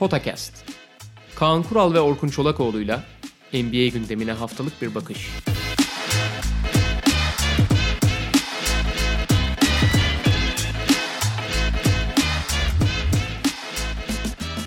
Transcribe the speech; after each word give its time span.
Potakast. 0.00 0.64
Kaan 1.34 1.62
Kural 1.62 1.94
ve 1.94 2.00
Orkun 2.00 2.28
Çolakoğlu'yla 2.28 3.02
NBA 3.52 3.86
gündemine 3.86 4.32
haftalık 4.32 4.82
bir 4.82 4.94
bakış. 4.94 5.30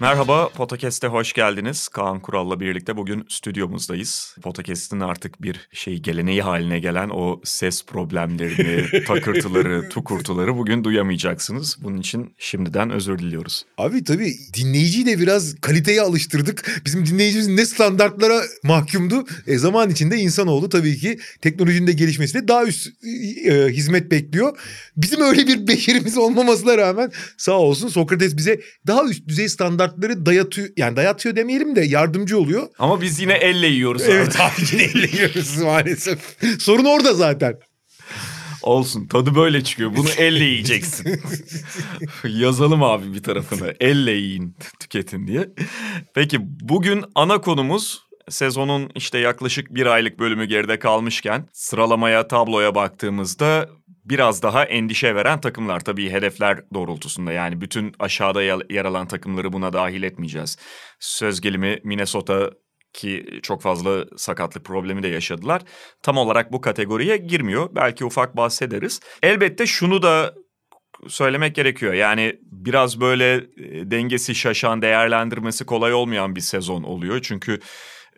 Merhaba, 0.03 0.49
Potakest'e 0.49 1.07
hoş 1.07 1.33
geldiniz. 1.33 1.87
Kaan 1.87 2.19
Kural'la 2.19 2.59
birlikte 2.59 2.97
bugün 2.97 3.25
stüdyomuzdayız. 3.29 4.35
Potakest'in 4.41 4.99
artık 4.99 5.41
bir 5.41 5.69
şey 5.73 5.97
geleneği 5.97 6.41
haline 6.41 6.79
gelen 6.79 7.09
o 7.09 7.41
ses 7.43 7.85
problemlerini, 7.85 9.03
takırtıları, 9.07 9.89
tukurtuları 9.89 10.57
bugün 10.57 10.83
duyamayacaksınız. 10.83 11.77
Bunun 11.83 11.97
için 11.97 12.33
şimdiden 12.37 12.89
özür 12.89 13.19
diliyoruz. 13.19 13.65
Abi 13.77 14.03
tabii 14.03 14.33
dinleyiciyi 14.53 15.05
de 15.05 15.19
biraz 15.19 15.55
kaliteye 15.61 16.01
alıştırdık. 16.01 16.81
Bizim 16.85 17.05
dinleyicimiz 17.05 17.47
ne 17.47 17.65
standartlara 17.65 18.41
mahkumdu. 18.63 19.25
E, 19.47 19.57
zaman 19.57 19.89
içinde 19.89 20.17
insanoğlu 20.17 20.69
tabii 20.69 20.97
ki 20.97 21.19
teknolojinin 21.41 21.87
de 21.87 21.91
gelişmesiyle 21.91 22.47
daha 22.47 22.65
üst 22.65 22.87
e, 23.45 23.67
hizmet 23.69 24.11
bekliyor. 24.11 24.57
Bizim 24.97 25.21
öyle 25.21 25.47
bir 25.47 25.67
beşerimiz 25.67 26.17
olmamasına 26.17 26.77
rağmen 26.77 27.11
sağ 27.37 27.59
olsun 27.59 27.87
Sokrates 27.87 28.37
bize 28.37 28.61
daha 28.87 29.05
üst 29.05 29.27
düzey 29.27 29.49
standartları 29.93 30.25
dayatıyor. 30.25 30.69
Yani 30.77 30.95
dayatıyor 30.95 31.35
demeyelim 31.35 31.75
de 31.75 31.81
yardımcı 31.81 32.39
oluyor. 32.39 32.67
Ama 32.79 33.01
biz 33.01 33.19
yine 33.19 33.33
elle 33.33 33.67
yiyoruz. 33.67 34.01
Evet 34.01 34.39
abi 34.39 34.51
yine 34.71 34.83
yiyoruz 35.13 35.57
maalesef. 35.57 36.37
Sorun 36.59 36.85
orada 36.85 37.13
zaten. 37.13 37.59
Olsun 38.61 39.07
tadı 39.07 39.35
böyle 39.35 39.63
çıkıyor. 39.63 39.95
Bunu 39.95 40.09
elle 40.17 40.43
yiyeceksin. 40.43 41.21
Yazalım 42.23 42.83
abi 42.83 43.13
bir 43.13 43.23
tarafına. 43.23 43.73
Elle 43.79 44.11
yiyin, 44.11 44.55
tüketin 44.79 45.27
diye. 45.27 45.49
Peki 46.15 46.37
bugün 46.41 47.03
ana 47.15 47.41
konumuz 47.41 48.03
sezonun 48.29 48.89
işte 48.95 49.17
yaklaşık 49.17 49.75
bir 49.75 49.85
aylık 49.85 50.19
bölümü 50.19 50.45
geride 50.45 50.79
kalmışken 50.79 51.47
sıralamaya, 51.53 52.27
tabloya 52.27 52.75
baktığımızda 52.75 53.69
biraz 54.05 54.43
daha 54.43 54.65
endişe 54.65 55.15
veren 55.15 55.41
takımlar. 55.41 55.79
Tabii 55.79 56.09
hedefler 56.09 56.59
doğrultusunda 56.73 57.31
yani 57.31 57.61
bütün 57.61 57.93
aşağıda 57.99 58.41
yer 58.69 58.85
alan 58.85 59.07
takımları 59.07 59.53
buna 59.53 59.73
dahil 59.73 60.03
etmeyeceğiz. 60.03 60.57
Söz 60.99 61.41
gelimi 61.41 61.79
Minnesota 61.83 62.51
ki 62.93 63.39
çok 63.43 63.61
fazla 63.61 64.05
sakatlık 64.17 64.65
problemi 64.65 65.03
de 65.03 65.07
yaşadılar. 65.07 65.61
Tam 66.03 66.17
olarak 66.17 66.51
bu 66.51 66.61
kategoriye 66.61 67.17
girmiyor. 67.17 67.69
Belki 67.75 68.05
ufak 68.05 68.37
bahsederiz. 68.37 68.99
Elbette 69.23 69.65
şunu 69.65 70.01
da 70.01 70.33
söylemek 71.07 71.55
gerekiyor. 71.55 71.93
Yani 71.93 72.39
biraz 72.51 73.01
böyle 73.01 73.41
dengesi 73.91 74.35
şaşan, 74.35 74.81
değerlendirmesi 74.81 75.65
kolay 75.65 75.93
olmayan 75.93 76.35
bir 76.35 76.41
sezon 76.41 76.83
oluyor. 76.83 77.19
Çünkü 77.21 77.59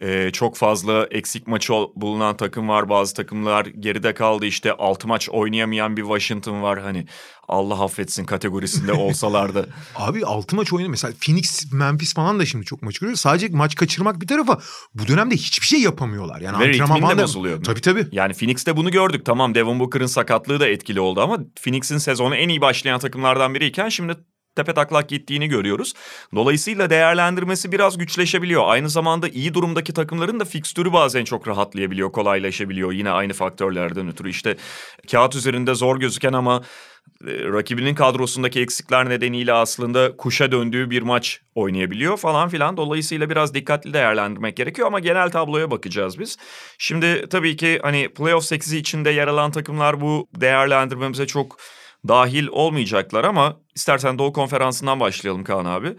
ee, 0.02 0.30
çok 0.34 0.56
fazla 0.56 1.08
eksik 1.12 1.48
maçı 1.48 1.74
bulunan 1.96 2.38
takım 2.38 2.70
var. 2.70 2.90
Bazı 2.90 3.14
takımlar 3.14 3.66
geride 3.66 4.14
kaldı. 4.14 4.46
İşte 4.46 4.74
altı 4.74 5.08
maç 5.08 5.30
oynayamayan 5.30 5.98
bir 5.98 6.02
Washington 6.02 6.62
var. 6.62 6.80
Hani 6.82 7.06
Allah 7.48 7.84
affetsin 7.84 8.26
kategorisinde 8.26 8.94
olsalardı. 8.94 9.70
Abi 9.96 10.26
altı 10.26 10.56
maç 10.56 10.74
oynadı. 10.74 10.90
Mesela 10.90 11.14
Phoenix, 11.26 11.74
Memphis 11.74 12.14
falan 12.14 12.40
da 12.40 12.46
şimdi 12.46 12.66
çok 12.66 12.82
maç 12.82 13.00
görüyor. 13.00 13.18
Sadece 13.18 13.48
maç 13.50 13.76
kaçırmak 13.76 14.22
bir 14.22 14.28
tarafa 14.28 14.60
bu 14.94 15.08
dönemde 15.08 15.36
hiçbir 15.36 15.66
şey 15.66 15.82
yapamıyorlar. 15.82 16.42
Yani 16.42 16.60
Ve 16.60 16.68
ritmin 16.68 17.10
de 17.10 17.24
bozuluyor. 17.24 17.64
Tabii 17.64 17.82
tabii. 17.82 18.08
Yani 18.12 18.34
Phoenix'te 18.34 18.78
bunu 18.78 18.92
gördük. 18.92 19.26
Tamam 19.26 19.56
Devin 19.56 19.80
Booker'ın 19.80 20.06
sakatlığı 20.06 20.60
da 20.60 20.68
etkili 20.68 21.00
oldu 21.00 21.22
ama 21.22 21.40
Phoenix'in 21.64 21.98
sezonu 21.98 22.36
en 22.36 22.50
iyi 22.50 22.62
başlayan 22.62 23.00
takımlardan 23.00 23.54
biriyken 23.54 23.90
şimdi 23.90 24.16
tepe 24.56 24.74
taklak 24.74 25.10
gittiğini 25.10 25.48
görüyoruz. 25.48 25.94
Dolayısıyla 26.36 26.90
değerlendirmesi 26.90 27.72
biraz 27.72 27.98
güçleşebiliyor. 27.98 28.64
Aynı 28.66 28.90
zamanda 28.90 29.28
iyi 29.28 29.54
durumdaki 29.54 29.94
takımların 29.94 30.40
da 30.40 30.46
fikstürü 30.46 30.94
bazen 30.94 31.24
çok 31.24 31.48
rahatlayabiliyor, 31.48 32.12
kolaylaşabiliyor. 32.12 32.92
Yine 32.92 33.12
aynı 33.12 33.34
faktörlerden 33.34 34.08
ötürü 34.08 34.30
işte 34.30 34.58
kağıt 35.12 35.36
üzerinde 35.36 35.76
zor 35.76 36.00
gözüken 36.00 36.34
ama 36.34 36.62
rakibinin 37.28 37.96
kadrosundaki 37.96 38.62
eksikler 38.62 39.10
nedeniyle 39.10 39.54
aslında 39.54 40.18
kuşa 40.18 40.52
döndüğü 40.52 40.90
bir 40.90 41.02
maç 41.02 41.42
oynayabiliyor 41.56 42.18
falan 42.18 42.50
filan. 42.50 42.78
Dolayısıyla 42.78 43.30
biraz 43.30 43.54
dikkatli 43.54 43.94
değerlendirmek 43.94 44.58
gerekiyor 44.58 44.88
ama 44.88 45.00
genel 45.00 45.32
tabloya 45.32 45.72
bakacağız 45.72 46.20
biz. 46.20 46.38
Şimdi 46.78 47.26
tabii 47.30 47.56
ki 47.56 47.80
hani 47.82 48.10
playoff 48.10 48.44
8'i 48.44 48.78
içinde 48.78 49.10
yer 49.10 49.28
alan 49.28 49.52
takımlar 49.52 50.02
bu 50.02 50.28
değerlendirmemize 50.36 51.28
çok 51.28 51.58
dahil 52.08 52.48
olmayacaklar 52.48 53.24
ama 53.24 53.58
istersen 53.76 54.20
Doğu 54.20 54.34
Konferansı'ndan 54.34 55.00
başlayalım 55.00 55.44
Kaan 55.44 55.66
abi. 55.66 55.98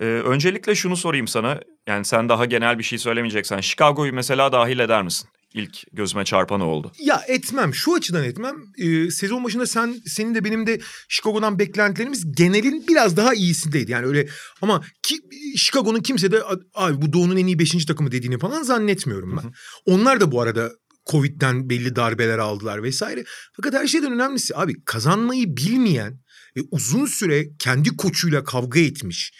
Ee, 0.00 0.04
öncelikle 0.04 0.74
şunu 0.74 0.96
sorayım 0.96 1.28
sana. 1.28 1.60
Yani 1.86 2.04
sen 2.04 2.28
daha 2.28 2.44
genel 2.44 2.78
bir 2.78 2.84
şey 2.84 2.98
söylemeyeceksen 2.98 3.60
Chicago'yu 3.60 4.12
mesela 4.12 4.52
dahil 4.52 4.78
eder 4.78 5.02
misin? 5.02 5.28
İlk 5.54 5.82
gözüme 5.92 6.24
çarpan 6.24 6.60
oldu. 6.60 6.92
Ya 7.00 7.22
etmem. 7.28 7.74
Şu 7.74 7.94
açıdan 7.94 8.24
etmem. 8.24 8.56
Ee, 8.78 9.10
sezon 9.10 9.44
başında 9.44 9.66
sen 9.66 9.96
senin 10.06 10.34
de 10.34 10.44
benim 10.44 10.66
de 10.66 10.80
Chicago'dan 11.08 11.58
beklentilerimiz 11.58 12.36
genelin 12.36 12.84
biraz 12.88 13.16
daha 13.16 13.34
iyisindeydi. 13.34 13.92
Yani 13.92 14.06
öyle 14.06 14.26
ama 14.62 14.82
ki 15.02 15.20
Chicago'nun 15.56 16.00
kimse 16.00 16.32
de 16.32 16.42
abi 16.74 17.02
bu 17.02 17.12
Doğu'nun 17.12 17.36
en 17.36 17.46
iyi 17.46 17.58
beşinci 17.58 17.86
takımı 17.86 18.12
dediğini 18.12 18.38
falan 18.38 18.62
zannetmiyorum 18.62 19.36
ben. 19.36 19.42
Hı 19.42 19.46
hı. 19.46 19.52
Onlar 19.86 20.20
da 20.20 20.32
bu 20.32 20.40
arada 20.40 20.70
Covid'den 21.10 21.70
belli 21.70 21.96
darbeler 21.96 22.38
aldılar 22.38 22.82
vesaire. 22.82 23.24
Fakat 23.52 23.74
her 23.74 23.86
şeyden 23.86 24.12
önemlisi 24.12 24.56
abi 24.56 24.84
kazanmayı 24.84 25.56
bilmeyen 25.56 26.20
ve 26.56 26.60
uzun 26.70 27.06
süre 27.06 27.46
kendi 27.58 27.96
koçuyla 27.96 28.44
kavga 28.44 28.80
etmiş, 28.80 29.32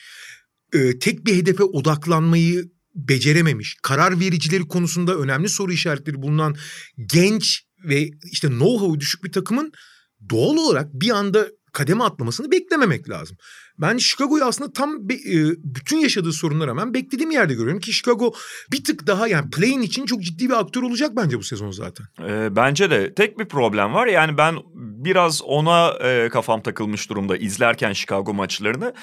e, 0.73 0.99
tek 0.99 1.27
bir 1.27 1.37
hedefe 1.37 1.63
odaklanmayı 1.63 2.65
becerememiş, 2.95 3.77
karar 3.83 4.21
vericileri 4.21 4.69
konusunda 4.69 5.17
önemli 5.17 5.49
soru 5.49 5.73
işaretleri 5.73 6.23
bulunan 6.23 6.57
genç 7.07 7.63
ve 7.85 8.11
işte 8.33 8.49
know-how'u 8.49 9.01
düşük 9.01 9.25
bir 9.25 9.33
takımın 9.33 9.73
doğal 10.31 10.57
olarak 10.57 10.93
bir 10.93 11.11
anda 11.11 11.49
kademe 11.73 12.05
atlamasını 12.05 12.51
beklememek 12.51 13.09
lazım. 13.09 13.37
Ben 13.79 13.97
Chicago'yu 13.97 14.45
aslında 14.45 14.73
tam 14.73 15.09
be, 15.09 15.15
e, 15.15 15.57
bütün 15.65 15.97
yaşadığı 15.97 16.33
sorunlara 16.33 16.71
rağmen 16.71 16.95
beklediğim 16.95 17.31
yerde 17.31 17.55
görüyorum 17.55 17.81
ki 17.81 17.93
Chicago 17.93 18.33
bir 18.73 18.85
tık 18.85 19.07
daha 19.07 19.29
yani 19.29 19.51
play'in 19.51 19.83
için 19.83 20.07
çok 20.07 20.23
ciddi 20.23 20.49
bir 20.49 20.61
aktör 20.61 20.83
olacak 20.83 21.11
bence 21.17 21.39
bu 21.39 21.43
sezon 21.43 21.71
zaten. 21.71 22.07
E, 22.29 22.57
bence 22.57 22.91
de 22.91 23.15
tek 23.15 23.39
bir 23.39 23.45
problem 23.45 23.95
var 23.95 24.07
yani 24.07 24.39
ben 24.39 24.57
biraz 24.75 25.43
ona 25.43 25.91
e, 25.91 26.29
kafam 26.29 26.63
takılmış 26.63 27.11
durumda 27.11 27.37
izlerken 27.37 27.93
Chicago 27.93 28.35
maçlarını. 28.35 28.95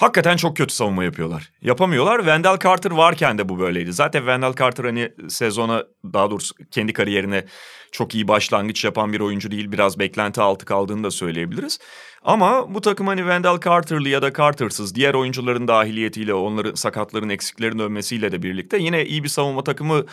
Hakikaten 0.00 0.36
çok 0.36 0.56
kötü 0.56 0.74
savunma 0.74 1.04
yapıyorlar. 1.04 1.52
Yapamıyorlar. 1.62 2.18
Wendell 2.18 2.58
Carter 2.58 2.90
varken 2.90 3.38
de 3.38 3.48
bu 3.48 3.58
böyleydi. 3.58 3.92
Zaten 3.92 4.20
Wendell 4.20 4.54
Carter 4.54 4.84
hani 4.84 5.12
sezona 5.28 5.84
daha 6.12 6.30
doğrusu 6.30 6.54
kendi 6.70 6.92
kariyerine 6.92 7.44
çok 7.92 8.14
iyi 8.14 8.28
başlangıç 8.28 8.84
yapan 8.84 9.12
bir 9.12 9.20
oyuncu 9.20 9.50
değil. 9.50 9.72
Biraz 9.72 9.98
beklenti 9.98 10.40
altı 10.40 10.66
kaldığını 10.66 11.04
da 11.04 11.10
söyleyebiliriz. 11.10 11.78
Ama 12.22 12.74
bu 12.74 12.80
takım 12.80 13.06
hani 13.06 13.20
Wendell 13.20 13.60
Carter'lı 13.64 14.08
ya 14.08 14.22
da 14.22 14.32
Carter'sız 14.32 14.94
diğer 14.94 15.14
oyuncuların 15.14 15.68
dahiliyetiyle 15.68 16.34
onların 16.34 16.74
sakatların 16.74 17.28
eksiklerin 17.28 17.78
dönmesiyle 17.78 18.32
de 18.32 18.42
birlikte 18.42 18.78
yine 18.78 19.06
iyi 19.06 19.24
bir 19.24 19.28
savunma 19.28 19.64
takımı 19.64 20.04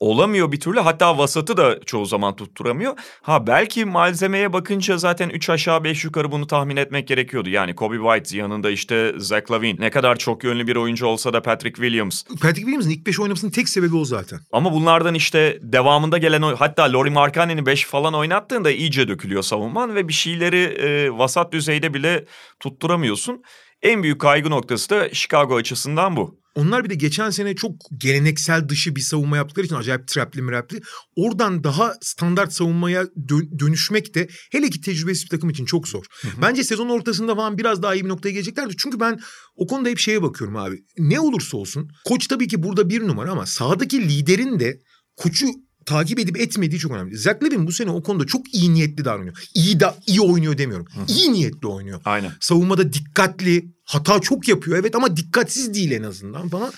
olamıyor 0.00 0.52
bir 0.52 0.60
türlü. 0.60 0.80
Hatta 0.80 1.18
vasatı 1.18 1.56
da 1.56 1.80
çoğu 1.86 2.06
zaman 2.06 2.36
tutturamıyor. 2.36 2.94
Ha 3.22 3.46
belki 3.46 3.84
malzemeye 3.84 4.52
bakınca 4.52 4.98
zaten 4.98 5.28
3 5.28 5.50
aşağı 5.50 5.84
5 5.84 6.04
yukarı 6.04 6.32
bunu 6.32 6.46
tahmin 6.46 6.76
etmek 6.76 7.08
gerekiyordu. 7.08 7.48
Yani 7.48 7.74
Kobe 7.74 7.96
White 7.96 8.38
yanında 8.38 8.70
işte 8.70 9.14
Zach 9.16 9.50
Lavine. 9.50 9.80
Ne 9.80 9.90
kadar 9.90 10.16
çok 10.16 10.44
yönlü 10.44 10.66
bir 10.66 10.76
oyuncu 10.76 11.06
olsa 11.06 11.32
da 11.32 11.42
Patrick 11.42 11.82
Williams. 11.82 12.24
Patrick 12.24 12.60
Williams'ın 12.60 12.90
ilk 12.90 13.06
5 13.06 13.20
oynamasının 13.20 13.50
tek 13.50 13.68
sebebi 13.68 13.96
o 13.96 14.04
zaten. 14.04 14.40
Ama 14.52 14.72
bunlardan 14.72 15.14
işte 15.14 15.58
devamında 15.62 16.18
gelen 16.18 16.42
hatta 16.42 16.92
Laurie 16.92 17.12
Markkanen'i 17.12 17.66
5 17.66 17.84
falan 17.84 18.14
oynattığında 18.14 18.70
iyice 18.70 19.08
dökülüyor 19.08 19.42
savunman 19.42 19.94
ve 19.94 20.08
bir 20.08 20.12
şeyleri 20.12 20.62
e, 20.62 21.18
vasat 21.18 21.52
düzeyde 21.52 21.94
bile 21.94 22.24
tutturamıyorsun. 22.60 23.42
En 23.82 24.02
büyük 24.02 24.20
kaygı 24.20 24.50
noktası 24.50 24.90
da 24.90 25.14
Chicago 25.14 25.56
açısından 25.56 26.16
bu. 26.16 26.38
Onlar 26.58 26.84
bir 26.84 26.90
de 26.90 26.94
geçen 26.94 27.30
sene 27.30 27.54
çok 27.54 27.72
geleneksel 27.96 28.68
dışı 28.68 28.96
bir 28.96 29.00
savunma 29.00 29.36
yaptıkları 29.36 29.66
için 29.66 29.76
acayip 29.76 30.08
trapli 30.08 30.42
mirapli. 30.42 30.80
Oradan 31.16 31.64
daha 31.64 31.94
standart 32.00 32.52
savunmaya 32.52 33.06
dön- 33.28 33.58
dönüşmek 33.58 34.14
de 34.14 34.28
hele 34.52 34.70
ki 34.70 34.80
tecrübesiz 34.80 35.24
bir 35.24 35.28
takım 35.28 35.50
için 35.50 35.64
çok 35.64 35.88
zor. 35.88 36.04
Hı 36.22 36.28
hı. 36.28 36.42
Bence 36.42 36.64
sezon 36.64 36.88
ortasında 36.88 37.34
falan 37.34 37.58
biraz 37.58 37.82
daha 37.82 37.94
iyi 37.94 38.04
bir 38.04 38.08
noktaya 38.08 38.30
geleceklerdi. 38.30 38.76
Çünkü 38.76 39.00
ben 39.00 39.20
o 39.56 39.66
konuda 39.66 39.88
hep 39.88 39.98
şeye 39.98 40.22
bakıyorum 40.22 40.56
abi. 40.56 40.84
Ne 40.98 41.20
olursa 41.20 41.56
olsun 41.56 41.90
koç 42.04 42.26
tabii 42.26 42.48
ki 42.48 42.62
burada 42.62 42.90
bir 42.90 43.08
numara 43.08 43.30
ama 43.30 43.46
sahadaki 43.46 44.08
liderin 44.08 44.60
de 44.60 44.78
koçu 45.16 45.46
takip 45.86 46.18
edip 46.18 46.40
etmediği 46.40 46.78
çok 46.78 46.92
önemli. 46.92 47.16
Zach 47.16 47.42
Levin 47.42 47.66
bu 47.66 47.72
sene 47.72 47.90
o 47.90 48.02
konuda 48.02 48.26
çok 48.26 48.54
iyi 48.54 48.74
niyetli 48.74 49.04
davranıyor. 49.04 49.36
İyi 49.54 49.80
da 49.80 49.96
iyi 50.06 50.20
oynuyor 50.20 50.58
demiyorum. 50.58 50.86
Hı-hı. 50.94 51.04
İyi 51.08 51.32
niyetli 51.32 51.68
oynuyor. 51.68 52.00
Aynen. 52.04 52.32
Savunmada 52.40 52.92
dikkatli, 52.92 53.68
hata 53.84 54.20
çok 54.20 54.48
yapıyor 54.48 54.78
evet 54.78 54.94
ama 54.96 55.16
dikkatsiz 55.16 55.74
değil 55.74 55.90
en 55.90 56.02
azından 56.02 56.48
falan. 56.48 56.72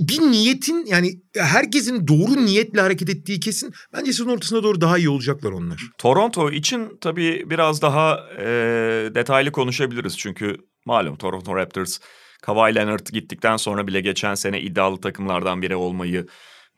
Bir 0.00 0.20
niyetin 0.20 0.86
yani 0.86 1.20
herkesin 1.36 2.08
doğru 2.08 2.46
niyetle 2.46 2.80
hareket 2.80 3.08
ettiği 3.08 3.40
kesin. 3.40 3.72
Bence 3.92 4.12
sezon 4.12 4.30
ortasına 4.30 4.62
doğru 4.62 4.80
daha 4.80 4.98
iyi 4.98 5.08
olacaklar 5.08 5.52
onlar. 5.52 5.82
Toronto 5.98 6.50
için 6.50 6.98
tabii 7.00 7.46
biraz 7.50 7.82
daha 7.82 8.18
e, 8.38 8.44
detaylı 9.14 9.52
konuşabiliriz. 9.52 10.18
Çünkü 10.18 10.56
malum 10.86 11.16
Toronto 11.16 11.56
Raptors 11.56 11.98
Kawhi 12.42 12.74
Leonard 12.74 13.06
gittikten 13.12 13.56
sonra 13.56 13.86
bile 13.86 14.00
geçen 14.00 14.34
sene 14.34 14.60
iddialı 14.60 15.00
takımlardan 15.00 15.62
biri 15.62 15.76
olmayı 15.76 16.26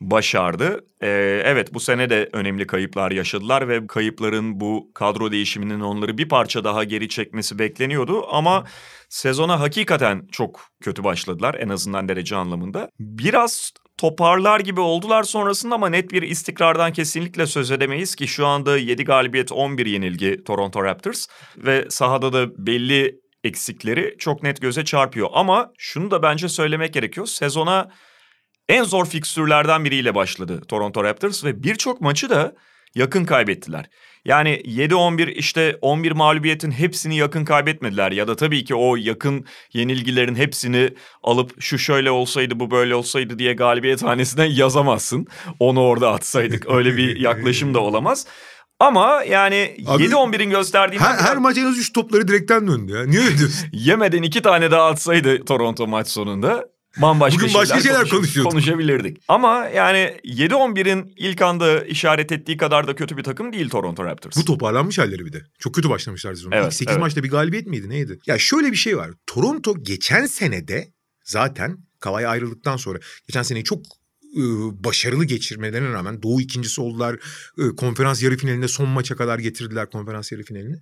başardı. 0.01 0.87
Ee, 1.03 1.43
evet 1.45 1.75
bu 1.75 1.81
sene 1.81 2.11
de 2.11 2.29
önemli 2.33 2.67
kayıplar 2.67 3.11
yaşadılar 3.11 3.69
ve 3.69 3.87
kayıpların 3.87 4.61
bu 4.61 4.91
kadro 4.95 5.33
değişiminin 5.33 5.81
onları 5.81 6.19
bir 6.19 6.29
parça 6.29 6.65
daha 6.65 6.85
geri 6.85 7.09
çekmesi 7.09 7.59
bekleniyordu 7.59 8.27
ama 8.31 8.65
sezona 9.09 9.61
hakikaten 9.61 10.29
çok 10.33 10.61
kötü 10.81 11.05
başladılar 11.05 11.55
en 11.55 11.69
azından 11.69 12.09
derece 12.09 12.37
anlamında. 12.37 12.91
Biraz 13.01 13.73
toparlar 13.97 14.61
gibi 14.61 14.81
oldular 14.81 15.23
sonrasında 15.23 15.75
ama 15.75 15.89
net 15.89 16.13
bir 16.13 16.23
istikrardan 16.23 16.93
kesinlikle 16.93 17.47
söz 17.47 17.71
edemeyiz 17.71 18.15
ki 18.15 18.29
şu 18.29 18.47
anda 18.47 18.79
7 18.79 19.05
galibiyet 19.05 19.53
11 19.53 19.87
yenilgi 19.87 20.45
Toronto 20.45 20.85
Raptors 20.85 21.27
ve 21.57 21.87
sahada 21.91 22.33
da 22.33 22.67
belli 22.67 23.21
eksikleri 23.45 24.17
çok 24.19 24.43
net 24.43 24.61
göze 24.63 24.85
çarpıyor. 24.85 25.29
Ama 25.33 25.73
şunu 25.79 26.11
da 26.11 26.23
bence 26.23 26.49
söylemek 26.49 26.95
gerekiyor. 26.95 27.27
Sezona 27.27 27.91
en 28.71 28.85
zor 28.85 29.07
fikstürlerden 29.07 29.85
biriyle 29.85 30.15
başladı 30.15 30.63
Toronto 30.69 31.05
Raptors 31.05 31.45
ve 31.45 31.63
birçok 31.63 32.01
maçı 32.01 32.31
da 32.31 32.55
yakın 32.95 33.25
kaybettiler. 33.25 33.91
Yani 34.25 34.63
7-11 34.65 35.31
işte 35.31 35.79
11 35.81 36.13
mağlubiyetin 36.13 36.71
hepsini 36.71 37.17
yakın 37.17 37.45
kaybetmediler 37.45 38.13
ya 38.13 38.29
da 38.29 38.37
tabii 38.37 38.65
ki 38.65 38.75
o 38.75 38.97
yakın 38.97 39.45
yenilgilerin 39.73 40.35
hepsini 40.35 40.91
alıp 41.23 41.63
şu 41.63 41.79
şöyle 41.79 42.11
olsaydı 42.11 42.61
bu 42.61 42.71
böyle 42.71 42.95
olsaydı 42.95 43.39
diye 43.39 43.53
galibiyet 43.53 44.03
hanesine 44.03 44.47
yazamazsın. 44.51 45.27
Onu 45.61 45.81
orada 45.81 46.13
atsaydık 46.13 46.71
öyle 46.71 46.97
bir 46.97 47.21
yaklaşım 47.21 47.75
da 47.75 47.81
olamaz. 47.81 48.27
Ama 48.81 49.23
yani 49.29 49.77
Abi, 49.87 50.05
7-11'in 50.05 50.51
gösterdiği... 50.51 50.99
Her, 50.99 51.19
her 51.19 51.37
maç 51.37 51.59
en 51.59 51.65
az 51.65 51.79
3 51.79 51.93
topları 51.93 52.29
direkten 52.29 52.67
döndü 52.67 52.93
ya. 52.93 53.07
Niye 53.07 53.23
öyle 53.23 53.39
diyorsun? 53.39 53.69
Yemeden 53.73 54.23
iki 54.23 54.43
tane 54.43 54.71
daha 54.71 54.87
atsaydı 54.87 55.45
Toronto 55.45 55.87
maç 55.87 56.09
sonunda 56.09 56.67
bambaşka 56.97 57.43
Bugün 57.43 57.55
başka 57.55 57.81
şeyler 57.81 58.01
konuş- 58.01 58.11
konuşuyorduk. 58.11 58.53
konuşabilirdik. 58.53 59.19
Ama 59.29 59.65
yani 59.75 60.17
7-11'in 60.25 61.13
ilk 61.17 61.43
anda 61.43 61.85
işaret 61.85 62.33
ettiği 62.33 62.57
kadar 62.57 62.87
da 62.89 62.95
kötü 62.95 63.17
bir 63.17 63.23
takım 63.23 63.53
değil 63.53 63.69
Toronto 63.69 64.05
Raptors. 64.05 64.37
Bu 64.37 64.45
toparlanmış 64.45 64.99
halleri 64.99 65.27
bir 65.27 65.33
de. 65.33 65.43
Çok 65.59 65.75
kötü 65.75 65.91
başlamışlar 65.91 66.35
sezonu. 66.35 66.55
Evet, 66.55 66.67
İlk 66.67 66.75
8 66.75 66.93
evet. 66.93 67.01
maçta 67.01 67.23
bir 67.23 67.31
galibiyet 67.31 67.67
miydi 67.67 67.89
neydi? 67.89 68.19
Ya 68.27 68.39
şöyle 68.39 68.71
bir 68.73 68.77
şey 68.77 68.97
var. 68.97 69.11
Toronto 69.27 69.83
geçen 69.83 70.27
senede 70.27 70.93
zaten 71.25 71.77
Kawhi 72.01 72.29
ayrıldıktan 72.29 72.77
sonra 72.77 72.99
geçen 73.29 73.43
seneyi 73.43 73.65
çok 73.65 73.85
e, 74.37 74.43
başarılı 74.85 75.25
geçirmelerine 75.25 75.93
rağmen 75.93 76.23
Doğu 76.23 76.41
ikincisi 76.41 76.81
oldular. 76.81 77.15
E, 77.59 77.77
konferans 77.77 78.23
yarı 78.23 78.37
finalinde 78.37 78.69
son 78.69 78.89
maça 78.89 79.17
kadar 79.17 79.39
getirdiler 79.39 79.91
konferans 79.91 80.33
yarı 80.33 80.43
finalini. 80.43 80.77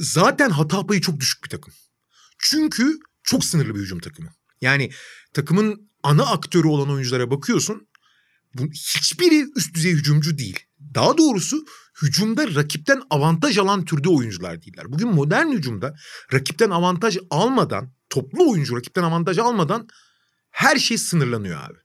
Zaten 0.00 0.50
hata 0.50 0.86
payı 0.86 1.00
çok 1.00 1.20
düşük 1.20 1.44
bir 1.44 1.48
takım. 1.48 1.74
Çünkü 2.38 2.98
çok 3.22 3.44
sınırlı 3.44 3.74
bir 3.74 3.80
hücum 3.80 3.98
takımı. 3.98 4.28
Yani 4.60 4.90
takımın 5.32 5.90
ana 6.02 6.26
aktörü 6.26 6.68
olan 6.68 6.90
oyunculara 6.90 7.30
bakıyorsun. 7.30 7.88
Bu, 8.54 8.66
hiçbiri 8.72 9.46
üst 9.56 9.74
düzey 9.74 9.92
hücumcu 9.92 10.38
değil. 10.38 10.58
Daha 10.94 11.18
doğrusu 11.18 11.64
hücumda 12.02 12.54
rakipten 12.54 13.02
avantaj 13.10 13.58
alan 13.58 13.84
türde 13.84 14.08
oyuncular 14.08 14.62
değiller. 14.62 14.92
Bugün 14.92 15.08
modern 15.08 15.46
hücumda 15.46 15.96
rakipten 16.32 16.70
avantaj 16.70 17.18
almadan, 17.30 17.92
toplu 18.10 18.50
oyuncu 18.50 18.76
rakipten 18.76 19.02
avantaj 19.02 19.38
almadan 19.38 19.88
her 20.50 20.76
şey 20.76 20.98
sınırlanıyor 20.98 21.60
abi. 21.60 21.78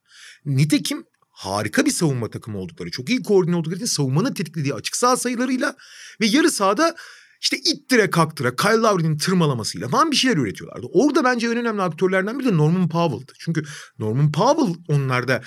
Nitekim 0.45 1.05
harika 1.29 1.85
bir 1.85 1.91
savunma 1.91 2.29
takımı 2.29 2.57
oldukları, 2.57 2.91
çok 2.91 3.09
iyi 3.09 3.23
koordine 3.23 3.55
oldukları 3.55 3.75
için 3.75 3.85
savunmanın 3.85 4.33
tetiklediği 4.33 4.73
açık 4.73 4.95
saha 4.95 5.17
sayılarıyla 5.17 5.75
ve 6.21 6.25
yarı 6.25 6.51
sahada 6.51 6.95
işte 7.45 7.57
ittire 7.57 8.09
kaktıra 8.09 8.55
Kyle 8.55 8.71
Lowry'nin 8.71 9.17
tırmalamasıyla 9.17 9.87
falan 9.87 10.11
bir 10.11 10.15
şeyler 10.15 10.37
üretiyorlardı. 10.37 10.87
Orada 10.93 11.23
bence 11.23 11.47
en 11.47 11.57
önemli 11.57 11.81
aktörlerden 11.81 12.39
biri 12.39 12.47
de 12.47 12.57
Norman 12.57 12.89
Powell'dı. 12.89 13.33
Çünkü 13.39 13.63
Norman 13.99 14.31
Powell 14.31 14.75
onlarda 14.87 15.41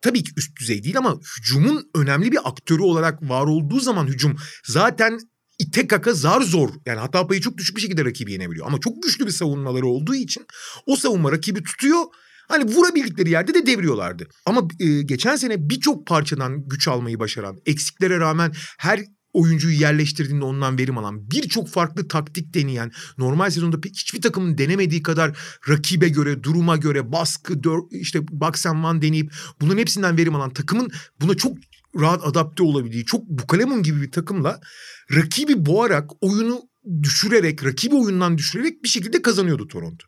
tabii 0.00 0.24
ki 0.24 0.30
üst 0.36 0.60
düzey 0.60 0.84
değil 0.84 0.98
ama 0.98 1.18
hücumun 1.38 1.90
önemli 1.94 2.32
bir 2.32 2.48
aktörü 2.48 2.82
olarak 2.82 3.22
var 3.22 3.46
olduğu 3.46 3.80
zaman 3.80 4.06
hücum 4.06 4.36
zaten 4.64 5.18
ite 5.58 5.86
kaka 5.86 6.12
zar 6.12 6.40
zor 6.40 6.70
yani 6.86 6.98
hata 6.98 7.26
payı 7.26 7.40
çok 7.40 7.58
düşük 7.58 7.76
bir 7.76 7.82
şekilde 7.82 8.04
rakibi 8.04 8.32
yenebiliyor. 8.32 8.66
Ama 8.66 8.80
çok 8.80 9.02
güçlü 9.02 9.26
bir 9.26 9.32
savunmaları 9.32 9.86
olduğu 9.86 10.14
için 10.14 10.46
o 10.86 10.96
savunma 10.96 11.32
rakibi 11.32 11.62
tutuyor. 11.62 12.04
Hani 12.48 12.64
vurabildikleri 12.64 13.30
yerde 13.30 13.54
de 13.54 13.66
devriyorlardı. 13.66 14.28
Ama 14.46 14.68
e, 14.80 15.02
geçen 15.02 15.36
sene 15.36 15.68
birçok 15.68 16.06
parçadan 16.06 16.68
güç 16.68 16.88
almayı 16.88 17.18
başaran, 17.18 17.58
eksiklere 17.66 18.18
rağmen 18.18 18.52
her 18.78 19.00
oyuncuyu 19.36 19.80
yerleştirdiğinde 19.80 20.44
ondan 20.44 20.78
verim 20.78 20.98
alan, 20.98 21.30
birçok 21.30 21.68
farklı 21.68 22.08
taktik 22.08 22.54
deneyen, 22.54 22.92
normal 23.18 23.50
sezonda 23.50 23.76
hiçbir 23.86 24.22
takımın 24.22 24.58
denemediği 24.58 25.02
kadar 25.02 25.38
rakibe 25.68 26.08
göre, 26.08 26.42
duruma 26.42 26.76
göre 26.76 27.12
baskı, 27.12 27.64
dör, 27.64 27.78
işte 27.90 28.28
box 28.28 28.66
and 28.66 28.84
one 28.84 29.02
deneyip 29.02 29.32
bunların 29.60 29.78
hepsinden 29.78 30.16
verim 30.16 30.34
alan 30.34 30.52
takımın 30.52 30.90
buna 31.20 31.34
çok 31.34 31.56
rahat 32.00 32.26
adapte 32.26 32.62
olabildiği, 32.62 33.04
çok 33.04 33.28
Bukalemun 33.28 33.82
gibi 33.82 34.02
bir 34.02 34.10
takımla 34.10 34.60
rakibi 35.14 35.66
boğarak, 35.66 36.10
oyunu 36.20 36.62
düşürerek, 37.02 37.64
rakibi 37.64 37.94
oyundan 37.94 38.38
düşürerek 38.38 38.82
bir 38.82 38.88
şekilde 38.88 39.22
kazanıyordu 39.22 39.68
Toronto. 39.68 40.06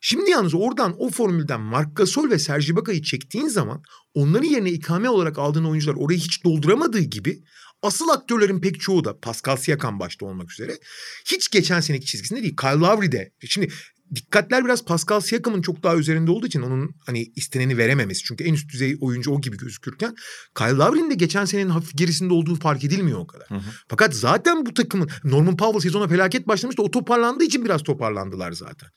Şimdi 0.00 0.30
yalnız 0.30 0.54
oradan 0.54 0.94
o 0.98 1.10
formülden 1.10 1.60
Marc 1.60 1.90
Gasol 1.94 2.30
ve 2.30 2.38
Serge 2.38 2.66
Ibaka'yı 2.66 3.02
çektiğin 3.02 3.48
zaman 3.48 3.82
onların 4.14 4.48
yerine 4.48 4.70
ikame 4.70 5.08
olarak 5.08 5.38
aldığın 5.38 5.64
oyuncular 5.64 5.94
orayı 5.94 6.18
hiç 6.18 6.44
dolduramadığı 6.44 7.00
gibi 7.00 7.42
asıl 7.82 8.08
aktörlerin 8.08 8.60
pek 8.60 8.80
çoğu 8.80 9.04
da 9.04 9.20
Pascal 9.20 9.56
Siakam 9.56 10.00
başta 10.00 10.26
olmak 10.26 10.52
üzere 10.52 10.78
hiç 11.24 11.50
geçen 11.50 11.80
seneki 11.80 12.06
çizgisinde 12.06 12.42
değil. 12.42 12.56
Kyle 12.56 12.70
Lowry 12.70 13.12
de. 13.12 13.32
Şimdi 13.40 13.68
dikkatler 14.14 14.64
biraz 14.64 14.84
Pascal 14.84 15.20
Siakam'ın 15.20 15.62
çok 15.62 15.82
daha 15.82 15.96
üzerinde 15.96 16.30
olduğu 16.30 16.46
için 16.46 16.62
onun 16.62 16.94
hani 17.06 17.32
isteneni 17.36 17.78
verememesi. 17.78 18.24
Çünkü 18.24 18.44
en 18.44 18.54
üst 18.54 18.72
düzey 18.72 18.96
oyuncu 19.00 19.30
o 19.30 19.40
gibi 19.40 19.56
gözükürken 19.56 20.14
Kyle 20.58 20.72
Lowry'nin 20.72 21.10
de 21.10 21.14
geçen 21.14 21.44
senenin 21.44 21.70
hafif 21.70 21.98
gerisinde 21.98 22.34
olduğu 22.34 22.54
fark 22.54 22.84
edilmiyor 22.84 23.18
o 23.18 23.26
kadar. 23.26 23.48
Hı 23.48 23.54
hı. 23.54 23.60
Fakat 23.88 24.14
zaten 24.14 24.66
bu 24.66 24.74
takımın 24.74 25.08
Norman 25.24 25.56
Powell 25.56 25.80
sezona 25.80 26.08
felaket 26.08 26.48
başlamıştı. 26.48 26.82
O 26.82 26.90
toparlandığı 26.90 27.44
için 27.44 27.64
biraz 27.64 27.82
toparlandılar 27.82 28.52
zaten. 28.52 28.88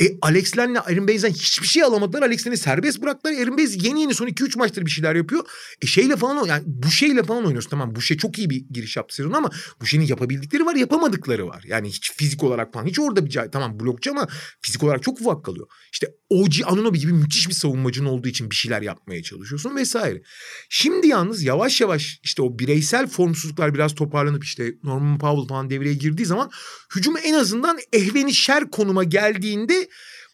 E 0.00 0.04
Alex 0.22 0.58
Len'le 0.58 0.76
Aaron 0.76 1.08
Baze'den 1.08 1.32
hiçbir 1.32 1.66
şey 1.66 1.82
alamadılar. 1.82 2.22
Alex 2.22 2.46
Len'i 2.46 2.56
serbest 2.56 3.02
bıraktılar. 3.02 3.34
Aaron 3.34 3.58
Baze 3.58 3.78
yeni 3.82 4.00
yeni 4.00 4.14
son 4.14 4.26
2-3 4.26 4.58
maçtır 4.58 4.86
bir 4.86 4.90
şeyler 4.90 5.14
yapıyor. 5.14 5.44
E 5.82 5.86
şeyle 5.86 6.16
falan 6.16 6.46
yani 6.46 6.62
bu 6.66 6.90
şeyle 6.90 7.22
falan 7.22 7.44
oynuyorsun. 7.44 7.70
Tamam 7.70 7.94
bu 7.94 8.02
şey 8.02 8.16
çok 8.16 8.38
iyi 8.38 8.50
bir 8.50 8.64
giriş 8.70 8.96
yaptı 8.96 9.14
sezon 9.14 9.32
ama 9.32 9.50
bu 9.80 9.86
şeyin 9.86 10.04
yapabildikleri 10.04 10.66
var 10.66 10.74
yapamadıkları 10.74 11.46
var. 11.46 11.64
Yani 11.66 11.88
hiç 11.88 12.12
fizik 12.12 12.44
olarak 12.44 12.72
falan 12.72 12.86
hiç 12.86 12.98
orada 12.98 13.26
bir 13.26 13.38
tamam 13.52 13.80
blokçu 13.80 14.10
ama 14.10 14.26
fizik 14.62 14.82
olarak 14.82 15.02
çok 15.02 15.20
ufak 15.20 15.44
kalıyor. 15.44 15.66
İşte 15.92 16.06
OG 16.28 16.52
Anunoby 16.64 16.98
gibi 16.98 17.12
müthiş 17.12 17.48
bir 17.48 17.54
savunmacın 17.54 18.04
olduğu 18.04 18.28
için 18.28 18.50
bir 18.50 18.56
şeyler 18.56 18.82
yapmaya 18.82 19.22
çalışıyorsun 19.22 19.76
vesaire. 19.76 20.22
Şimdi 20.68 21.06
yalnız 21.06 21.42
yavaş 21.42 21.80
yavaş 21.80 22.20
işte 22.22 22.42
o 22.42 22.58
bireysel 22.58 23.06
formsuzluklar 23.06 23.74
biraz 23.74 23.94
toparlanıp 23.94 24.44
işte 24.44 24.74
Norman 24.82 25.18
Powell 25.18 25.48
falan 25.48 25.70
devreye 25.70 25.94
girdiği 25.94 26.26
zaman 26.26 26.50
hücum 26.96 27.14
en 27.24 27.34
azından 27.34 27.78
ehvenişer 27.92 28.70
konuma 28.70 29.04
geldiğinde 29.04 29.88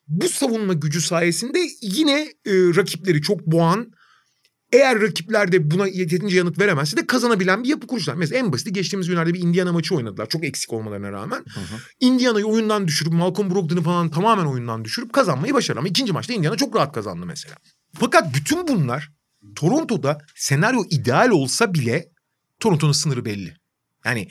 bu 0.08 0.28
savunma 0.28 0.72
gücü 0.72 1.00
sayesinde 1.00 1.68
yine 1.82 2.20
e, 2.22 2.52
rakipleri 2.52 3.22
çok 3.22 3.46
boğan 3.46 3.92
eğer 4.74 5.00
rakipler 5.00 5.52
de 5.52 5.70
buna 5.70 5.86
yeterince 5.86 6.36
yanıt 6.36 6.58
veremezse 6.58 6.96
de 6.96 7.06
kazanabilen 7.06 7.64
bir 7.64 7.68
yapı 7.68 7.86
kurmuşlar. 7.86 8.14
Mesela 8.14 8.38
en 8.38 8.52
basiti 8.52 8.72
geçtiğimiz 8.72 9.08
günlerde 9.08 9.34
bir 9.34 9.40
Indiana 9.40 9.72
maçı 9.72 9.94
oynadılar. 9.94 10.28
Çok 10.28 10.44
eksik 10.44 10.72
olmalarına 10.72 11.12
rağmen. 11.12 11.44
Indiana'yı 12.00 12.44
oyundan 12.44 12.88
düşürüp 12.88 13.12
Malcolm 13.12 13.50
Brogdon'u 13.50 13.82
falan 13.82 14.10
tamamen 14.10 14.44
oyundan 14.44 14.84
düşürüp 14.84 15.12
kazanmayı 15.12 15.54
başardı. 15.54 15.78
Ama 15.78 15.88
ikinci 15.88 16.12
maçta 16.12 16.32
Indiana 16.32 16.56
çok 16.56 16.76
rahat 16.76 16.92
kazandı 16.92 17.26
mesela. 17.26 17.56
Fakat 18.00 18.34
bütün 18.34 18.68
bunlar 18.68 19.12
Toronto'da 19.56 20.18
senaryo 20.36 20.84
ideal 20.90 21.30
olsa 21.30 21.74
bile 21.74 22.08
Toronto'nun 22.60 22.92
sınırı 22.92 23.24
belli. 23.24 23.56
Yani 24.04 24.28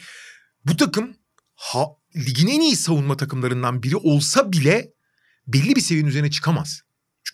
bu 0.66 0.78
takım 0.78 1.16
ha, 1.56 1.86
ligin 2.16 2.48
en 2.48 2.62
iyi 2.62 2.76
savunma 2.76 3.18
takımlarından 3.18 3.84
biri 3.84 3.96
olsa 3.96 4.52
bile 4.52 4.94
belli 5.48 5.76
bir 5.76 5.82
seviyenin 5.82 6.10
üzerine 6.10 6.32
çıkamaz. 6.32 6.82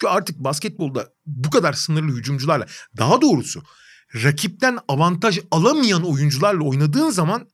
Çünkü 0.02 0.14
artık 0.14 0.40
basketbolda 0.40 1.10
bu 1.26 1.50
kadar 1.50 1.74
sınırlı 1.74 2.18
hücumcularla 2.18 2.66
daha 2.98 3.22
doğrusu 3.22 3.64
rakipten 4.24 4.78
avantaj 4.88 5.40
alamayan 5.52 6.04
oyuncularla 6.04 6.64
oynadığın 6.64 7.10
zaman 7.10 7.50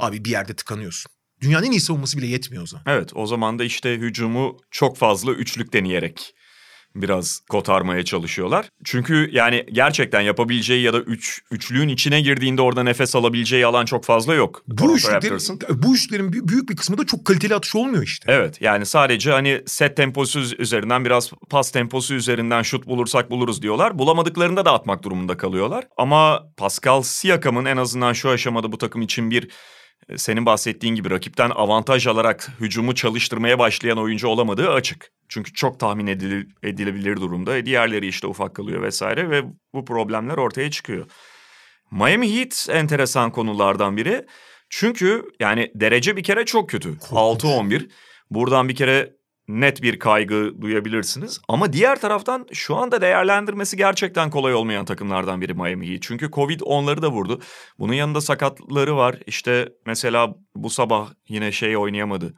abi 0.00 0.24
bir 0.24 0.30
yerde 0.30 0.54
tıkanıyorsun. 0.54 1.12
Dünyanın 1.40 1.66
en 1.66 1.70
iyi 1.70 1.80
savunması 1.80 2.18
bile 2.18 2.26
yetmiyor 2.26 2.62
o 2.62 2.66
zaman. 2.66 2.84
Evet 2.86 3.10
o 3.14 3.26
zaman 3.26 3.58
da 3.58 3.64
işte 3.64 3.96
hücumu 3.96 4.56
çok 4.70 4.96
fazla 4.96 5.32
üçlük 5.32 5.72
deneyerek 5.72 6.33
biraz 6.96 7.40
kotarmaya 7.50 8.04
çalışıyorlar. 8.04 8.68
Çünkü 8.84 9.28
yani 9.32 9.66
gerçekten 9.72 10.20
yapabileceği 10.20 10.82
ya 10.82 10.92
da 10.92 11.00
üç, 11.00 11.42
üçlüğün 11.50 11.88
içine 11.88 12.20
girdiğinde 12.20 12.62
orada 12.62 12.82
nefes 12.82 13.16
alabileceği 13.16 13.66
alan 13.66 13.84
çok 13.84 14.04
fazla 14.04 14.34
yok. 14.34 14.62
Bu 14.68 14.96
üçlüklerin, 14.96 15.82
bu 15.82 15.94
üçlüklerin 15.94 16.28
bü- 16.32 16.48
büyük 16.48 16.68
bir 16.68 16.76
kısmı 16.76 16.98
da 16.98 17.06
çok 17.06 17.24
kaliteli 17.24 17.54
atış 17.54 17.76
olmuyor 17.76 18.02
işte. 18.02 18.32
Evet 18.32 18.60
yani 18.60 18.86
sadece 18.86 19.30
hani 19.30 19.62
set 19.66 19.96
temposu 19.96 20.40
üzerinden 20.58 21.04
biraz 21.04 21.30
pas 21.50 21.70
temposu 21.70 22.14
üzerinden 22.14 22.62
şut 22.62 22.86
bulursak 22.86 23.30
buluruz 23.30 23.62
diyorlar. 23.62 23.98
Bulamadıklarında 23.98 24.64
da 24.64 24.72
atmak 24.72 25.02
durumunda 25.02 25.36
kalıyorlar. 25.36 25.84
Ama 25.96 26.42
Pascal 26.56 27.02
Siakam'ın 27.02 27.64
en 27.64 27.76
azından 27.76 28.12
şu 28.12 28.30
aşamada 28.30 28.72
bu 28.72 28.78
takım 28.78 29.02
için 29.02 29.30
bir 29.30 29.48
senin 30.16 30.46
bahsettiğin 30.46 30.94
gibi 30.94 31.10
rakipten 31.10 31.50
avantaj 31.50 32.06
alarak 32.06 32.48
hücumu 32.60 32.94
çalıştırmaya 32.94 33.58
başlayan 33.58 33.98
oyuncu 33.98 34.28
olamadığı 34.28 34.70
açık. 34.72 35.10
Çünkü 35.28 35.52
çok 35.52 35.80
tahmin 35.80 36.06
edile- 36.06 36.46
edilebilir 36.62 37.16
durumda. 37.16 37.56
E, 37.56 37.66
Diğerleri 37.66 38.06
işte 38.06 38.26
ufak 38.26 38.54
kalıyor 38.54 38.82
vesaire 38.82 39.30
ve 39.30 39.42
bu 39.74 39.84
problemler 39.84 40.36
ortaya 40.36 40.70
çıkıyor. 40.70 41.06
Miami 41.90 42.36
Heat 42.36 42.66
enteresan 42.70 43.30
konulardan 43.32 43.96
biri. 43.96 44.26
Çünkü 44.70 45.22
yani 45.40 45.70
derece 45.74 46.16
bir 46.16 46.22
kere 46.22 46.44
çok 46.44 46.70
kötü. 46.70 46.98
Korkunç. 46.98 47.44
6-11. 47.44 47.88
Buradan 48.30 48.68
bir 48.68 48.74
kere 48.74 49.12
net 49.48 49.82
bir 49.82 49.98
kaygı 49.98 50.52
duyabilirsiniz. 50.60 51.40
Ama 51.48 51.72
diğer 51.72 52.00
taraftan 52.00 52.46
şu 52.52 52.76
anda 52.76 53.00
değerlendirmesi 53.00 53.76
gerçekten 53.76 54.30
kolay 54.30 54.54
olmayan 54.54 54.84
takımlardan 54.84 55.40
biri 55.40 55.54
Miami 55.54 55.90
Heat. 55.90 56.02
Çünkü 56.02 56.30
Covid 56.30 56.60
onları 56.64 57.02
da 57.02 57.10
vurdu. 57.10 57.40
Bunun 57.78 57.92
yanında 57.92 58.20
sakatları 58.20 58.96
var. 58.96 59.16
İşte 59.26 59.68
mesela 59.86 60.34
bu 60.56 60.70
sabah 60.70 61.08
yine 61.28 61.52
şey 61.52 61.76
oynayamadı. 61.76 62.34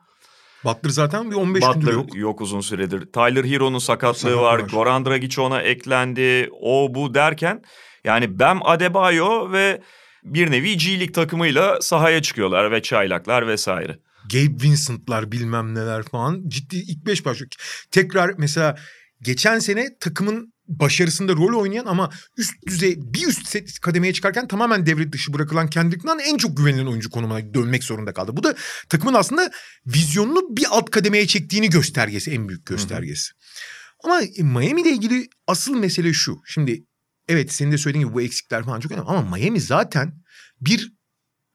Butler 0.64 0.90
zaten 0.90 1.30
bir 1.30 1.36
15 1.36 1.64
gündür 1.64 1.76
Butler 1.80 1.92
yok. 1.92 2.16
yok. 2.16 2.40
uzun 2.40 2.60
süredir. 2.60 3.12
Tyler 3.12 3.44
Hero'nun 3.44 3.78
sakatlığı 3.78 4.36
var. 4.36 4.58
var. 4.58 4.68
Goran 4.68 5.06
Dragic 5.06 5.40
ona 5.40 5.62
eklendi. 5.62 6.50
O 6.60 6.94
bu 6.94 7.14
derken 7.14 7.62
yani 8.04 8.38
Bam 8.38 8.60
Adebayo 8.64 9.52
ve 9.52 9.80
bir 10.24 10.50
nevi 10.50 10.76
G 10.76 10.90
League 10.90 11.12
takımıyla 11.12 11.80
sahaya 11.80 12.22
çıkıyorlar 12.22 12.70
ve 12.70 12.82
çaylaklar 12.82 13.46
vesaire. 13.46 13.98
Gabe 14.32 14.62
Vincent'lar 14.62 15.32
bilmem 15.32 15.74
neler 15.74 16.02
falan. 16.02 16.48
Ciddi 16.48 16.76
ilk 16.76 17.06
beş 17.06 17.24
başlıyor. 17.24 17.50
Tekrar 17.90 18.34
mesela 18.38 18.76
geçen 19.22 19.58
sene 19.58 19.98
takımın 20.00 20.52
başarısında 20.68 21.32
rol 21.32 21.60
oynayan 21.60 21.86
ama 21.86 22.10
üst 22.36 22.66
düzey 22.66 22.96
bir 22.98 23.26
üst 23.26 23.80
kademeye 23.80 24.12
çıkarken 24.12 24.48
tamamen 24.48 24.86
devre 24.86 25.12
dışı 25.12 25.32
bırakılan 25.32 25.70
Kendrick 25.70 26.08
Nunn 26.08 26.18
en 26.18 26.36
çok 26.36 26.56
güvenilen 26.56 26.86
oyuncu 26.86 27.10
konumuna 27.10 27.54
dönmek 27.54 27.84
zorunda 27.84 28.12
kaldı. 28.12 28.36
Bu 28.36 28.42
da 28.42 28.54
takımın 28.88 29.14
aslında 29.14 29.50
vizyonunu 29.86 30.56
bir 30.56 30.66
alt 30.70 30.90
kademeye 30.90 31.26
çektiğini 31.26 31.70
göstergesi 31.70 32.30
en 32.30 32.48
büyük 32.48 32.66
göstergesi. 32.66 33.32
Ama 34.04 34.20
Miami 34.38 34.82
ile 34.82 34.90
ilgili 34.90 35.28
asıl 35.46 35.76
mesele 35.76 36.12
şu. 36.12 36.40
Şimdi 36.46 36.84
evet 37.28 37.52
senin 37.52 37.72
de 37.72 37.78
söylediğin 37.78 38.06
gibi 38.06 38.14
bu 38.14 38.22
eksikler 38.22 38.64
falan 38.64 38.80
çok 38.80 38.92
önemli 38.92 39.06
ama 39.06 39.36
Miami 39.36 39.60
zaten 39.60 40.12
bir 40.60 40.92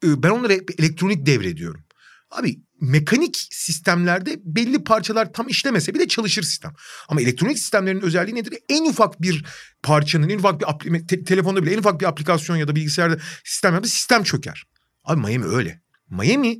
e, 0.04 0.24
ben 0.24 0.30
onlara 0.30 0.54
elektronik 0.54 1.26
devrediyorum. 1.26 1.84
Abi 2.32 2.60
mekanik 2.82 3.38
sistemlerde 3.52 4.40
belli 4.44 4.84
parçalar 4.84 5.34
tam 5.34 5.48
işlemese 5.48 5.94
bile 5.94 6.08
çalışır 6.08 6.44
sistem. 6.44 6.74
Ama 7.08 7.22
elektronik 7.22 7.60
sistemlerin 7.60 8.02
özelliği 8.02 8.36
nedir? 8.36 8.54
En 8.70 8.86
ufak 8.86 9.22
bir 9.22 9.46
parçanın, 9.84 10.30
en 10.30 10.40
ufak 10.40 10.86
bir 10.86 11.08
te- 11.08 11.24
telefonda 11.24 11.64
bile 11.64 11.74
en 11.74 11.78
ufak 11.78 12.02
bir 12.02 12.06
aplikasyon 12.06 12.56
ya 12.56 12.68
da 12.68 12.76
bilgisayarda 12.76 13.18
sistem 13.44 13.74
yaptı 13.74 13.90
sistem 13.90 14.24
çöker. 14.24 14.64
Abi 15.04 15.22
Miami 15.22 15.46
öyle. 15.46 15.82
Miami 16.10 16.60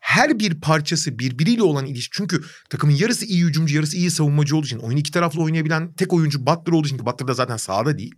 her 0.00 0.38
bir 0.38 0.60
parçası 0.60 1.18
birbiriyle 1.18 1.62
olan 1.62 1.86
ilişki. 1.86 2.16
Çünkü 2.16 2.40
takımın 2.70 2.94
yarısı 2.94 3.24
iyi 3.24 3.44
hücumcu, 3.44 3.76
yarısı 3.76 3.96
iyi 3.96 4.10
savunmacı 4.10 4.56
olduğu 4.56 4.66
için, 4.66 4.78
oyunu 4.78 5.00
iki 5.00 5.10
taraflı 5.10 5.42
oynayabilen 5.42 5.92
tek 5.92 6.12
oyuncu 6.12 6.46
Butler 6.46 6.72
olduğu 6.72 6.86
için 6.86 6.98
ki 6.98 7.06
Butler 7.06 7.28
da 7.28 7.34
zaten 7.34 7.56
sahada 7.56 7.98
değil. 7.98 8.14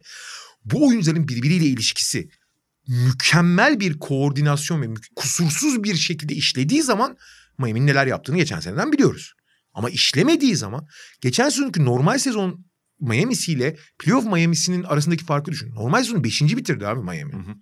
Bu 0.64 0.88
oyuncuların 0.88 1.28
birbiriyle 1.28 1.64
ilişkisi 1.64 2.28
mükemmel 2.88 3.80
bir 3.80 3.98
koordinasyon 3.98 4.82
ve 4.82 4.86
kusursuz 5.16 5.82
bir 5.82 5.94
şekilde 5.94 6.34
işlediği 6.34 6.82
zaman 6.82 7.16
Miami'nin 7.58 7.86
neler 7.86 8.06
yaptığını 8.06 8.36
geçen 8.36 8.60
seneden 8.60 8.92
biliyoruz. 8.92 9.32
Ama 9.74 9.90
işlemediği 9.90 10.56
zaman 10.56 10.86
geçen 11.20 11.48
sezonki 11.48 11.84
normal 11.84 12.18
sezon 12.18 12.64
Miami'siyle 13.00 13.76
playoff 13.98 14.24
Miami'sinin 14.24 14.82
arasındaki 14.82 15.24
farkı 15.24 15.50
düşün. 15.50 15.74
Normal 15.74 16.02
sezonu 16.02 16.24
5. 16.24 16.42
bitirdi 16.42 16.86
abi 16.86 17.00
Miami. 17.00 17.32
Hı 17.32 17.36
hı. 17.36 17.54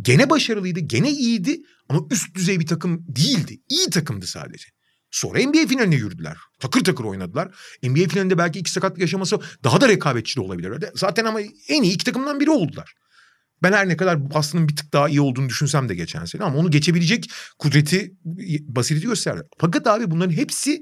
Gene 0.00 0.30
başarılıydı, 0.30 0.80
gene 0.80 1.10
iyiydi 1.10 1.56
ama 1.88 2.00
üst 2.10 2.34
düzey 2.34 2.60
bir 2.60 2.66
takım 2.66 3.04
değildi. 3.08 3.60
İyi 3.68 3.90
takımdı 3.90 4.26
sadece. 4.26 4.68
Sonra 5.10 5.38
NBA 5.38 5.66
finaline 5.66 5.94
yürüdüler. 5.94 6.36
Takır 6.58 6.84
takır 6.84 7.04
oynadılar. 7.04 7.54
NBA 7.82 8.08
finalinde 8.08 8.38
belki 8.38 8.58
iki 8.58 8.70
sakatlık 8.70 9.00
yaşaması 9.00 9.40
daha 9.64 9.80
da 9.80 9.88
rekabetçi 9.88 10.36
de 10.36 10.40
olabilir. 10.40 10.84
Zaten 10.94 11.24
ama 11.24 11.40
en 11.68 11.82
iyi 11.82 11.94
iki 11.94 12.04
takımdan 12.04 12.40
biri 12.40 12.50
oldular. 12.50 12.94
Ben 13.62 13.72
her 13.72 13.88
ne 13.88 13.96
kadar 13.96 14.30
Boston'ın 14.30 14.68
bir 14.68 14.76
tık 14.76 14.92
daha 14.92 15.08
iyi 15.08 15.20
olduğunu 15.20 15.48
düşünsem 15.48 15.88
de 15.88 15.94
geçen 15.94 16.24
sene 16.24 16.44
ama 16.44 16.58
onu 16.58 16.70
geçebilecek 16.70 17.30
kudreti, 17.58 18.14
basireti 18.68 19.06
gösterdi. 19.06 19.42
Fakat 19.58 19.86
abi 19.86 20.10
bunların 20.10 20.32
hepsi 20.32 20.80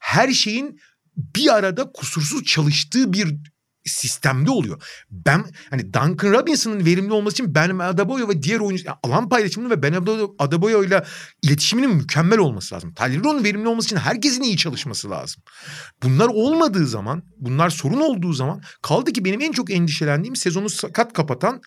her 0.00 0.32
şeyin 0.32 0.78
bir 1.16 1.54
arada 1.54 1.92
kusursuz 1.92 2.44
çalıştığı 2.44 3.12
bir 3.12 3.36
sistemde 3.84 4.50
oluyor. 4.50 4.82
Ben 5.10 5.44
hani 5.70 5.94
Duncan 5.94 6.32
Robinson'ın 6.32 6.84
verimli 6.84 7.12
olması 7.12 7.34
için 7.34 7.54
Ben 7.54 7.78
Adebayo 7.78 8.28
ve 8.28 8.42
diğer 8.42 8.60
oyuncu 8.60 8.84
yani 8.86 8.96
alan 9.02 9.28
paylaşımının 9.28 9.70
ve 9.70 9.82
Ben 9.82 9.92
Adebayo 10.38 10.84
ile 10.84 11.04
iletişiminin 11.42 11.94
mükemmel 11.94 12.38
olması 12.38 12.74
lazım. 12.74 12.94
Tyler 12.94 13.44
verimli 13.44 13.68
olması 13.68 13.86
için 13.86 13.96
herkesin 13.96 14.42
iyi 14.42 14.56
çalışması 14.56 15.10
lazım. 15.10 15.42
Bunlar 16.02 16.28
olmadığı 16.28 16.86
zaman, 16.86 17.22
bunlar 17.36 17.70
sorun 17.70 18.00
olduğu 18.00 18.32
zaman 18.32 18.62
kaldı 18.82 19.12
ki 19.12 19.24
benim 19.24 19.40
en 19.40 19.52
çok 19.52 19.70
endişelendiğim 19.70 20.36
sezonu 20.36 20.68
sakat 20.68 21.12
kapatan 21.12 21.60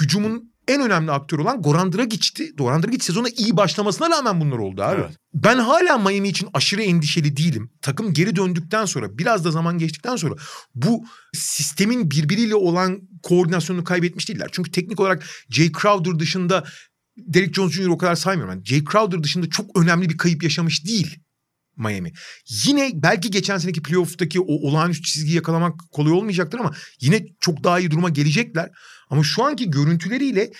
hücumun 0.00 0.52
en 0.70 0.80
önemli 0.80 1.10
aktörü 1.10 1.42
olan 1.42 1.62
Goran 1.62 1.92
Dragic'ti. 1.92 2.52
Goran 2.56 2.82
Dragic 2.82 3.04
sezona 3.04 3.28
iyi 3.28 3.56
başlamasına 3.56 4.10
rağmen 4.10 4.40
bunlar 4.40 4.58
oldu 4.58 4.82
abi. 4.82 5.00
Evet. 5.00 5.16
Ben 5.34 5.58
hala 5.58 5.98
Miami 5.98 6.28
için 6.28 6.48
aşırı 6.54 6.82
endişeli 6.82 7.36
değilim. 7.36 7.70
Takım 7.82 8.12
geri 8.12 8.36
döndükten 8.36 8.84
sonra 8.84 9.18
biraz 9.18 9.44
da 9.44 9.50
zaman 9.50 9.78
geçtikten 9.78 10.16
sonra 10.16 10.34
bu 10.74 11.04
sistemin 11.34 12.10
birbiriyle 12.10 12.54
olan 12.54 13.00
koordinasyonunu 13.22 13.84
kaybetmiş 13.84 14.28
değiller. 14.28 14.48
Çünkü 14.52 14.70
teknik 14.70 15.00
olarak 15.00 15.24
Jay 15.48 15.72
Crowder 15.82 16.18
dışında 16.18 16.64
Derek 17.16 17.54
Jones 17.54 17.72
Jr. 17.72 17.86
o 17.86 17.98
kadar 17.98 18.14
saymıyorum. 18.14 18.54
Yani 18.54 18.64
Jay 18.64 18.84
Crowder 18.84 19.22
dışında 19.22 19.50
çok 19.50 19.78
önemli 19.78 20.08
bir 20.08 20.16
kayıp 20.16 20.42
yaşamış 20.42 20.86
değil 20.86 21.18
Miami. 21.76 22.12
Yine 22.66 22.90
belki 22.94 23.30
geçen 23.30 23.58
seneki 23.58 23.82
playoff'taki 23.82 24.40
o 24.40 24.52
olağanüstü 24.52 25.02
çizgiyi 25.02 25.36
yakalamak 25.36 25.80
kolay 25.92 26.12
olmayacaktır 26.12 26.58
ama 26.58 26.74
yine 27.00 27.26
çok 27.40 27.64
daha 27.64 27.80
iyi 27.80 27.90
duruma 27.90 28.08
gelecekler. 28.08 28.70
Ama 29.10 29.22
şu 29.22 29.44
anki 29.44 29.70
görüntüleriyle 29.70 30.50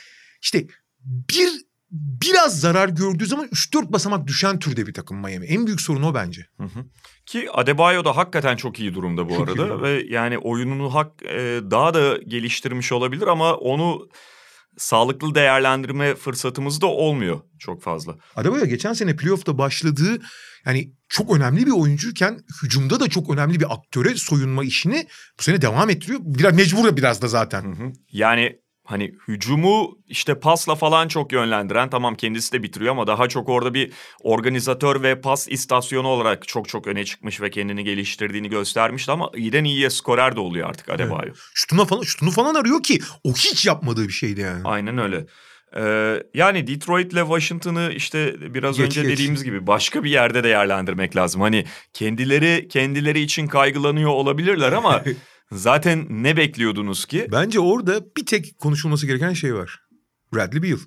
işte 0.42 0.66
bir 1.10 1.48
biraz 1.90 2.60
zarar 2.60 2.88
gördüğü 2.88 3.26
zaman 3.26 3.46
3-4 3.46 3.92
basamak 3.92 4.26
düşen 4.26 4.58
türde 4.58 4.86
bir 4.86 4.94
takım 4.94 5.16
Miami. 5.18 5.46
En 5.46 5.66
büyük 5.66 5.80
sorun 5.80 6.02
o 6.02 6.14
bence. 6.14 6.46
Hı 6.56 6.62
hı. 6.62 6.84
Ki 7.26 7.48
Adebayo 7.52 8.04
da 8.04 8.16
hakikaten 8.16 8.56
çok 8.56 8.80
iyi 8.80 8.94
durumda 8.94 9.28
bu 9.28 9.34
Çok 9.34 9.38
iyi 9.38 9.42
arada 9.50 9.56
durumda. 9.68 9.82
ve 9.82 10.04
yani 10.08 10.38
oyununu 10.38 10.94
hak 10.94 11.22
e, 11.22 11.60
daha 11.70 11.94
da 11.94 12.16
geliştirmiş 12.16 12.92
olabilir 12.92 13.26
ama 13.26 13.54
onu 13.54 14.08
sağlıklı 14.76 15.34
değerlendirme 15.34 16.14
fırsatımız 16.14 16.80
da 16.80 16.86
olmuyor 16.86 17.40
çok 17.58 17.82
fazla. 17.82 18.14
Adebayo 18.36 18.66
geçen 18.66 18.92
sene 18.92 19.16
playoff'ta 19.16 19.58
başladığı 19.58 20.18
yani 20.66 20.92
çok 21.08 21.36
önemli 21.36 21.66
bir 21.66 21.70
oyuncuyken 21.70 22.40
hücumda 22.62 23.00
da 23.00 23.08
çok 23.08 23.30
önemli 23.30 23.60
bir 23.60 23.74
aktöre 23.74 24.14
soyunma 24.14 24.64
işini 24.64 25.06
bu 25.38 25.42
sene 25.42 25.62
devam 25.62 25.90
ettiriyor. 25.90 26.20
Biraz 26.22 26.56
mecbur 26.56 26.96
biraz 26.96 27.22
da 27.22 27.28
zaten. 27.28 27.62
Hı 27.62 27.84
hı. 27.84 27.92
Yani 28.12 28.60
hani 28.90 29.14
hücumu 29.28 29.98
işte 30.08 30.40
pasla 30.40 30.74
falan 30.74 31.08
çok 31.08 31.32
yönlendiren 31.32 31.90
tamam 31.90 32.14
kendisi 32.14 32.52
de 32.52 32.62
bitiriyor 32.62 32.90
ama 32.92 33.06
daha 33.06 33.28
çok 33.28 33.48
orada 33.48 33.74
bir 33.74 33.92
organizatör 34.20 35.02
ve 35.02 35.20
pas 35.20 35.48
istasyonu 35.48 36.08
olarak 36.08 36.48
çok 36.48 36.68
çok 36.68 36.86
öne 36.86 37.04
çıkmış 37.04 37.40
ve 37.40 37.50
kendini 37.50 37.84
geliştirdiğini 37.84 38.48
göstermişti 38.48 39.12
ama 39.12 39.30
iyiden 39.36 39.64
iyiye 39.64 39.90
skorer 39.90 40.36
de 40.36 40.40
oluyor 40.40 40.68
artık 40.68 40.88
Adebayo. 40.88 41.32
Şutuna 41.54 41.84
falan, 41.84 42.02
şutunu 42.02 42.30
falan 42.30 42.54
arıyor 42.54 42.82
ki 42.82 42.98
o 43.24 43.32
hiç 43.32 43.66
yapmadığı 43.66 44.08
bir 44.08 44.12
şeydi 44.12 44.40
yani. 44.40 44.60
Aynen 44.64 44.98
öyle. 44.98 45.26
Ee, 45.76 46.22
yani 46.34 46.66
Detroit 46.66 47.12
ile 47.12 47.20
Washington'ı 47.20 47.92
işte 47.96 48.34
biraz 48.54 48.76
Geç, 48.76 48.86
önce 48.86 49.02
geç. 49.02 49.10
dediğimiz 49.10 49.44
gibi 49.44 49.66
başka 49.66 50.04
bir 50.04 50.10
yerde 50.10 50.44
değerlendirmek 50.44 51.16
lazım. 51.16 51.40
Hani 51.40 51.64
kendileri 51.92 52.68
kendileri 52.68 53.20
için 53.20 53.46
kaygılanıyor 53.46 54.10
olabilirler 54.10 54.72
ama 54.72 55.02
zaten 55.52 56.06
ne 56.10 56.36
bekliyordunuz 56.36 57.06
ki? 57.06 57.28
Bence 57.32 57.60
orada 57.60 58.04
bir 58.16 58.26
tek 58.26 58.58
konuşulması 58.58 59.06
gereken 59.06 59.32
şey 59.32 59.54
var. 59.54 59.80
Bradley 60.34 60.62
Beal. 60.62 60.78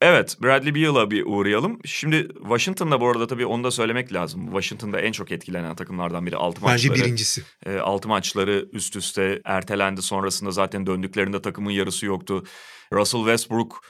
Evet 0.00 0.36
Bradley 0.42 0.74
Beal'a 0.74 1.10
bir 1.10 1.24
uğrayalım. 1.26 1.78
Şimdi 1.84 2.28
Washington'da 2.42 3.00
bu 3.00 3.08
arada 3.08 3.26
tabii 3.26 3.46
onu 3.46 3.64
da 3.64 3.70
söylemek 3.70 4.12
lazım. 4.12 4.44
Washington'da 4.46 5.00
en 5.00 5.12
çok 5.12 5.32
etkilenen 5.32 5.76
takımlardan 5.76 6.26
biri. 6.26 6.36
Altı 6.36 6.62
Bence 6.62 6.88
maçları, 6.88 7.06
birincisi. 7.06 7.42
e, 7.66 7.76
altı 7.78 8.08
maçları 8.08 8.68
üst 8.72 8.96
üste 8.96 9.40
ertelendi. 9.44 10.02
Sonrasında 10.02 10.50
zaten 10.50 10.86
döndüklerinde 10.86 11.42
takımın 11.42 11.70
yarısı 11.70 12.06
yoktu. 12.06 12.44
Russell 12.92 13.20
Westbrook, 13.20 13.80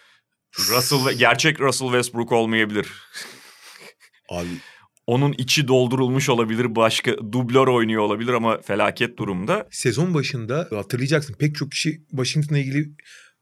Russell 0.59 1.13
gerçek 1.19 1.61
Russell 1.61 1.89
Westbrook 1.89 2.33
olmayabilir. 2.33 2.93
Abi 4.31 4.49
Onun 5.07 5.33
içi 5.39 5.69
doldurulmuş 5.69 6.29
olabilir, 6.29 6.77
başka 6.77 7.17
dublör 7.19 7.67
oynuyor 7.69 8.03
olabilir 8.03 8.33
ama 8.33 8.61
felaket 8.61 9.19
durumda. 9.19 9.67
sezon 9.71 10.15
başında 10.15 10.69
hatırlayacaksın 10.71 11.35
pek 11.35 11.55
çok 11.55 11.71
kişi 11.71 12.03
Washington'la 12.11 12.59
ilgili 12.59 12.91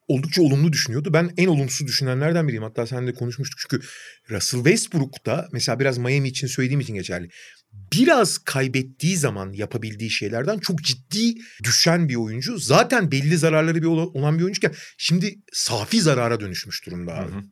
oldukça 0.08 0.42
olumlu 0.42 0.72
düşünüyordu. 0.72 1.10
Ben 1.12 1.30
en 1.36 1.46
olumsuz 1.46 1.86
düşünenlerden 1.86 2.48
biriyim. 2.48 2.62
Hatta 2.62 2.86
seninle 2.86 3.14
konuşmuştuk 3.14 3.58
çünkü 3.60 3.86
Russell 4.30 4.64
Westbrook 4.64 5.26
da 5.26 5.48
mesela 5.52 5.80
biraz 5.80 5.98
Miami 5.98 6.28
için 6.28 6.46
söylediğim 6.46 6.80
için 6.80 6.94
geçerli. 6.94 7.28
Biraz 7.72 8.38
kaybettiği 8.38 9.16
zaman 9.16 9.52
yapabildiği 9.52 10.10
şeylerden 10.10 10.58
çok 10.58 10.82
ciddi 10.82 11.34
düşen 11.64 12.08
bir 12.08 12.14
oyuncu. 12.16 12.58
Zaten 12.58 13.10
belli 13.10 13.38
zararları 13.38 13.82
bir 13.82 13.86
ola- 13.86 14.06
olan 14.06 14.38
bir 14.38 14.42
oyuncuyken 14.44 14.74
şimdi 14.98 15.34
safi 15.52 16.00
zarara 16.00 16.40
dönüşmüş 16.40 16.86
durumda 16.86 17.14
abi. 17.14 17.32
Hı 17.32 17.36
hı. 17.36 17.42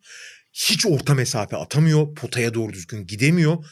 hiç 0.52 0.86
orta 0.86 1.14
mesafe 1.14 1.56
atamıyor. 1.56 2.14
Potaya 2.14 2.54
doğru 2.54 2.72
düzgün 2.72 3.06
gidemiyor. 3.06 3.64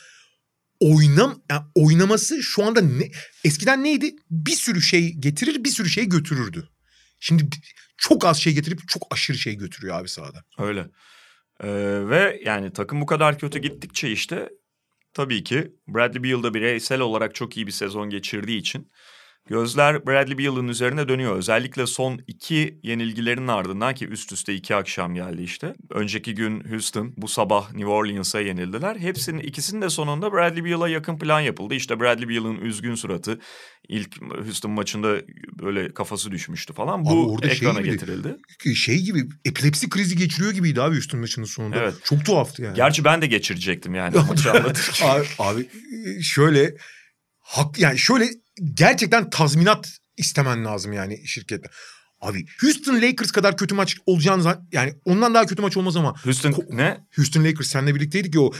Oynam 0.80 1.42
yani 1.50 1.62
oynaması 1.74 2.42
şu 2.42 2.64
anda 2.64 2.80
ne, 2.80 3.10
eskiden 3.44 3.84
neydi? 3.84 4.16
Bir 4.30 4.52
sürü 4.52 4.82
şey 4.82 5.14
getirir, 5.14 5.64
bir 5.64 5.70
sürü 5.70 5.88
şey 5.88 6.08
götürürdü. 6.08 6.68
Şimdi 7.20 7.48
çok 7.96 8.24
az 8.24 8.40
şey 8.40 8.54
getirip 8.54 8.88
çok 8.88 9.06
aşırı 9.10 9.38
şey 9.38 9.54
götürüyor 9.54 10.00
abi 10.00 10.08
sahada. 10.08 10.44
Öyle. 10.58 10.90
Ee, 11.60 11.68
ve 12.08 12.40
yani 12.44 12.72
takım 12.72 13.00
bu 13.00 13.06
kadar 13.06 13.38
kötü 13.38 13.58
gittikçe 13.58 14.10
işte 14.10 14.48
tabii 15.14 15.44
ki 15.44 15.72
Bradley 15.88 16.22
Beal 16.22 16.42
da 16.42 16.54
bireysel 16.54 17.00
olarak 17.00 17.34
çok 17.34 17.56
iyi 17.56 17.66
bir 17.66 17.72
sezon 17.72 18.10
geçirdiği 18.10 18.58
için 18.58 18.90
Gözler 19.48 20.06
Bradley 20.06 20.38
Beal'ın 20.38 20.68
üzerine 20.68 21.08
dönüyor. 21.08 21.36
Özellikle 21.36 21.86
son 21.86 22.20
iki 22.26 22.80
yenilgilerin 22.82 23.48
ardından 23.48 23.94
ki 23.94 24.06
üst 24.06 24.32
üste 24.32 24.54
iki 24.54 24.74
akşam 24.74 25.14
geldi 25.14 25.42
işte. 25.42 25.74
Önceki 25.90 26.34
gün 26.34 26.64
Houston, 26.70 27.14
bu 27.16 27.28
sabah 27.28 27.72
New 27.72 27.90
Orleans'a 27.90 28.40
yenildiler. 28.40 28.96
Hepsinin 28.96 29.38
ikisinin 29.38 29.82
de 29.82 29.90
sonunda 29.90 30.32
Bradley 30.32 30.64
Beal'a 30.64 30.88
yakın 30.88 31.18
plan 31.18 31.40
yapıldı. 31.40 31.74
İşte 31.74 32.00
Bradley 32.00 32.28
Beal'ın 32.28 32.60
üzgün 32.60 32.94
suratı 32.94 33.40
ilk 33.88 34.22
Houston 34.22 34.70
maçında 34.70 35.16
böyle 35.62 35.94
kafası 35.94 36.30
düşmüştü 36.30 36.72
falan. 36.72 37.04
Bu 37.04 37.32
orada 37.32 37.46
ekrana 37.46 37.74
şey 37.74 37.82
gibi, 37.82 37.92
getirildi. 37.92 38.36
Şey 38.74 39.02
gibi 39.02 39.24
epilepsi 39.44 39.88
krizi 39.88 40.16
geçiriyor 40.16 40.52
gibiydi 40.52 40.82
abi 40.82 40.94
Houston 40.94 41.20
maçının 41.20 41.46
sonunda. 41.46 41.76
Evet. 41.76 41.94
Çok 42.04 42.24
tuhaftı 42.24 42.62
yani. 42.62 42.76
Gerçi 42.76 43.04
ben 43.04 43.22
de 43.22 43.26
geçirecektim 43.26 43.94
yani 43.94 44.16
abi, 45.04 45.24
abi 45.38 45.68
şöyle 46.22 46.74
hak 47.40 47.78
yani 47.78 47.98
şöyle 47.98 48.28
gerçekten 48.74 49.30
tazminat 49.30 49.88
istemen 50.16 50.64
lazım 50.64 50.92
yani 50.92 51.26
şirkette. 51.28 51.68
Abi 52.20 52.44
Houston 52.60 53.02
Lakers 53.02 53.30
kadar 53.30 53.56
kötü 53.56 53.74
maç 53.74 53.96
olacağını 54.06 54.58
yani 54.72 54.94
ondan 55.04 55.34
daha 55.34 55.46
kötü 55.46 55.62
maç 55.62 55.76
olmaz 55.76 55.96
ama. 55.96 56.14
Houston 56.24 56.52
Ko- 56.52 56.76
ne? 56.76 56.98
Houston 57.16 57.44
Lakers 57.44 57.66
seninle 57.66 57.94
birlikteydik 57.94 58.34
ya 58.34 58.40
o 58.40 58.52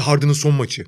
Harden'ın 0.00 0.32
son 0.32 0.54
maçı. 0.54 0.84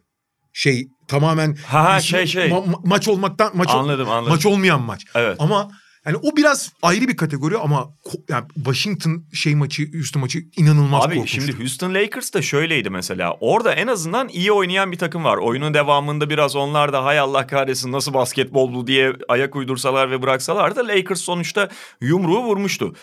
Şey 0.52 0.88
tamamen 1.08 1.56
ha, 1.66 1.84
ha 1.84 2.00
şey 2.00 2.26
şey 2.26 2.48
ma- 2.48 2.80
maç 2.84 3.08
olmaktan 3.08 3.56
maç 3.56 3.68
anladım, 3.70 4.08
anladım. 4.10 4.32
maç 4.32 4.46
olmayan 4.46 4.82
maç. 4.82 5.04
Evet. 5.14 5.36
Ama 5.38 5.70
yani 6.06 6.16
o 6.22 6.36
biraz 6.36 6.72
ayrı 6.82 7.08
bir 7.08 7.16
kategori 7.16 7.58
ama 7.58 7.90
yani 8.28 8.44
Washington 8.54 9.24
şey 9.32 9.54
maçı, 9.54 9.92
Houston 9.92 10.20
maçı 10.20 10.38
inanılmaz 10.56 11.04
Abi 11.04 11.14
korkunçtu. 11.14 11.40
şimdi 11.40 11.58
Houston 11.58 11.94
Lakers 11.94 12.34
da 12.34 12.42
şöyleydi 12.42 12.90
mesela. 12.90 13.36
Orada 13.40 13.72
en 13.72 13.86
azından 13.86 14.28
iyi 14.28 14.52
oynayan 14.52 14.92
bir 14.92 14.98
takım 14.98 15.24
var. 15.24 15.36
Oyunun 15.36 15.74
devamında 15.74 16.30
biraz 16.30 16.56
onlar 16.56 16.92
da 16.92 17.04
hay 17.04 17.18
Allah 17.18 17.46
kahretsin 17.46 17.92
nasıl 17.92 18.14
basketbol 18.14 18.74
bu 18.74 18.86
diye 18.86 19.12
ayak 19.28 19.56
uydursalar 19.56 20.10
ve 20.10 20.22
bıraksalar 20.22 20.76
da 20.76 20.88
Lakers 20.88 21.20
sonuçta 21.20 21.68
yumruğu 22.00 22.42
vurmuştu. 22.42 22.94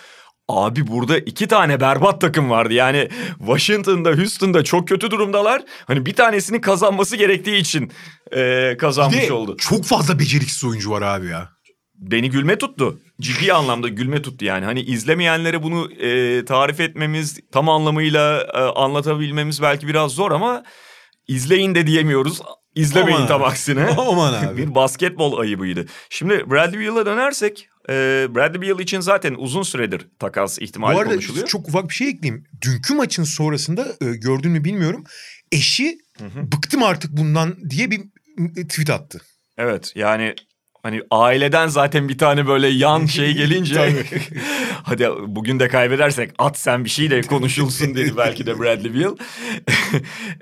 Abi 0.48 0.88
burada 0.88 1.17
iki 1.17 1.48
tane 1.48 1.79
berbat 1.79 2.22
takım 2.22 2.50
vardı. 2.50 2.74
Yani 2.74 3.10
Washington'da, 3.38 4.12
Houston'da 4.12 4.63
çok 4.63 4.88
kötü 4.88 5.12
durumdalar. 5.12 5.63
Hani 5.86 6.05
bir 6.05 6.13
tanesinin 6.13 6.62
kazanması 6.62 7.15
gerektiği 7.15 7.57
için 7.57 7.91
e, 8.31 8.75
kazanmış 8.79 9.31
oldu. 9.31 9.57
Çok 9.57 9.86
fazla 9.86 10.19
beceriksiz 10.19 10.63
oyuncu 10.63 10.91
var 10.91 11.01
abi 11.01 11.27
ya 11.27 11.50
beni 12.12 12.29
gülme 12.29 12.57
tuttu. 12.57 13.00
Ciddi 13.22 13.53
anlamda 13.53 13.88
gülme 13.88 14.22
tuttu 14.22 14.45
yani. 14.45 14.65
Hani 14.65 14.81
izlemeyenlere 14.81 15.63
bunu 15.63 15.91
e, 15.91 16.45
tarif 16.45 16.79
etmemiz, 16.79 17.39
tam 17.51 17.69
anlamıyla 17.69 18.41
e, 18.53 18.57
anlatabilmemiz 18.57 19.62
belki 19.62 19.88
biraz 19.88 20.12
zor 20.12 20.31
ama 20.31 20.63
izleyin 21.27 21.75
de 21.75 21.88
diyemiyoruz. 21.88 22.41
İzlemeyin 22.75 23.17
Aman 23.17 23.27
tam 23.27 23.41
abi. 23.41 23.50
aksine. 23.50 23.86
Aman 23.98 24.33
abi. 24.33 24.57
bir 24.67 24.75
basketbol 24.75 25.39
ayıbıydı. 25.39 25.86
Şimdi 26.10 26.50
Bradley 26.51 26.79
Beal'a 26.79 27.05
dönersek 27.05 27.69
e, 27.89 27.93
Bradley 28.36 28.62
Beal 28.62 28.79
için 28.79 29.00
zaten 29.00 29.36
uzun 29.38 29.63
süredir 29.63 30.07
takas 30.19 30.60
ihtimali 30.60 30.95
konuşuluyor. 30.95 31.27
Bu 31.27 31.39
arada 31.39 31.48
çok 31.48 31.67
ufak 31.67 31.89
bir 31.89 31.93
şey 31.93 32.10
ekleyeyim. 32.10 32.43
Dünkü 32.62 32.93
maçın 32.93 33.24
sonrasında 33.24 33.86
e, 34.01 34.05
gördün 34.05 34.51
mü 34.51 34.63
bilmiyorum. 34.63 35.03
Eşi 35.51 35.98
hı 36.17 36.25
hı. 36.25 36.51
bıktım 36.51 36.83
artık 36.83 37.12
bundan 37.12 37.69
diye 37.69 37.91
bir 37.91 38.01
tweet 38.55 38.89
attı. 38.89 39.22
Evet 39.57 39.91
yani 39.95 40.36
Hani 40.84 41.02
aileden 41.12 41.67
zaten 41.67 42.10
bir 42.10 42.17
tane 42.17 42.48
böyle 42.48 42.67
yan 42.67 43.06
şey 43.06 43.34
gelince 43.34 44.06
hadi 44.84 45.10
bugün 45.28 45.60
de 45.60 45.67
kaybedersek 45.67 46.32
at 46.38 46.60
sen 46.60 46.86
bir 46.86 46.89
şey 46.89 47.12
de 47.12 47.22
konuşulsun 47.22 47.96
dedi 47.96 48.17
belki 48.17 48.46
de 48.46 48.60
Bradley 48.60 48.96
Beal. 48.96 49.15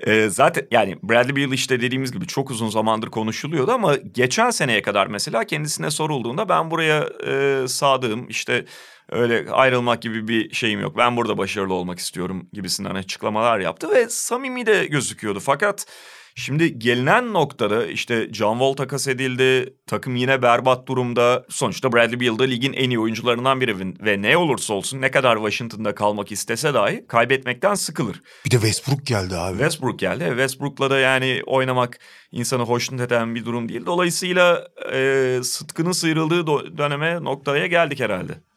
e, 0.00 0.28
zaten 0.28 0.66
yani 0.70 0.96
Bradley 1.02 1.36
Beal 1.36 1.52
işte 1.52 1.80
dediğimiz 1.80 2.12
gibi 2.12 2.26
çok 2.26 2.50
uzun 2.50 2.68
zamandır 2.68 3.08
konuşuluyordu 3.08 3.72
ama 3.72 3.96
geçen 3.96 4.50
seneye 4.50 4.82
kadar 4.82 5.06
mesela 5.06 5.44
kendisine 5.44 5.90
sorulduğunda 5.90 6.48
ben 6.48 6.70
buraya 6.70 7.08
e, 7.26 7.68
sadığım 7.68 8.28
işte 8.28 8.64
öyle 9.10 9.50
ayrılmak 9.50 10.02
gibi 10.02 10.28
bir 10.28 10.54
şeyim 10.54 10.80
yok. 10.80 10.96
Ben 10.96 11.16
burada 11.16 11.38
başarılı 11.38 11.74
olmak 11.74 11.98
istiyorum 11.98 12.48
gibisinden 12.52 12.94
açıklamalar 12.94 13.60
yaptı 13.60 13.90
ve 13.90 14.08
samimi 14.08 14.66
de 14.66 14.86
gözüküyordu. 14.86 15.40
Fakat 15.40 15.86
Şimdi 16.34 16.78
gelinen 16.78 17.32
noktada 17.32 17.86
işte 17.86 18.28
John 18.32 18.58
Wall 18.58 18.72
takas 18.72 19.08
edildi. 19.08 19.74
Takım 19.86 20.16
yine 20.16 20.42
berbat 20.42 20.88
durumda. 20.88 21.44
Sonuçta 21.48 21.92
Bradley 21.92 22.20
Beal 22.20 22.38
da 22.38 22.44
ligin 22.44 22.72
en 22.72 22.90
iyi 22.90 22.98
oyuncularından 22.98 23.60
biri 23.60 23.78
ve 24.04 24.22
ne 24.22 24.36
olursa 24.36 24.74
olsun 24.74 25.00
ne 25.00 25.10
kadar 25.10 25.36
Washington'da 25.36 25.94
kalmak 25.94 26.32
istese 26.32 26.74
dahi 26.74 27.04
kaybetmekten 27.08 27.74
sıkılır. 27.74 28.20
Bir 28.44 28.50
de 28.50 28.56
Westbrook 28.56 29.06
geldi 29.06 29.36
abi. 29.36 29.58
Westbrook 29.58 29.98
geldi. 29.98 30.24
Westbrook'la 30.28 30.90
da 30.90 30.98
yani 30.98 31.42
oynamak 31.46 31.98
insanı 32.32 32.62
hoşnut 32.62 33.00
eden 33.00 33.34
bir 33.34 33.44
durum 33.44 33.68
değil. 33.68 33.86
Dolayısıyla 33.86 34.68
e, 34.92 35.38
sıtkının 35.42 35.92
sıyrıldığı 35.92 36.46
döneme 36.78 37.24
noktaya 37.24 37.66
geldik 37.66 38.00
herhalde. 38.00 38.51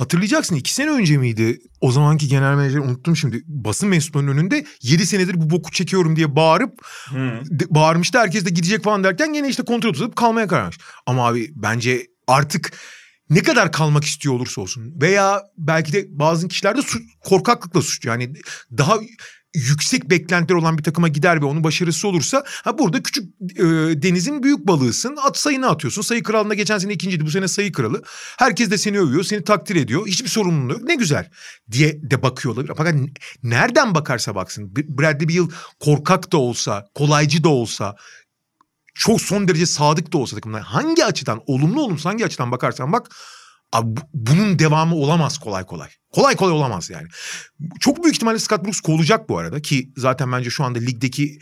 Hatırlayacaksın 0.00 0.56
iki 0.56 0.74
sene 0.74 0.90
önce 0.90 1.16
miydi? 1.16 1.60
O 1.80 1.92
zamanki 1.92 2.28
genel 2.28 2.54
menajer 2.54 2.78
unuttum 2.78 3.16
şimdi. 3.16 3.42
Basın 3.46 3.88
mensuplarının 3.88 4.32
önünde 4.32 4.64
yedi 4.82 5.06
senedir 5.06 5.34
bu 5.40 5.50
boku 5.50 5.70
çekiyorum 5.70 6.16
diye 6.16 6.36
bağırıp 6.36 6.78
de, 7.50 7.64
bağırmıştı. 7.70 8.18
Herkes 8.18 8.44
de 8.44 8.50
gidecek 8.50 8.84
falan 8.84 9.04
derken 9.04 9.32
gene 9.32 9.48
işte 9.48 9.62
kontrol 9.62 9.92
tutup 9.92 10.16
kalmaya 10.16 10.46
karar 10.46 10.62
vermiş. 10.62 10.78
Ama 11.06 11.26
abi 11.26 11.50
bence 11.54 12.06
artık 12.26 12.72
ne 13.30 13.42
kadar 13.42 13.72
kalmak 13.72 14.04
istiyor 14.04 14.34
olursa 14.34 14.60
olsun 14.60 14.94
veya 15.00 15.42
belki 15.58 15.92
de 15.92 16.06
bazı 16.08 16.48
kişilerde 16.48 16.82
su, 16.82 16.98
korkaklıkla 17.20 17.82
suç 17.82 18.04
yani 18.04 18.32
daha 18.78 18.98
yüksek 19.54 20.10
beklentiler 20.10 20.58
olan 20.58 20.78
bir 20.78 20.82
takıma 20.82 21.08
gider 21.08 21.42
ve 21.42 21.44
onun 21.44 21.64
başarısı 21.64 22.08
olursa 22.08 22.44
ha 22.46 22.78
burada 22.78 23.02
küçük 23.02 23.24
e, 23.56 23.62
denizin 24.02 24.42
büyük 24.42 24.66
balığısın. 24.66 25.16
At 25.22 25.38
sayını 25.38 25.68
atıyorsun. 25.68 26.02
Sayı 26.02 26.22
kralında 26.22 26.54
geçen 26.54 26.78
sene 26.78 26.92
ikinciydi. 26.92 27.26
Bu 27.26 27.30
sene 27.30 27.48
sayı 27.48 27.72
kralı. 27.72 28.02
Herkes 28.38 28.70
de 28.70 28.78
seni 28.78 29.00
övüyor. 29.00 29.22
Seni 29.22 29.44
takdir 29.44 29.76
ediyor. 29.76 30.06
Hiçbir 30.06 30.28
sorunun 30.28 30.68
yok. 30.68 30.82
Ne 30.82 30.94
güzel 30.94 31.30
diye 31.72 32.10
de 32.10 32.22
bakıyor 32.22 32.54
olabilir. 32.54 32.72
Fakat 32.76 32.94
nereden 33.42 33.94
bakarsa 33.94 34.34
baksın. 34.34 34.76
Bradley 34.76 35.28
Beal 35.28 35.48
korkak 35.80 36.32
da 36.32 36.38
olsa, 36.38 36.86
kolaycı 36.94 37.44
da 37.44 37.48
olsa, 37.48 37.96
çok 38.94 39.20
son 39.20 39.48
derece 39.48 39.66
sadık 39.66 40.12
da 40.12 40.18
olsa 40.18 40.36
takımdan 40.36 40.60
hangi 40.60 41.04
açıdan 41.04 41.42
olumlu 41.46 41.82
olumsuz 41.82 42.06
hangi 42.06 42.24
açıdan 42.24 42.50
bakarsan 42.50 42.92
bak 42.92 43.08
Abi 43.72 44.00
bunun 44.14 44.58
devamı 44.58 44.94
olamaz 44.94 45.38
kolay 45.38 45.64
kolay. 45.64 45.88
Kolay 46.12 46.36
kolay 46.36 46.52
olamaz 46.52 46.90
yani. 46.90 47.08
Çok 47.80 48.04
büyük 48.04 48.16
ihtimalle 48.16 48.38
Scott 48.38 48.64
Brooks 48.64 48.80
kovulacak 48.80 49.28
bu 49.28 49.38
arada 49.38 49.62
ki 49.62 49.92
zaten 49.96 50.32
bence 50.32 50.50
şu 50.50 50.64
anda 50.64 50.78
ligdeki 50.78 51.38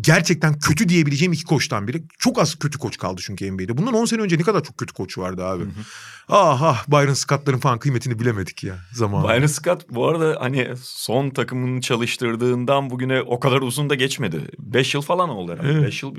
gerçekten 0.00 0.58
kötü 0.58 0.88
diyebileceğim 0.88 1.32
iki 1.32 1.44
koçtan 1.44 1.88
biri. 1.88 2.04
Çok 2.18 2.38
az 2.38 2.54
kötü 2.54 2.78
koç 2.78 2.98
kaldı 2.98 3.20
çünkü 3.24 3.52
NBA'de. 3.52 3.78
Bundan 3.78 3.94
10 3.94 4.04
sene 4.04 4.22
önce 4.22 4.38
ne 4.38 4.42
kadar 4.42 4.64
çok 4.64 4.78
kötü 4.78 4.92
koç 4.92 5.18
vardı 5.18 5.44
abi. 5.44 5.62
Hı 5.62 5.66
hı. 5.66 5.84
Ah 6.28 6.62
ah 6.62 6.84
Byron 6.88 7.14
Scott'ların 7.14 7.58
falan 7.58 7.78
kıymetini 7.78 8.18
bilemedik 8.18 8.64
ya 8.64 8.74
zaman. 8.92 9.24
Byron 9.24 9.46
Scott 9.46 9.90
bu 9.90 10.08
arada 10.08 10.36
hani 10.40 10.68
son 10.82 11.30
takımını 11.30 11.80
çalıştırdığından 11.80 12.90
bugüne 12.90 13.22
o 13.22 13.40
kadar 13.40 13.60
uzun 13.60 13.90
da 13.90 13.94
geçmedi. 13.94 14.40
5 14.58 14.94
yıl 14.94 15.02
falan 15.02 15.28
oldu 15.28 15.52
herhalde. 15.52 15.68
5 15.68 15.82
evet. 15.82 16.02
yıl. 16.02 16.14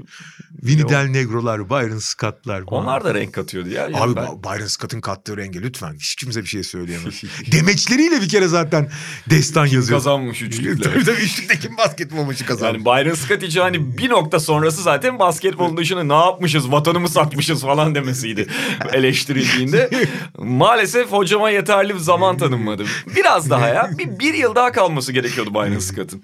Vinny 0.63 0.89
Del 0.89 1.05
Negro'lar, 1.05 1.69
Byron 1.69 1.97
Scott'lar. 1.97 2.63
Onlar 2.67 3.03
da 3.03 3.13
renk 3.13 3.33
katıyordu 3.33 3.69
ya. 3.69 3.83
Yani 3.83 3.97
abi 3.97 4.15
ben... 4.15 4.43
Byron 4.43 4.67
Scott'ın 4.67 5.01
kattığı 5.01 5.37
renge 5.37 5.61
lütfen 5.61 5.93
hiç 5.93 6.15
kimse 6.15 6.41
bir 6.41 6.47
şey 6.47 6.63
söyleyemez. 6.63 7.21
Demeçleriyle 7.51 8.21
bir 8.21 8.29
kere 8.29 8.47
zaten 8.47 8.89
destan 9.29 9.67
kim 9.67 9.75
yazıyor. 9.75 9.99
kazanmış 9.99 10.41
üçlükle. 10.41 10.83
tabii 10.91 11.03
tabii 11.03 11.21
üçlükte 11.21 11.59
kim 11.59 11.77
basketbol 11.77 12.23
maçı 12.23 12.45
kazanmış. 12.45 12.85
Yani 12.85 13.05
Byron 13.05 13.15
Scott 13.15 13.43
için 13.43 13.59
hani 13.65 13.97
bir 13.97 14.09
nokta 14.09 14.39
sonrası 14.39 14.81
zaten 14.81 15.19
basketbolun 15.19 15.77
dışında 15.77 16.03
ne 16.03 16.13
yapmışız, 16.13 16.71
vatanımı 16.71 17.09
satmışız 17.09 17.61
falan 17.61 17.95
demesiydi 17.95 18.47
eleştirildiğinde. 18.93 19.89
Maalesef 20.37 21.11
hocama 21.11 21.49
yeterli 21.49 21.93
bir 21.93 21.99
zaman 21.99 22.37
tanınmadı. 22.37 22.83
Biraz 23.15 23.49
daha 23.49 23.67
ya. 23.67 23.89
Bir, 23.97 24.19
bir 24.19 24.33
yıl 24.33 24.55
daha 24.55 24.71
kalması 24.71 25.11
gerekiyordu 25.11 25.53
Byron 25.53 25.79
Scott'ın. 25.79 26.23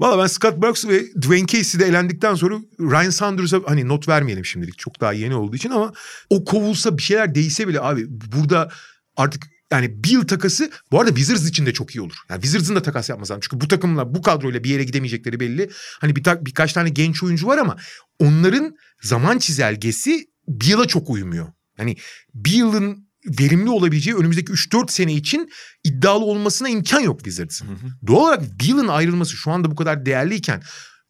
Valla 0.00 0.22
ben 0.22 0.26
Scott 0.26 0.62
Brooks 0.62 0.86
ve 0.86 1.02
Dwayne 1.22 1.46
Casey'de 1.46 1.84
elendikten 1.84 2.34
sonra 2.34 2.54
Ryan 2.80 3.10
Saunders'a 3.10 3.60
hani 3.66 3.88
not 3.88 4.08
vermeyelim 4.08 4.44
şimdilik. 4.44 4.78
Çok 4.78 5.00
daha 5.00 5.12
yeni 5.12 5.34
olduğu 5.34 5.56
için 5.56 5.70
ama 5.70 5.92
o 6.30 6.44
kovulsa 6.44 6.98
bir 6.98 7.02
şeyler 7.02 7.34
değişse 7.34 7.68
bile 7.68 7.80
abi 7.80 8.06
burada 8.08 8.70
artık 9.16 9.42
yani 9.72 10.04
bir 10.04 10.10
yıl 10.10 10.26
takası 10.26 10.70
bu 10.92 11.00
arada 11.00 11.14
Wizards 11.14 11.48
için 11.48 11.66
de 11.66 11.72
çok 11.72 11.94
iyi 11.94 12.00
olur. 12.00 12.16
Yani 12.28 12.42
Wizards'ın 12.42 12.76
da 12.76 12.82
takas 12.82 13.08
yapması 13.08 13.32
lazım. 13.32 13.40
Çünkü 13.50 13.60
bu 13.64 13.68
takımla 13.68 14.14
bu 14.14 14.22
kadroyla 14.22 14.64
bir 14.64 14.70
yere 14.70 14.84
gidemeyecekleri 14.84 15.40
belli. 15.40 15.70
Hani 16.00 16.16
bir 16.16 16.24
ta- 16.24 16.46
birkaç 16.46 16.72
tane 16.72 16.88
genç 16.88 17.22
oyuncu 17.22 17.46
var 17.46 17.58
ama 17.58 17.76
onların 18.18 18.76
zaman 19.02 19.38
çizelgesi 19.38 20.26
bir 20.48 20.66
yıla 20.66 20.86
çok 20.86 21.10
uymuyor. 21.10 21.46
Yani 21.78 21.96
bir 22.34 22.52
yılın 22.52 23.06
verimli 23.40 23.70
olabileceği 23.70 24.16
önümüzdeki 24.16 24.52
3-4 24.52 24.90
sene 24.92 25.12
için 25.14 25.50
iddialı 25.84 26.24
olmasına 26.24 26.68
imkan 26.68 27.00
yok 27.00 27.18
Wizards'ın. 27.18 27.68
Doğal 28.06 28.22
olarak 28.22 28.42
Beal'ın 28.60 28.88
ayrılması 28.88 29.36
şu 29.36 29.50
anda 29.50 29.70
bu 29.70 29.76
kadar 29.76 30.06
değerliyken 30.06 30.62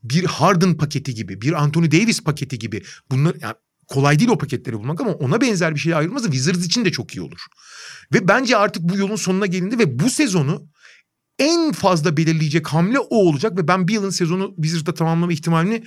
bir 0.02 0.24
Harden 0.24 0.76
paketi 0.76 1.14
gibi, 1.14 1.40
bir 1.40 1.52
Anthony 1.62 1.90
Davis 1.90 2.22
paketi 2.24 2.58
gibi 2.58 2.82
bunlar 3.10 3.36
yani 3.40 3.54
kolay 3.86 4.18
değil 4.18 4.30
o 4.30 4.38
paketleri 4.38 4.78
bulmak 4.78 5.00
ama 5.00 5.12
ona 5.12 5.40
benzer 5.40 5.74
bir 5.74 5.80
şey 5.80 5.94
ayrılması 5.94 6.24
Wizards 6.24 6.66
için 6.66 6.84
de 6.84 6.92
çok 6.92 7.16
iyi 7.16 7.20
olur. 7.20 7.40
Ve 8.14 8.28
bence 8.28 8.56
artık 8.56 8.82
bu 8.82 8.96
yolun 8.96 9.16
sonuna 9.16 9.46
gelindi 9.46 9.78
ve 9.78 9.98
bu 9.98 10.10
sezonu 10.10 10.68
en 11.38 11.72
fazla 11.72 12.16
belirleyecek 12.16 12.66
hamle 12.66 12.98
o 12.98 13.16
olacak 13.16 13.58
ve 13.58 13.68
ben 13.68 13.88
Beal'ın 13.88 14.10
sezonu 14.10 14.54
Wizards'da 14.54 14.94
tamamlama 14.94 15.32
ihtimalini 15.32 15.84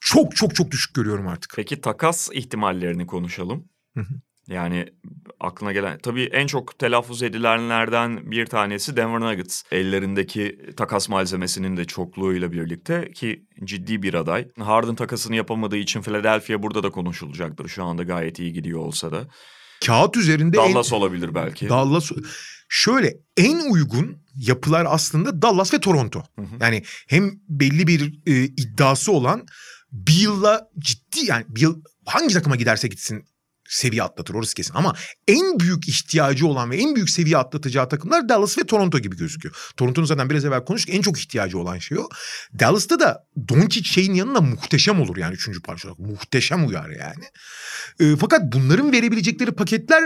çok 0.00 0.36
çok 0.36 0.54
çok 0.54 0.70
düşük 0.70 0.94
görüyorum 0.94 1.28
artık. 1.28 1.52
Peki 1.56 1.80
takas 1.80 2.28
ihtimallerini 2.32 3.06
konuşalım. 3.06 3.68
Hı 3.94 4.00
hı. 4.00 4.14
Yani 4.48 4.86
aklına 5.40 5.72
gelen 5.72 5.98
tabii 5.98 6.24
en 6.24 6.46
çok 6.46 6.78
telaffuz 6.78 7.22
edilenlerden 7.22 8.30
bir 8.30 8.46
tanesi 8.46 8.96
Denver 8.96 9.20
Nuggets. 9.20 9.62
Ellerindeki 9.72 10.58
takas 10.76 11.08
malzemesinin 11.08 11.76
de 11.76 11.84
çokluğuyla 11.84 12.52
birlikte 12.52 13.10
ki 13.12 13.46
ciddi 13.64 14.02
bir 14.02 14.14
aday. 14.14 14.48
Harden 14.58 14.94
takasını 14.94 15.36
yapamadığı 15.36 15.76
için 15.76 16.02
Philadelphia 16.02 16.62
burada 16.62 16.82
da 16.82 16.90
konuşulacaktır. 16.90 17.68
Şu 17.68 17.84
anda 17.84 18.02
gayet 18.02 18.38
iyi 18.38 18.52
gidiyor 18.52 18.80
olsa 18.80 19.12
da. 19.12 19.28
Kağıt 19.86 20.16
üzerinde 20.16 20.56
Dallas 20.56 20.92
en, 20.92 20.96
olabilir 20.96 21.34
belki. 21.34 21.68
Dallas 21.68 22.10
şöyle 22.68 23.14
en 23.36 23.72
uygun 23.72 24.22
yapılar 24.34 24.86
aslında 24.88 25.42
Dallas 25.42 25.74
ve 25.74 25.80
Toronto. 25.80 26.22
Hı 26.36 26.42
hı. 26.42 26.56
Yani 26.60 26.82
hem 27.08 27.30
belli 27.48 27.86
bir 27.86 28.20
e, 28.26 28.44
iddiası 28.44 29.12
olan 29.12 29.46
Beal'la 29.92 30.68
ciddi 30.78 31.26
yani 31.26 31.44
Beal 31.48 31.74
hangi 32.06 32.34
takıma 32.34 32.56
giderse 32.56 32.88
gitsin 32.88 33.24
seviye 33.68 34.02
atlatır 34.02 34.34
orası 34.34 34.54
kesin. 34.54 34.74
Ama 34.74 34.94
en 35.28 35.60
büyük 35.60 35.88
ihtiyacı 35.88 36.46
olan 36.46 36.70
ve 36.70 36.76
en 36.76 36.94
büyük 36.94 37.10
seviye 37.10 37.36
atlatacağı 37.36 37.88
takımlar 37.88 38.28
Dallas 38.28 38.58
ve 38.58 38.66
Toronto 38.66 38.98
gibi 38.98 39.16
gözüküyor. 39.16 39.54
Toronto'nun 39.76 40.06
zaten 40.06 40.30
biraz 40.30 40.44
evvel 40.44 40.64
konuştuk 40.64 40.94
en 40.94 41.02
çok 41.02 41.18
ihtiyacı 41.18 41.58
olan 41.58 41.78
şey 41.78 41.98
o. 41.98 42.08
Dallas'ta 42.60 43.00
da 43.00 43.24
Doncic 43.48 43.88
şeyin 43.88 44.14
yanında 44.14 44.40
muhteşem 44.40 45.00
olur 45.00 45.16
yani 45.16 45.34
üçüncü 45.34 45.62
parça 45.62 45.88
olarak. 45.88 45.98
Muhteşem 45.98 46.66
uyar 46.66 46.88
yani. 46.88 47.24
E, 48.00 48.16
fakat 48.16 48.42
bunların 48.52 48.92
verebilecekleri 48.92 49.52
paketler 49.52 50.02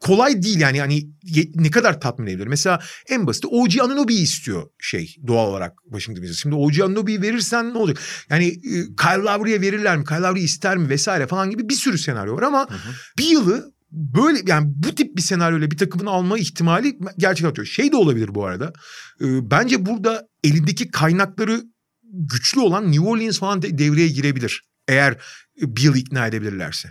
kolay 0.00 0.42
değil 0.42 0.60
yani 0.60 0.80
hani 0.80 1.08
ne 1.54 1.70
kadar 1.70 2.00
tatmin 2.00 2.26
edebilir. 2.26 2.46
Mesela 2.46 2.80
en 3.08 3.26
basit 3.26 3.44
OG 3.44 3.70
Anunoby 3.82 4.22
istiyor 4.22 4.62
şey 4.78 5.16
doğal 5.26 5.48
olarak 5.50 5.72
Washington 5.84 6.22
Wizards. 6.22 6.42
Şimdi 6.42 6.54
OG 6.54 6.80
Anunoby'yi 6.80 7.22
verirsen 7.22 7.74
ne 7.74 7.78
olacak? 7.78 7.98
Yani 8.30 8.46
e, 8.46 8.70
Kyle 8.96 9.22
Lowry'e 9.22 9.60
verirler 9.60 9.96
mi? 9.96 10.04
Kyle 10.04 10.18
Lowry 10.20 10.44
ister 10.44 10.76
mi 10.76 10.88
vesaire 10.88 11.26
falan 11.26 11.50
gibi 11.50 11.68
bir 11.68 11.74
sürü 11.74 11.98
senaryo 11.98 12.36
var 12.36 12.42
ama 12.42 12.66
Hı 12.70 12.74
hı. 12.74 12.92
bir 13.18 13.24
yılı 13.24 13.72
böyle 13.92 14.40
yani 14.46 14.72
bu 14.76 14.94
tip 14.94 15.16
bir 15.16 15.22
senaryoyla 15.22 15.70
bir 15.70 15.76
takımın 15.76 16.06
alma 16.06 16.38
ihtimali 16.38 16.98
gerçekten 17.18 17.50
atıyor. 17.50 17.66
Şey 17.66 17.92
de 17.92 17.96
olabilir 17.96 18.34
bu 18.34 18.46
arada. 18.46 18.72
E, 19.20 19.50
bence 19.50 19.86
burada 19.86 20.28
elindeki 20.44 20.90
kaynakları 20.90 21.62
güçlü 22.12 22.60
olan 22.60 22.92
New 22.92 23.06
Orleans 23.06 23.38
falan 23.38 23.62
de- 23.62 23.78
devreye 23.78 24.08
girebilir. 24.08 24.62
Eğer 24.88 25.16
Beal 25.62 25.96
ikna 25.96 26.26
edebilirlerse. 26.26 26.90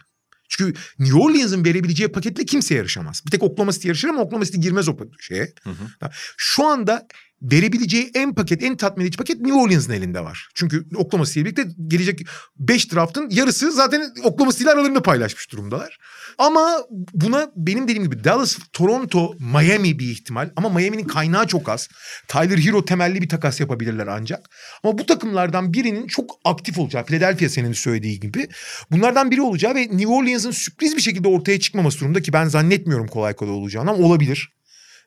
Çünkü 0.50 0.80
New 1.00 1.20
Orleans'ın 1.20 1.66
verebileceği 1.66 2.12
paketle 2.12 2.46
kimse 2.46 2.76
yarışamaz. 2.76 3.24
Bir 3.26 3.32
tek 3.32 3.44
Oklahoma 3.44 3.72
City 3.72 3.88
yarışır 3.88 4.08
ama 4.08 4.22
Oklahoma 4.22 4.46
City 4.46 4.58
girmez 4.58 4.88
o 4.88 4.98
şeye. 5.20 5.54
Hı 5.64 5.70
hı. 5.70 6.10
Şu 6.38 6.66
anda 6.66 7.08
verebileceği 7.42 8.12
en 8.16 8.34
paket, 8.36 8.64
en 8.64 8.78
tatmin 8.78 9.06
edici 9.06 9.18
paket 9.18 9.42
New 9.42 9.60
Orleans'ın 9.60 9.94
elinde 9.94 10.24
var. 10.24 10.50
Çünkü 10.56 10.86
Oklahoma 10.96 11.26
City 11.26 11.40
birlikte 11.40 11.66
gelecek 11.88 12.26
5 12.58 12.94
draftın 12.94 13.30
yarısı 13.30 13.72
zaten 13.72 14.02
Oklahoma 14.24 14.52
City 14.52 14.70
aralarında 14.70 15.02
paylaşmış 15.02 15.52
durumdalar. 15.52 15.98
Ama 16.38 16.80
buna 17.14 17.52
benim 17.56 17.84
dediğim 17.84 18.04
gibi 18.04 18.24
Dallas, 18.24 18.58
Toronto, 18.74 19.34
Miami 19.40 20.00
bir 20.00 20.12
ihtimal. 20.12 20.50
Ama 20.56 20.70
Miami'nin 20.70 21.04
kaynağı 21.04 21.48
çok 21.48 21.70
az. 21.70 21.90
Tyler 22.28 22.58
Hero 22.58 22.86
temelli 22.86 23.22
bir 23.22 23.30
takas 23.30 23.60
yapabilirler 23.60 24.08
ancak. 24.08 24.50
Ama 24.84 24.98
bu 24.98 25.06
takımlardan 25.06 25.74
birinin 25.74 26.08
çok 26.08 26.40
aktif 26.46 26.80
olacağı, 26.80 27.06
Philadelphia 27.06 27.50
senin 27.50 27.74
söylediği 27.74 28.20
gibi. 28.20 28.48
Bunlardan 28.92 29.32
biri 29.32 29.42
olacağı 29.42 29.76
ve 29.76 29.82
New 29.82 30.08
Orleans'ın 30.08 30.52
sürpriz 30.52 30.96
bir 30.96 31.02
şekilde 31.02 31.28
ortaya 31.28 31.60
çıkmaması 31.60 32.00
durumunda 32.00 32.22
ki 32.22 32.34
ben 32.34 32.46
zannetmiyorum 32.48 33.08
kolay 33.08 33.34
kolay 33.34 33.54
olacağını 33.54 33.90
ama 33.90 34.04
olabilir. 34.06 34.59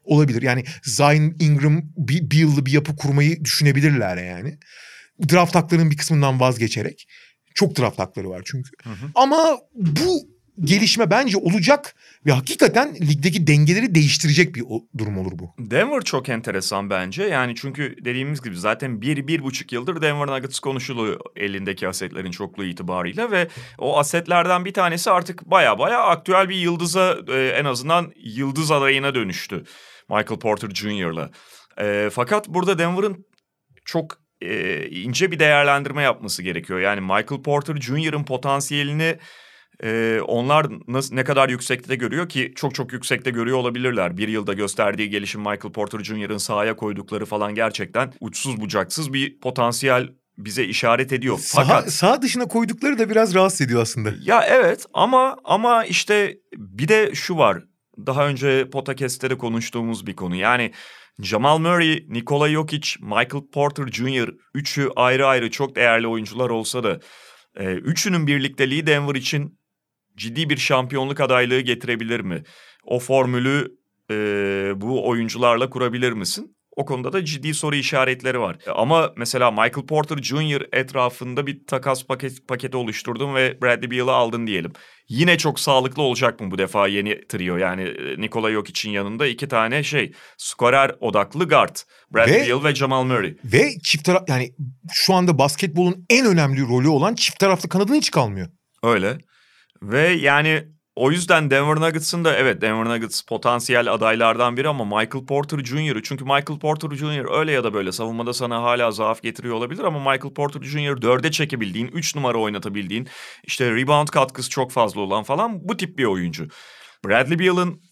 Olabilir. 0.05 0.43
Yani 0.43 0.65
Zion 0.83 1.35
Ingram 1.41 1.83
bir, 1.97 2.31
bir 2.31 2.39
yıllı 2.39 2.67
bir 2.67 2.73
yapı 2.73 2.97
kurmayı 2.97 3.45
düşünebilirler 3.45 4.17
yani. 4.17 4.59
Draft 5.33 5.55
haklarının 5.55 5.91
bir 5.91 5.97
kısmından 5.97 6.41
vazgeçerek. 6.41 7.09
Çok 7.55 7.79
draft 7.79 7.99
hakları 7.99 8.31
var 8.31 8.43
çünkü. 8.45 8.71
Hı 8.83 8.91
hı. 8.91 9.11
Ama 9.15 9.59
bu 9.75 10.33
gelişme 10.61 11.11
bence 11.11 11.37
olacak 11.37 11.95
ve 12.27 12.33
hakikaten 12.33 12.95
ligdeki 12.95 13.47
dengeleri 13.47 13.95
değiştirecek 13.95 14.55
bir 14.55 14.65
durum 14.99 15.19
olur 15.19 15.33
bu. 15.35 15.55
Denver 15.59 16.01
çok 16.01 16.29
enteresan 16.29 16.91
bence. 16.91 17.23
Yani 17.23 17.55
çünkü 17.57 17.97
dediğimiz 18.05 18.43
gibi 18.43 18.57
zaten 18.57 19.03
bir, 19.03 19.27
bir 19.27 19.43
buçuk 19.43 19.73
yıldır 19.73 20.03
Denver 20.03 20.27
Nuggets 20.27 20.59
konuşuluyor 20.61 21.21
elindeki 21.37 21.89
asetlerin 21.89 22.31
çokluğu 22.31 22.65
itibarıyla 22.65 23.31
ve 23.31 23.49
o 23.79 23.99
asetlerden 23.99 24.65
bir 24.65 24.73
tanesi 24.73 25.11
artık 25.11 25.51
baya 25.51 25.79
baya 25.79 26.03
aktüel 26.03 26.49
bir 26.49 26.57
yıldıza 26.57 27.17
e, 27.29 27.49
en 27.49 27.65
azından 27.65 28.13
yıldız 28.17 28.71
adayına 28.71 29.15
dönüştü. 29.15 29.65
Michael 30.13 30.41
Porter 30.41 30.71
Jr.'la. 30.71 31.31
E, 31.81 32.11
fakat 32.13 32.49
burada 32.49 32.79
Denver'ın 32.79 33.27
çok 33.85 34.19
e, 34.41 34.87
ince 34.89 35.31
bir 35.31 35.39
değerlendirme 35.39 36.03
yapması 36.03 36.43
gerekiyor. 36.43 36.81
Yani 36.81 37.01
Michael 37.01 37.43
Porter 37.45 37.77
Jr.'ın 37.77 38.25
potansiyelini 38.25 39.19
e, 39.83 40.21
onlar 40.27 40.67
nasıl, 40.89 41.15
ne 41.15 41.25
kadar 41.25 41.49
yüksekte 41.49 41.97
görüyor 41.97 42.29
ki 42.29 42.53
çok 42.57 42.75
çok 42.75 42.93
yüksekte 42.93 43.31
görüyor 43.31 43.59
olabilirler. 43.59 44.17
Bir 44.17 44.29
yılda 44.29 44.53
gösterdiği 44.53 45.11
gelişim 45.11 45.41
Michael 45.41 45.73
Porter 45.73 46.05
Jr.'ın 46.05 46.39
sahaya 46.39 46.77
koydukları 46.77 47.27
falan 47.27 47.55
gerçekten 47.55 48.13
uçsuz 48.21 48.61
bucaksız 48.61 49.13
bir 49.13 49.41
potansiyel 49.41 50.09
bize 50.39 50.65
işaret 50.65 51.13
ediyor. 51.13 51.39
Sağ, 51.39 51.65
Fakat 51.65 51.93
sağ 51.93 52.23
dışına 52.23 52.49
koydukları 52.49 52.99
da 52.99 53.11
biraz 53.11 53.35
rahatsız 53.35 53.61
ediyor 53.61 53.83
aslında. 53.83 54.13
ya 54.23 54.45
evet 54.49 54.87
ama 54.93 55.37
ama 55.45 55.85
işte 55.85 56.39
bir 56.57 56.89
de 56.89 57.15
şu 57.15 57.39
var. 57.39 57.63
Daha 57.99 58.29
önce 58.29 58.71
podcast'te 58.71 59.29
konuştuğumuz 59.29 60.07
bir 60.07 60.17
konu. 60.17 60.35
Yani 60.35 60.73
Jamal 61.23 61.59
Murray, 61.59 62.05
Nikola 62.09 62.49
Jokic, 62.49 62.89
Michael 63.01 63.51
Porter 63.53 63.87
Jr. 63.87 64.35
üçü 64.55 64.89
ayrı 64.97 65.27
ayrı 65.27 65.51
çok 65.51 65.77
değerli 65.77 66.07
oyuncular 66.07 66.51
olsa 66.51 66.85
da 66.85 67.01
e, 67.57 67.65
üçünün 67.65 68.27
birlikteliği 68.27 68.87
Denver 68.87 69.15
için 69.15 69.59
ciddi 70.17 70.51
bir 70.51 70.57
şampiyonluk 70.57 71.21
adaylığı 71.21 71.61
getirebilir 71.61 72.21
mi? 72.21 72.43
O 72.85 72.99
formülü 72.99 73.77
e, 74.11 74.15
bu 74.77 75.09
oyuncularla 75.09 75.71
kurabilir 75.71 76.13
misin? 76.13 76.57
O 76.77 76.85
konuda 76.85 77.13
da 77.13 77.25
ciddi 77.25 77.55
soru 77.55 77.77
işaretleri 77.77 78.41
var. 78.41 78.57
E, 78.67 78.71
Ama 78.71 79.13
mesela 79.17 79.51
Michael 79.51 79.87
Porter 79.87 80.17
Jr. 80.23 80.63
etrafında 80.73 81.47
bir 81.47 81.67
takas 81.67 82.05
paket, 82.07 82.49
paketi 82.49 82.77
oluşturdun 82.77 83.35
ve 83.35 83.63
Bradley 83.63 83.91
Beal'ı 83.91 84.13
aldın 84.13 84.47
diyelim. 84.47 84.73
Yine 85.09 85.39
çok 85.39 85.61
sağlıklı 85.61 86.03
olacak 86.03 86.41
mı 86.41 86.51
bu 86.51 86.59
defa 86.59 86.89
yeni 86.89 87.27
trio? 87.29 87.57
Yani 87.57 87.83
e, 87.83 88.21
Nikola 88.21 88.51
Jokic'in 88.53 88.93
yanında 88.93 89.27
iki 89.27 89.49
tane 89.49 89.83
şey 89.83 90.13
skorer 90.39 90.95
odaklı 91.01 91.49
guard. 91.49 91.77
Bradley 92.15 92.41
Ve- 92.41 92.49
Beal 92.49 92.65
ve 92.65 92.75
Jamal 92.75 93.05
Murray. 93.05 93.35
Ve 93.45 93.71
çift 93.85 94.05
taraf 94.05 94.23
yani 94.29 94.51
şu 94.93 95.15
anda 95.15 95.39
basketbolun 95.39 96.07
en 96.11 96.27
önemli 96.27 96.61
rolü 96.63 96.89
olan 96.89 97.15
çift 97.15 97.39
taraflı 97.39 97.69
kanadını 97.69 97.97
hiç 97.97 98.11
kalmıyor. 98.11 98.49
Öyle. 98.83 99.19
Ve 99.83 100.09
yani 100.09 100.65
o 100.97 101.11
yüzden 101.11 101.51
Denver 101.51 101.81
Nuggets'ın 101.81 102.25
da 102.25 102.37
evet 102.37 102.63
Denver 102.63 102.85
Nuggets 102.85 103.23
potansiyel 103.23 103.93
adaylardan 103.93 104.57
biri 104.57 104.69
ama 104.69 104.85
Michael 104.85 105.27
Porter 105.27 105.59
Jr. 105.65 106.01
Çünkü 106.03 106.25
Michael 106.25 106.59
Porter 106.59 106.97
Jr. 106.97 107.39
öyle 107.39 107.53
ya 107.53 107.65
da 107.65 107.75
böyle 107.75 107.93
savunmada 107.93 108.35
sana 108.35 108.63
hala 108.63 108.91
zaaf 108.91 109.23
getiriyor 109.23 109.55
olabilir 109.55 109.85
ama 109.85 109.99
Michael 109.99 110.35
Porter 110.35 110.63
Jr. 110.63 111.03
dörde 111.03 111.31
çekebildiğin, 111.31 111.87
3 111.87 112.17
numara 112.17 112.39
oynatabildiğin, 112.39 113.09
işte 113.45 113.71
rebound 113.71 114.09
katkısı 114.09 114.51
çok 114.51 114.73
fazla 114.73 115.01
olan 115.01 115.23
falan 115.23 115.69
bu 115.69 115.77
tip 115.77 115.99
bir 115.99 116.05
oyuncu. 116.05 116.49
Bradley 117.05 117.39
Beal'ın 117.39 117.83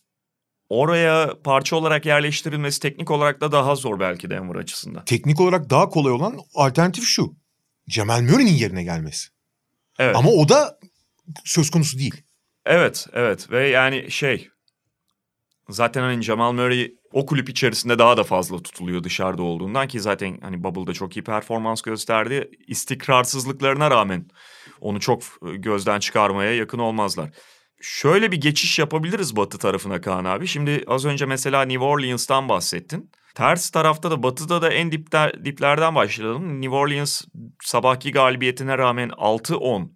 oraya 0.68 1.34
parça 1.44 1.76
olarak 1.76 2.06
yerleştirilmesi 2.06 2.80
teknik 2.80 3.10
olarak 3.10 3.40
da 3.40 3.52
daha 3.52 3.74
zor 3.74 4.00
belki 4.00 4.30
Denver 4.30 4.54
açısından. 4.54 5.04
Teknik 5.04 5.40
olarak 5.40 5.70
daha 5.70 5.88
kolay 5.88 6.12
olan 6.12 6.38
alternatif 6.54 7.04
şu. 7.04 7.36
Cemal 7.88 8.22
Murray'nin 8.22 8.50
yerine 8.50 8.84
gelmesi. 8.84 9.28
Evet. 9.98 10.16
Ama 10.16 10.30
o 10.30 10.48
da 10.48 10.78
söz 11.44 11.70
konusu 11.70 11.98
değil. 11.98 12.22
Evet, 12.66 13.06
evet 13.12 13.50
ve 13.50 13.68
yani 13.68 14.10
şey 14.10 14.48
zaten 15.68 16.02
hani 16.02 16.22
Jamal 16.22 16.52
Murray 16.52 16.92
o 17.12 17.26
kulüp 17.26 17.48
içerisinde 17.48 17.98
daha 17.98 18.16
da 18.16 18.24
fazla 18.24 18.62
tutuluyor 18.62 19.04
dışarıda 19.04 19.42
olduğundan 19.42 19.88
ki 19.88 20.00
zaten 20.00 20.38
hani 20.42 20.64
Bubble'da 20.64 20.92
çok 20.92 21.16
iyi 21.16 21.24
performans 21.24 21.82
gösterdi. 21.82 22.50
İstikrarsızlıklarına 22.66 23.90
rağmen 23.90 24.28
onu 24.80 25.00
çok 25.00 25.22
e, 25.22 25.56
gözden 25.56 26.00
çıkarmaya 26.00 26.54
yakın 26.54 26.78
olmazlar. 26.78 27.30
Şöyle 27.80 28.32
bir 28.32 28.40
geçiş 28.40 28.78
yapabiliriz 28.78 29.36
Batı 29.36 29.58
tarafına 29.58 30.00
Kaan 30.00 30.24
abi. 30.24 30.46
Şimdi 30.46 30.84
az 30.86 31.04
önce 31.04 31.26
mesela 31.26 31.62
New 31.62 31.84
Orleans'tan 31.84 32.48
bahsettin. 32.48 33.10
Ters 33.34 33.70
tarafta 33.70 34.10
da 34.10 34.22
Batı'da 34.22 34.62
da 34.62 34.72
en 34.72 34.92
dipler, 34.92 35.44
diplerden 35.44 35.94
başlayalım. 35.94 36.60
New 36.60 36.76
Orleans 36.76 37.22
sabahki 37.62 38.12
galibiyetine 38.12 38.78
rağmen 38.78 39.08
6-10. 39.08 39.88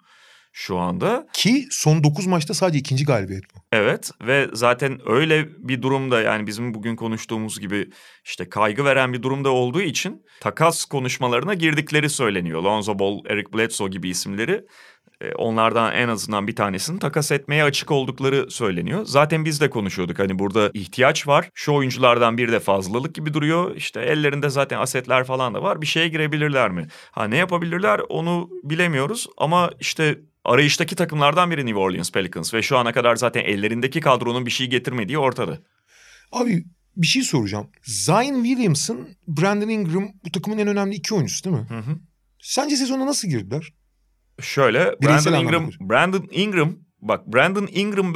Şu 0.56 0.78
anda. 0.78 1.26
Ki 1.32 1.66
son 1.70 2.04
9 2.04 2.26
maçta 2.26 2.54
sadece 2.54 2.78
ikinci 2.78 3.04
galibiyet 3.04 3.44
bu. 3.54 3.58
Evet 3.72 4.10
ve 4.26 4.48
zaten 4.52 5.00
öyle 5.06 5.48
bir 5.58 5.82
durumda 5.82 6.20
yani 6.20 6.46
bizim 6.46 6.74
bugün 6.74 6.96
konuştuğumuz 6.96 7.60
gibi 7.60 7.90
işte 8.24 8.48
kaygı 8.48 8.84
veren 8.84 9.12
bir 9.12 9.22
durumda 9.22 9.50
olduğu 9.50 9.82
için 9.82 10.22
takas 10.40 10.84
konuşmalarına 10.84 11.54
girdikleri 11.54 12.10
söyleniyor. 12.10 12.62
Lonzo 12.62 12.98
Ball, 12.98 13.18
Eric 13.26 13.52
Bledsoe 13.52 13.88
gibi 13.88 14.08
isimleri 14.08 14.64
e, 15.20 15.34
onlardan 15.34 15.94
en 15.94 16.08
azından 16.08 16.46
bir 16.46 16.56
tanesini 16.56 16.98
takas 16.98 17.32
etmeye 17.32 17.64
açık 17.64 17.90
oldukları 17.90 18.50
söyleniyor. 18.50 19.04
Zaten 19.04 19.44
biz 19.44 19.60
de 19.60 19.70
konuşuyorduk 19.70 20.18
hani 20.18 20.38
burada 20.38 20.70
ihtiyaç 20.74 21.28
var. 21.28 21.50
Şu 21.54 21.72
oyunculardan 21.72 22.38
bir 22.38 22.52
de 22.52 22.60
fazlalık 22.60 23.14
gibi 23.14 23.34
duruyor. 23.34 23.76
İşte 23.76 24.00
ellerinde 24.00 24.48
zaten 24.48 24.78
asetler 24.78 25.24
falan 25.24 25.54
da 25.54 25.62
var. 25.62 25.80
Bir 25.80 25.86
şeye 25.86 26.08
girebilirler 26.08 26.70
mi? 26.70 26.86
Ha 27.12 27.24
ne 27.24 27.36
yapabilirler 27.36 28.00
onu 28.08 28.50
bilemiyoruz 28.62 29.26
ama 29.36 29.70
işte 29.80 30.18
arayıştaki 30.44 30.96
takımlardan 30.96 31.50
biri 31.50 31.66
New 31.66 31.78
Orleans 31.78 32.12
Pelicans 32.12 32.54
ve 32.54 32.62
şu 32.62 32.78
ana 32.78 32.92
kadar 32.92 33.16
zaten 33.16 33.44
ellerindeki 33.44 34.00
kadronun 34.00 34.46
bir 34.46 34.50
şey 34.50 34.66
getirmediği 34.66 35.18
ortada. 35.18 35.58
Abi 36.32 36.64
bir 36.96 37.06
şey 37.06 37.22
soracağım. 37.22 37.70
Zion 37.82 38.44
Williamson, 38.44 39.08
Brandon 39.28 39.68
Ingram 39.68 40.08
bu 40.24 40.32
takımın 40.32 40.58
en 40.58 40.68
önemli 40.68 40.94
iki 40.94 41.14
oyuncusu 41.14 41.44
değil 41.44 41.56
mi? 41.56 41.66
Hı 41.68 41.78
hı. 41.78 41.98
Sence 42.40 42.76
sezona 42.76 43.06
nasıl 43.06 43.28
girdiler? 43.28 43.72
Şöyle 44.40 44.94
Bireysel 45.02 45.32
Brandon 45.32 45.46
Ingram, 45.46 45.62
anlamda. 45.62 45.90
Brandon 45.90 46.28
Ingram 46.30 46.76
bak 47.00 47.26
Brandon 47.26 47.68
Ingram 47.72 48.14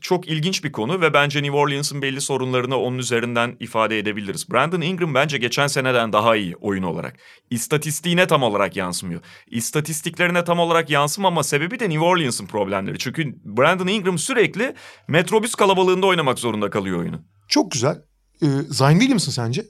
çok 0.00 0.28
ilginç 0.28 0.64
bir 0.64 0.72
konu 0.72 1.00
ve 1.00 1.12
bence 1.12 1.42
New 1.42 1.56
Orleans'ın 1.56 2.02
belli 2.02 2.20
sorunlarını 2.20 2.76
onun 2.76 2.98
üzerinden 2.98 3.56
ifade 3.60 3.98
edebiliriz. 3.98 4.50
Brandon 4.50 4.80
Ingram 4.80 5.14
bence 5.14 5.38
geçen 5.38 5.66
seneden 5.66 6.12
daha 6.12 6.36
iyi 6.36 6.56
oyun 6.56 6.82
olarak. 6.82 7.16
İstatistiğine 7.50 8.26
tam 8.26 8.42
olarak 8.42 8.76
yansımıyor. 8.76 9.20
İstatistiklerine 9.46 10.44
tam 10.44 10.58
olarak 10.58 10.90
yansımama 10.90 11.42
sebebi 11.42 11.80
de 11.80 11.90
New 11.90 12.04
Orleans'ın 12.04 12.46
problemleri. 12.46 12.98
Çünkü 12.98 13.34
Brandon 13.44 13.86
Ingram 13.86 14.18
sürekli 14.18 14.74
metrobüs 15.08 15.54
kalabalığında 15.54 16.06
oynamak 16.06 16.38
zorunda 16.38 16.70
kalıyor 16.70 16.98
oyunu. 16.98 17.20
Çok 17.48 17.70
güzel. 17.70 18.02
Ee, 18.42 18.46
Zion 18.68 18.98
Williamson 18.98 19.32
sence? 19.32 19.64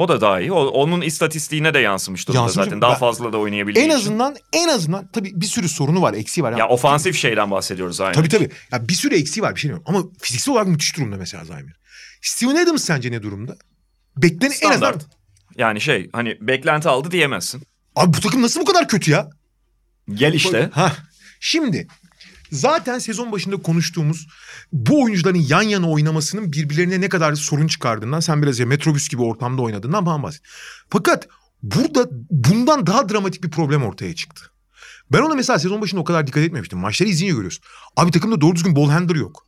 O 0.00 0.08
da 0.08 0.20
daha 0.20 0.40
iyi. 0.40 0.52
O- 0.52 0.66
onun 0.66 1.00
istatistiğine 1.00 1.74
de 1.74 1.78
yansımış 1.78 2.28
durumda 2.28 2.40
Yansımış 2.42 2.64
zaten. 2.64 2.76
mı? 2.78 2.82
Daha 2.82 2.92
Ben- 2.92 2.98
fazla 2.98 3.32
da 3.32 3.38
oynayabildiği 3.38 3.84
En 3.84 3.90
azından 3.90 4.36
en 4.52 4.68
azından 4.68 5.10
tabii 5.12 5.32
bir 5.34 5.46
sürü 5.46 5.68
sorunu 5.68 6.02
var, 6.02 6.14
eksiği 6.14 6.44
var. 6.44 6.58
Ya 6.58 6.68
ofansif 6.68 7.16
şeyden 7.16 7.50
bahsediyoruz 7.50 8.00
aynı. 8.00 8.14
Tabii 8.14 8.28
tabii. 8.28 8.50
Ya 8.72 8.88
bir 8.88 8.94
sürü 8.94 9.14
eksiği 9.14 9.42
var 9.42 9.54
bir 9.54 9.60
şey 9.60 9.68
demiyorum. 9.68 9.94
Ama 9.96 10.08
fiziksel 10.20 10.52
olarak 10.52 10.68
müthiş 10.68 10.96
durumda 10.96 11.16
mesela 11.16 11.44
Zion. 11.44 11.68
Steven 12.22 12.56
Adams 12.56 12.84
sence 12.84 13.10
ne 13.10 13.22
durumda? 13.22 13.56
Beklenen 14.16 14.52
en 14.62 14.70
azından... 14.70 14.76
Standart. 14.76 15.06
Yani 15.56 15.80
şey 15.80 16.10
hani 16.12 16.38
beklenti 16.40 16.88
aldı 16.88 17.10
diyemezsin. 17.10 17.62
Abi 17.96 18.16
bu 18.16 18.20
takım 18.20 18.42
nasıl 18.42 18.60
bu 18.60 18.64
kadar 18.64 18.88
kötü 18.88 19.10
ya? 19.10 19.30
Gel 20.14 20.32
işte. 20.34 20.70
Ha. 20.72 20.92
Şimdi 21.40 21.86
zaten 22.52 22.98
sezon 22.98 23.32
başında 23.32 23.56
konuştuğumuz 23.56 24.26
bu 24.72 25.02
oyuncuların 25.02 25.46
yan 25.48 25.62
yana 25.62 25.90
oynamasının 25.90 26.52
birbirlerine 26.52 27.00
ne 27.00 27.08
kadar 27.08 27.34
sorun 27.34 27.66
çıkardığından 27.66 28.20
sen 28.20 28.42
biraz 28.42 28.58
ya 28.58 28.66
metrobüs 28.66 29.08
gibi 29.08 29.22
ortamda 29.22 29.62
oynadığından 29.62 30.06
bahset. 30.06 30.42
Fakat 30.90 31.28
burada 31.62 32.06
bundan 32.30 32.86
daha 32.86 33.08
dramatik 33.08 33.44
bir 33.44 33.50
problem 33.50 33.82
ortaya 33.82 34.14
çıktı. 34.14 34.44
Ben 35.12 35.18
ona 35.18 35.34
mesela 35.34 35.58
sezon 35.58 35.80
başında 35.80 36.00
o 36.00 36.04
kadar 36.04 36.26
dikkat 36.26 36.42
etmemiştim. 36.42 36.78
Maçları 36.78 37.08
izleyince 37.08 37.36
görüyorsun. 37.36 37.64
Abi 37.96 38.10
takımda 38.10 38.40
doğru 38.40 38.54
düzgün 38.54 38.76
ball 38.76 38.90
handler 38.90 39.14
yok. 39.14 39.46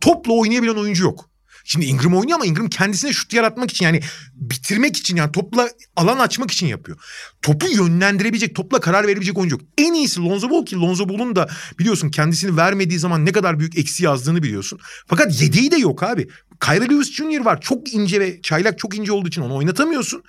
Topla 0.00 0.32
oynayabilen 0.32 0.74
oyuncu 0.74 1.04
yok. 1.04 1.30
Şimdi 1.68 1.86
Ingram 1.86 2.14
oynuyor 2.14 2.36
ama 2.36 2.46
Ingram 2.46 2.68
kendisine 2.68 3.12
şut 3.12 3.32
yaratmak 3.32 3.70
için 3.70 3.84
yani 3.84 4.00
bitirmek 4.34 4.96
için 4.96 5.16
yani 5.16 5.32
topla 5.32 5.68
alan 5.96 6.18
açmak 6.18 6.50
için 6.50 6.66
yapıyor. 6.66 6.98
Topu 7.42 7.68
yönlendirebilecek, 7.68 8.54
topla 8.54 8.80
karar 8.80 9.06
verebilecek 9.06 9.38
oyuncu 9.38 9.56
yok. 9.56 9.64
En 9.78 9.94
iyisi 9.94 10.20
Lonzo 10.20 10.50
Ball 10.50 10.66
ki 10.66 10.76
Lonzo 10.76 11.08
Ball'un 11.08 11.36
da 11.36 11.48
biliyorsun 11.78 12.10
kendisini 12.10 12.56
vermediği 12.56 12.98
zaman 12.98 13.26
ne 13.26 13.32
kadar 13.32 13.58
büyük 13.58 13.78
eksi 13.78 14.04
yazdığını 14.04 14.42
biliyorsun. 14.42 14.78
Fakat 15.06 15.42
yedeği 15.42 15.70
de 15.70 15.76
yok 15.76 16.02
abi. 16.02 16.28
Kyra 16.60 16.84
Lewis 16.84 17.12
Jr. 17.12 17.44
var. 17.44 17.60
Çok 17.60 17.94
ince 17.94 18.20
ve 18.20 18.42
çaylak 18.42 18.78
çok 18.78 18.96
ince 18.96 19.12
olduğu 19.12 19.28
için 19.28 19.42
onu 19.42 19.56
oynatamıyorsun. 19.56 20.22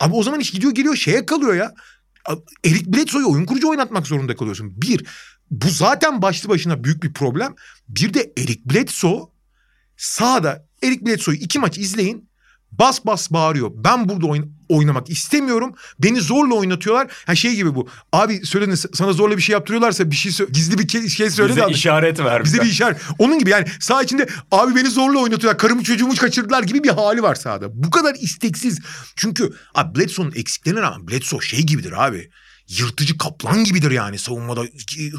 Abi 0.00 0.14
o 0.14 0.22
zaman 0.22 0.40
iş 0.40 0.50
gidiyor 0.50 0.74
geliyor 0.74 0.96
şeye 0.96 1.26
kalıyor 1.26 1.54
ya. 1.54 1.74
Eric 2.64 2.92
Bledsoe'yu 2.92 3.30
oyun 3.30 3.44
kurucu 3.46 3.68
oynatmak 3.68 4.06
zorunda 4.06 4.36
kalıyorsun. 4.36 4.82
Bir, 4.82 5.06
bu 5.50 5.68
zaten 5.68 6.22
başlı 6.22 6.48
başına 6.48 6.84
büyük 6.84 7.02
bir 7.02 7.12
problem. 7.12 7.54
Bir 7.88 8.14
de 8.14 8.32
Eric 8.38 8.60
Bledsoe 8.64 9.29
sağda 10.00 10.66
Eric 10.82 11.06
Bledsoe'yu 11.06 11.38
iki 11.40 11.58
maç 11.58 11.78
izleyin. 11.78 12.30
Bas 12.72 13.04
bas 13.06 13.30
bağırıyor. 13.30 13.70
Ben 13.74 14.08
burada 14.08 14.26
oyn- 14.26 14.50
oynamak 14.68 15.10
istemiyorum. 15.10 15.74
Beni 15.98 16.20
zorla 16.20 16.54
oynatıyorlar. 16.54 17.06
Ha 17.26 17.34
şey 17.34 17.54
gibi 17.54 17.74
bu. 17.74 17.88
Abi 18.12 18.46
söyledin 18.46 18.74
sana 18.74 19.12
zorla 19.12 19.36
bir 19.36 19.42
şey 19.42 19.52
yaptırıyorlarsa 19.52 20.10
bir 20.10 20.16
şey 20.16 20.32
gizli 20.46 20.78
bir 20.78 21.08
şey 21.08 21.30
söyle 21.30 21.50
Bize 21.52 21.64
abi. 21.64 21.72
işaret 21.72 22.20
ver. 22.20 22.44
Bize 22.44 22.58
bir 22.62 22.66
işaret. 22.66 23.00
Onun 23.18 23.38
gibi 23.38 23.50
yani 23.50 23.66
sağ 23.80 24.02
içinde 24.02 24.26
abi 24.50 24.74
beni 24.74 24.90
zorla 24.90 25.18
oynatıyorlar. 25.18 25.58
Karımı 25.58 25.82
çocuğumu 25.84 26.14
kaçırdılar 26.16 26.62
gibi 26.62 26.84
bir 26.84 26.88
hali 26.88 27.22
var 27.22 27.34
sahada. 27.34 27.66
Bu 27.72 27.90
kadar 27.90 28.14
isteksiz. 28.20 28.78
Çünkü 29.16 29.52
abi 29.74 29.98
Bledsoe'nun 29.98 30.32
eksiklerine 30.36 30.80
rağmen 30.80 31.08
Bledsoe 31.08 31.40
şey 31.40 31.60
gibidir 31.62 32.06
abi. 32.06 32.30
Yırtıcı 32.78 33.18
kaplan 33.18 33.64
gibidir 33.64 33.90
yani 33.90 34.18
savunmada 34.18 34.62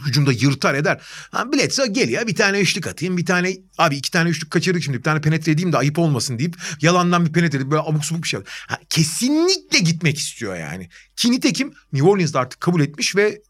hücumda 0.05 0.31
yırtar 0.31 0.73
eder. 0.73 1.01
Ha 1.31 1.53
Bledsoe 1.53 1.87
geliyor 1.87 2.27
bir 2.27 2.35
tane 2.35 2.59
üçlük 2.59 2.87
atayım 2.87 3.17
bir 3.17 3.25
tane 3.25 3.57
abi 3.77 3.95
iki 3.95 4.11
tane 4.11 4.29
üçlük 4.29 4.51
kaçırdık 4.51 4.83
şimdi 4.83 4.97
bir 4.97 5.03
tane 5.03 5.21
penetre 5.21 5.51
edeyim 5.51 5.73
de 5.73 5.77
ayıp 5.77 5.99
olmasın 5.99 6.39
deyip 6.39 6.55
yalandan 6.81 7.25
bir 7.25 7.31
penetre 7.31 7.57
edip 7.57 7.71
böyle 7.71 7.81
abuk 7.81 8.05
subuk 8.05 8.23
bir 8.23 8.27
şey. 8.27 8.39
Ha, 8.67 8.79
kesinlikle 8.89 9.79
gitmek 9.79 10.17
istiyor 10.17 10.55
yani. 10.55 10.89
Ki 11.15 11.31
nitekim 11.31 11.73
New 11.93 12.09
Orleans'da 12.09 12.39
artık 12.39 12.61
kabul 12.61 12.81
etmiş 12.81 13.15
ve 13.15 13.41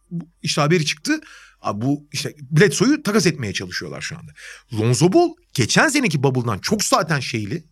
işte 0.42 0.62
haberi 0.62 0.86
çıktı. 0.86 1.22
Abi 1.62 1.82
bu 1.82 2.08
işte 2.12 2.36
Bledsoe'yu 2.52 3.04
takas 3.04 3.26
etmeye 3.26 3.54
çalışıyorlar 3.54 4.02
şu 4.02 4.18
anda. 4.18 4.32
Lonzo 4.74 5.14
Ball 5.14 5.30
geçen 5.54 5.90
seneki 5.90 6.24
Bubble'dan 6.24 6.60
çok 6.60 6.84
zaten 6.84 7.20
şeyli, 7.20 7.64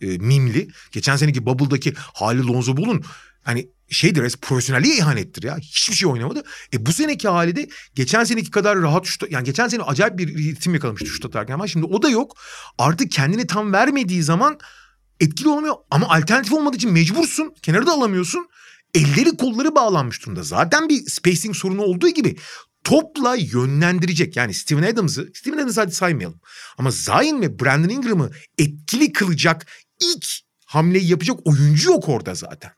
e, 0.00 0.06
mimli. 0.06 0.68
Geçen 0.92 1.16
seneki 1.16 1.46
Bubble'daki 1.46 1.94
hali 1.96 2.46
Lonzo 2.46 2.76
Ball'un 2.76 3.04
hani 3.42 3.68
şeydir, 3.90 4.22
res- 4.22 4.40
profesyonelliğe 4.40 4.96
ihanettir 4.96 5.42
ya. 5.42 5.58
Hiçbir 5.58 5.94
şey 5.94 6.08
oynamadı. 6.08 6.42
E 6.72 6.86
bu 6.86 6.92
seneki 6.92 7.28
hali 7.28 7.56
de 7.56 7.68
geçen 7.94 8.24
seneki 8.24 8.50
kadar 8.50 8.78
rahat 8.78 9.06
şut, 9.06 9.30
yani 9.30 9.44
geçen 9.44 9.68
sene 9.68 9.82
acayip 9.82 10.18
bir 10.18 10.36
ritim 10.38 10.74
yakalamıştı 10.74 11.06
şut 11.06 11.24
atarken 11.24 11.54
ama 11.54 11.66
şimdi 11.66 11.86
o 11.86 12.02
da 12.02 12.08
yok. 12.08 12.36
Artık 12.78 13.10
kendini 13.10 13.46
tam 13.46 13.72
vermediği 13.72 14.22
zaman 14.22 14.58
etkili 15.20 15.48
olamıyor 15.48 15.74
ama 15.90 16.08
alternatif 16.08 16.52
olmadığı 16.52 16.76
için 16.76 16.92
mecbursun. 16.92 17.54
Kenarı 17.62 17.86
da 17.86 17.92
alamıyorsun. 17.92 18.48
Elleri 18.94 19.36
kolları 19.36 19.74
bağlanmış 19.74 20.22
durumda. 20.22 20.42
Zaten 20.42 20.88
bir 20.88 21.10
spacing 21.10 21.56
sorunu 21.56 21.82
olduğu 21.82 22.08
gibi 22.08 22.36
topla 22.84 23.34
yönlendirecek. 23.34 24.36
Yani 24.36 24.54
Steven 24.54 24.82
Adams'ı, 24.82 25.30
Steven 25.34 25.58
Adams'ı 25.58 25.80
hadi 25.80 25.94
saymayalım. 25.94 26.40
Ama 26.78 26.90
Zion 26.90 27.42
ve 27.42 27.60
Brandon 27.60 27.88
Ingram'ı 27.88 28.30
etkili 28.58 29.12
kılacak 29.12 29.66
ilk 30.00 30.26
hamleyi 30.66 31.08
yapacak 31.08 31.36
oyuncu 31.44 31.90
yok 31.90 32.08
orada 32.08 32.34
zaten. 32.34 32.70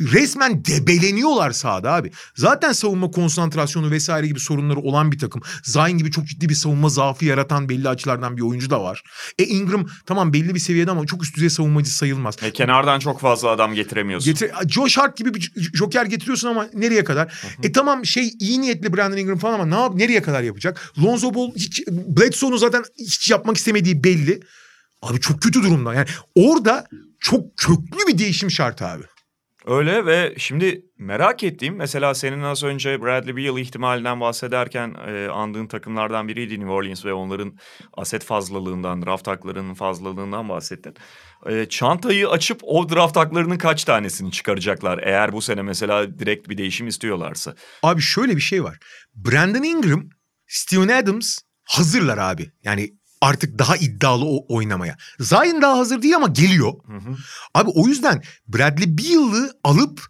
Resmen 0.00 0.64
debeleniyorlar 0.64 1.50
sahada 1.50 1.92
abi. 1.92 2.10
Zaten 2.36 2.72
savunma 2.72 3.10
konsantrasyonu 3.10 3.90
vesaire 3.90 4.26
gibi 4.26 4.40
sorunları 4.40 4.78
olan 4.78 5.12
bir 5.12 5.18
takım. 5.18 5.42
Zion 5.62 5.98
gibi 5.98 6.10
çok 6.10 6.26
ciddi 6.26 6.48
bir 6.48 6.54
savunma 6.54 6.88
zaafı 6.88 7.24
yaratan 7.24 7.68
belli 7.68 7.88
açılardan 7.88 8.36
bir 8.36 8.42
oyuncu 8.42 8.70
da 8.70 8.82
var. 8.82 9.02
E 9.38 9.44
Ingram 9.44 9.86
tamam 10.06 10.32
belli 10.32 10.54
bir 10.54 10.60
seviyede 10.60 10.90
ama 10.90 11.06
çok 11.06 11.22
üst 11.22 11.36
düzey 11.36 11.50
savunmacı 11.50 11.90
sayılmaz. 11.90 12.36
E, 12.42 12.50
kenardan 12.50 12.98
çok 12.98 13.20
fazla 13.20 13.48
adam 13.48 13.74
getiremiyorsun. 13.74 14.32
Getir, 14.32 14.50
Josh 14.68 14.98
Hart 14.98 15.16
gibi 15.16 15.34
bir 15.34 15.52
joker 15.74 16.06
getiriyorsun 16.06 16.48
ama 16.48 16.66
nereye 16.74 17.04
kadar? 17.04 17.34
E 17.62 17.72
tamam 17.72 18.06
şey 18.06 18.32
iyi 18.40 18.60
niyetli 18.60 18.96
Brandon 18.96 19.16
Ingram 19.16 19.38
falan 19.38 19.54
ama 19.54 19.66
ne 19.66 19.74
yap 19.74 19.94
nereye 19.94 20.22
kadar 20.22 20.42
yapacak? 20.42 20.92
Lonzo 21.02 21.34
Ball 21.34 21.50
hiç 21.56 21.82
Bledsoe'nu 21.88 22.58
zaten 22.58 22.84
hiç 22.98 23.30
yapmak 23.30 23.56
istemediği 23.56 24.04
belli. 24.04 24.40
Abi 25.02 25.20
çok 25.20 25.42
kötü 25.42 25.62
durumda. 25.62 25.94
Yani 25.94 26.06
orada 26.34 26.86
çok 27.18 27.56
köklü 27.56 28.06
bir 28.08 28.18
değişim 28.18 28.50
şart 28.50 28.82
abi. 28.82 29.02
Öyle 29.66 30.06
ve 30.06 30.34
şimdi 30.38 30.84
merak 30.98 31.42
ettiğim 31.42 31.76
mesela 31.76 32.14
senin 32.14 32.42
az 32.42 32.62
önce 32.62 33.02
Bradley 33.02 33.36
Beal 33.36 33.58
ihtimalinden 33.58 34.20
bahsederken 34.20 34.96
e, 35.08 35.28
andığın 35.28 35.66
takımlardan 35.66 36.28
biriydi 36.28 36.54
New 36.54 36.72
Orleans 36.72 37.04
ve 37.04 37.12
onların 37.12 37.58
aset 37.96 38.24
fazlalığından, 38.24 39.02
draft 39.02 39.26
haklarının 39.26 39.74
fazlalığından 39.74 40.48
bahsettin. 40.48 40.94
E, 41.46 41.66
çantayı 41.66 42.28
açıp 42.28 42.60
o 42.62 42.88
draft 42.88 43.16
haklarının 43.16 43.58
kaç 43.58 43.84
tanesini 43.84 44.30
çıkaracaklar 44.30 44.98
eğer 44.98 45.32
bu 45.32 45.40
sene 45.40 45.62
mesela 45.62 46.18
direkt 46.18 46.48
bir 46.48 46.58
değişim 46.58 46.86
istiyorlarsa? 46.86 47.54
Abi 47.82 48.00
şöyle 48.00 48.36
bir 48.36 48.40
şey 48.40 48.64
var. 48.64 48.78
Brandon 49.14 49.62
Ingram, 49.62 50.08
Steven 50.46 50.88
Adams 50.88 51.38
hazırlar 51.64 52.18
abi. 52.18 52.50
Yani 52.64 52.90
artık 53.20 53.58
daha 53.58 53.76
iddialı 53.76 54.24
o 54.24 54.54
oynamaya. 54.54 54.96
Zion 55.20 55.62
daha 55.62 55.78
hazır 55.78 56.02
değil 56.02 56.16
ama 56.16 56.28
geliyor. 56.28 56.72
Hı 56.86 56.96
hı. 56.96 57.16
Abi 57.54 57.70
o 57.74 57.86
yüzden 57.86 58.22
Bradley 58.48 58.98
Beal'ı 58.98 59.52
alıp 59.64 60.06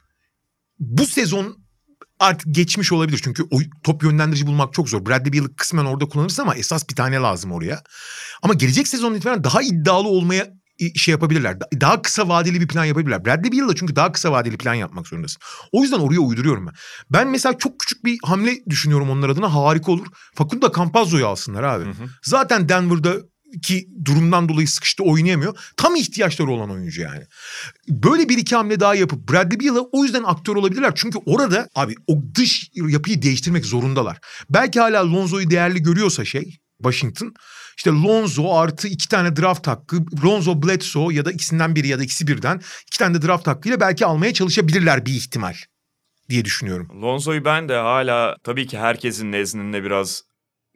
bu 0.78 1.06
sezon 1.06 1.58
artık 2.18 2.54
geçmiş 2.54 2.92
olabilir. 2.92 3.20
Çünkü 3.24 3.42
o 3.50 3.58
top 3.82 4.02
yönlendirici 4.02 4.46
bulmak 4.46 4.72
çok 4.72 4.88
zor. 4.88 5.06
Bradley 5.06 5.32
Beal'ı 5.32 5.56
kısmen 5.56 5.84
orada 5.84 6.08
kullanırsın 6.08 6.42
ama 6.42 6.54
esas 6.54 6.88
bir 6.88 6.94
tane 6.94 7.16
lazım 7.16 7.52
oraya. 7.52 7.82
Ama 8.42 8.54
gelecek 8.54 8.88
sezon 8.88 9.14
itibaren 9.14 9.44
daha 9.44 9.62
iddialı 9.62 10.08
olmaya 10.08 10.59
şey 10.96 11.12
yapabilirler. 11.12 11.60
Da- 11.60 11.68
Daha 11.80 12.02
kısa 12.02 12.28
vadeli 12.28 12.60
bir 12.60 12.68
plan 12.68 12.84
yapabilirler. 12.84 13.24
Bradley 13.24 13.52
Beal'la 13.52 13.74
çünkü 13.74 13.96
daha 13.96 14.12
kısa 14.12 14.32
vadeli 14.32 14.56
plan 14.58 14.74
yapmak 14.74 15.06
zorundasın. 15.08 15.42
O 15.72 15.82
yüzden 15.82 15.98
oraya 15.98 16.20
uyduruyorum 16.20 16.66
ben. 16.66 16.74
Ben 17.10 17.28
mesela 17.28 17.58
çok 17.58 17.78
küçük 17.80 18.04
bir 18.04 18.18
hamle 18.24 18.64
düşünüyorum 18.68 19.10
onlar 19.10 19.28
adına. 19.28 19.54
Harika 19.54 19.92
olur. 19.92 20.06
Facundo 20.34 20.72
Campazzo'yu 20.76 21.26
alsınlar 21.26 21.62
abi. 21.62 21.84
Zaten 22.22 22.68
Denver'da 22.68 23.14
ki 23.62 23.88
durumdan 24.04 24.48
dolayı 24.48 24.68
sıkıştı 24.68 25.02
oynayamıyor. 25.02 25.58
Tam 25.76 25.96
ihtiyaçları 25.96 26.50
olan 26.50 26.70
oyuncu 26.70 27.00
yani. 27.00 27.22
Böyle 27.88 28.28
bir 28.28 28.38
iki 28.38 28.56
hamle 28.56 28.80
daha 28.80 28.94
yapıp 28.94 29.28
Bradley 29.32 29.60
Beal'a 29.60 29.80
o 29.92 30.04
yüzden 30.04 30.22
aktör 30.22 30.56
olabilirler. 30.56 30.92
Çünkü 30.96 31.18
orada 31.26 31.68
abi 31.74 31.94
o 32.06 32.22
dış 32.34 32.70
yapıyı 32.74 33.22
değiştirmek 33.22 33.66
zorundalar. 33.66 34.18
Belki 34.50 34.80
hala 34.80 35.12
Lonzo'yu 35.12 35.50
değerli 35.50 35.82
görüyorsa 35.82 36.24
şey 36.24 36.58
Washington. 36.82 37.34
İşte 37.80 37.90
Lonzo 37.90 38.54
artı 38.54 38.88
iki 38.88 39.08
tane 39.08 39.36
draft 39.36 39.66
hakkı. 39.66 39.96
Lonzo 40.24 40.62
Bledsoe 40.62 41.14
ya 41.14 41.24
da 41.24 41.32
ikisinden 41.32 41.74
biri 41.76 41.88
ya 41.88 41.98
da 41.98 42.02
ikisi 42.04 42.26
birden 42.26 42.60
iki 42.86 42.98
tane 42.98 43.14
de 43.14 43.26
draft 43.26 43.46
hakkıyla 43.46 43.80
belki 43.80 44.06
almaya 44.06 44.32
çalışabilirler 44.32 45.06
bir 45.06 45.12
ihtimal 45.14 45.54
diye 46.30 46.44
düşünüyorum. 46.44 47.02
Lonzo'yu 47.02 47.44
ben 47.44 47.68
de 47.68 47.74
hala 47.76 48.36
tabii 48.44 48.66
ki 48.66 48.78
herkesin 48.78 49.32
nezdinde 49.32 49.82
biraz 49.84 50.22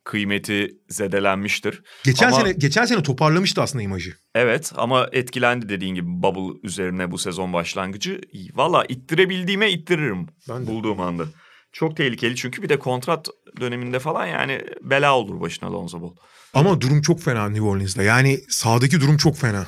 kıymeti 0.04 0.70
zedelenmiştir. 0.88 1.82
Geçen 2.04 2.28
Ama- 2.28 2.36
sene 2.36 2.52
geçen 2.52 2.84
sene 2.84 3.02
toparlamıştı 3.02 3.62
aslında 3.62 3.82
imajı. 3.82 4.14
Evet 4.34 4.72
ama 4.76 5.08
etkilendi 5.12 5.68
dediğin 5.68 5.94
gibi 5.94 6.06
bubble 6.08 6.58
üzerine 6.68 7.10
bu 7.10 7.18
sezon 7.18 7.52
başlangıcı. 7.52 8.20
Valla 8.54 8.84
ittirebildiğime 8.88 9.70
ittiririm 9.70 10.26
Ben 10.48 10.62
de. 10.62 10.66
bulduğum 10.70 11.00
anda. 11.00 11.24
Çok 11.72 11.96
tehlikeli 11.96 12.36
çünkü 12.36 12.62
bir 12.62 12.68
de 12.68 12.78
kontrat 12.78 13.28
döneminde 13.60 13.98
falan 13.98 14.26
yani 14.26 14.60
bela 14.82 15.16
olur 15.18 15.40
başına 15.40 15.72
Lonzo 15.72 16.02
Ball. 16.02 16.10
Ama 16.54 16.80
durum 16.80 17.02
çok 17.02 17.20
fena 17.20 17.48
New 17.48 17.66
Orleans'da. 17.66 18.02
Yani 18.02 18.40
sahadaki 18.48 19.00
durum 19.00 19.16
çok 19.16 19.36
fena. 19.36 19.66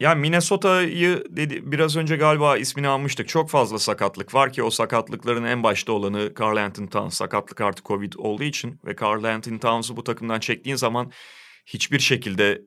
Ya 0.00 0.14
Minnesota'yı 0.14 1.24
dedi 1.30 1.72
biraz 1.72 1.96
önce 1.96 2.16
galiba 2.16 2.56
ismini 2.56 2.88
almıştık. 2.88 3.28
Çok 3.28 3.50
fazla 3.50 3.78
sakatlık 3.78 4.34
var 4.34 4.52
ki 4.52 4.62
o 4.62 4.70
sakatlıkların 4.70 5.44
en 5.44 5.62
başta 5.62 5.92
olanı 5.92 6.32
Carl 6.40 6.56
Anthony 6.56 6.88
Towns. 6.88 7.14
Sakatlık 7.14 7.60
artı 7.60 7.82
Covid 7.82 8.12
olduğu 8.16 8.42
için 8.42 8.80
ve 8.86 8.96
Carl 9.02 9.24
Anthony 9.24 9.58
Towns'u 9.58 9.96
bu 9.96 10.04
takımdan 10.04 10.40
çektiğin 10.40 10.76
zaman 10.76 11.12
hiçbir 11.66 11.98
şekilde 11.98 12.62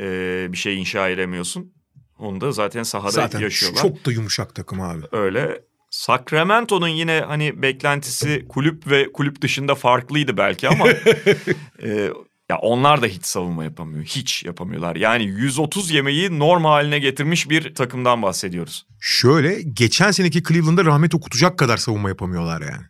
e, 0.00 0.46
bir 0.52 0.56
şey 0.56 0.80
inşa 0.80 1.08
edemiyorsun. 1.08 1.72
Onu 2.18 2.40
da 2.40 2.52
zaten 2.52 2.82
sahada 2.82 3.10
Zaten 3.10 3.40
yaşıyorlar. 3.40 3.82
çok 3.82 4.06
da 4.06 4.12
yumuşak 4.12 4.54
takım 4.54 4.80
abi. 4.80 5.02
Öyle. 5.12 5.60
Sacramento'nun 5.90 6.88
yine 6.88 7.24
hani 7.26 7.62
beklentisi 7.62 8.46
kulüp 8.48 8.90
ve 8.90 9.12
kulüp 9.12 9.42
dışında 9.42 9.74
farklıydı 9.74 10.36
belki 10.36 10.68
ama 10.68 10.88
e, 11.82 12.10
ya 12.50 12.58
onlar 12.58 13.02
da 13.02 13.06
hiç 13.06 13.24
savunma 13.26 13.64
yapamıyor. 13.64 14.04
Hiç 14.04 14.44
yapamıyorlar. 14.44 14.96
Yani 14.96 15.24
130 15.24 15.90
yemeği 15.90 16.38
norm 16.38 16.64
haline 16.64 16.98
getirmiş 16.98 17.50
bir 17.50 17.74
takımdan 17.74 18.22
bahsediyoruz. 18.22 18.86
Şöyle 19.00 19.62
geçen 19.62 20.10
seneki 20.10 20.42
Cleveland'da 20.42 20.84
rahmet 20.84 21.14
okutacak 21.14 21.58
kadar 21.58 21.76
savunma 21.76 22.08
yapamıyorlar 22.08 22.60
yani. 22.60 22.82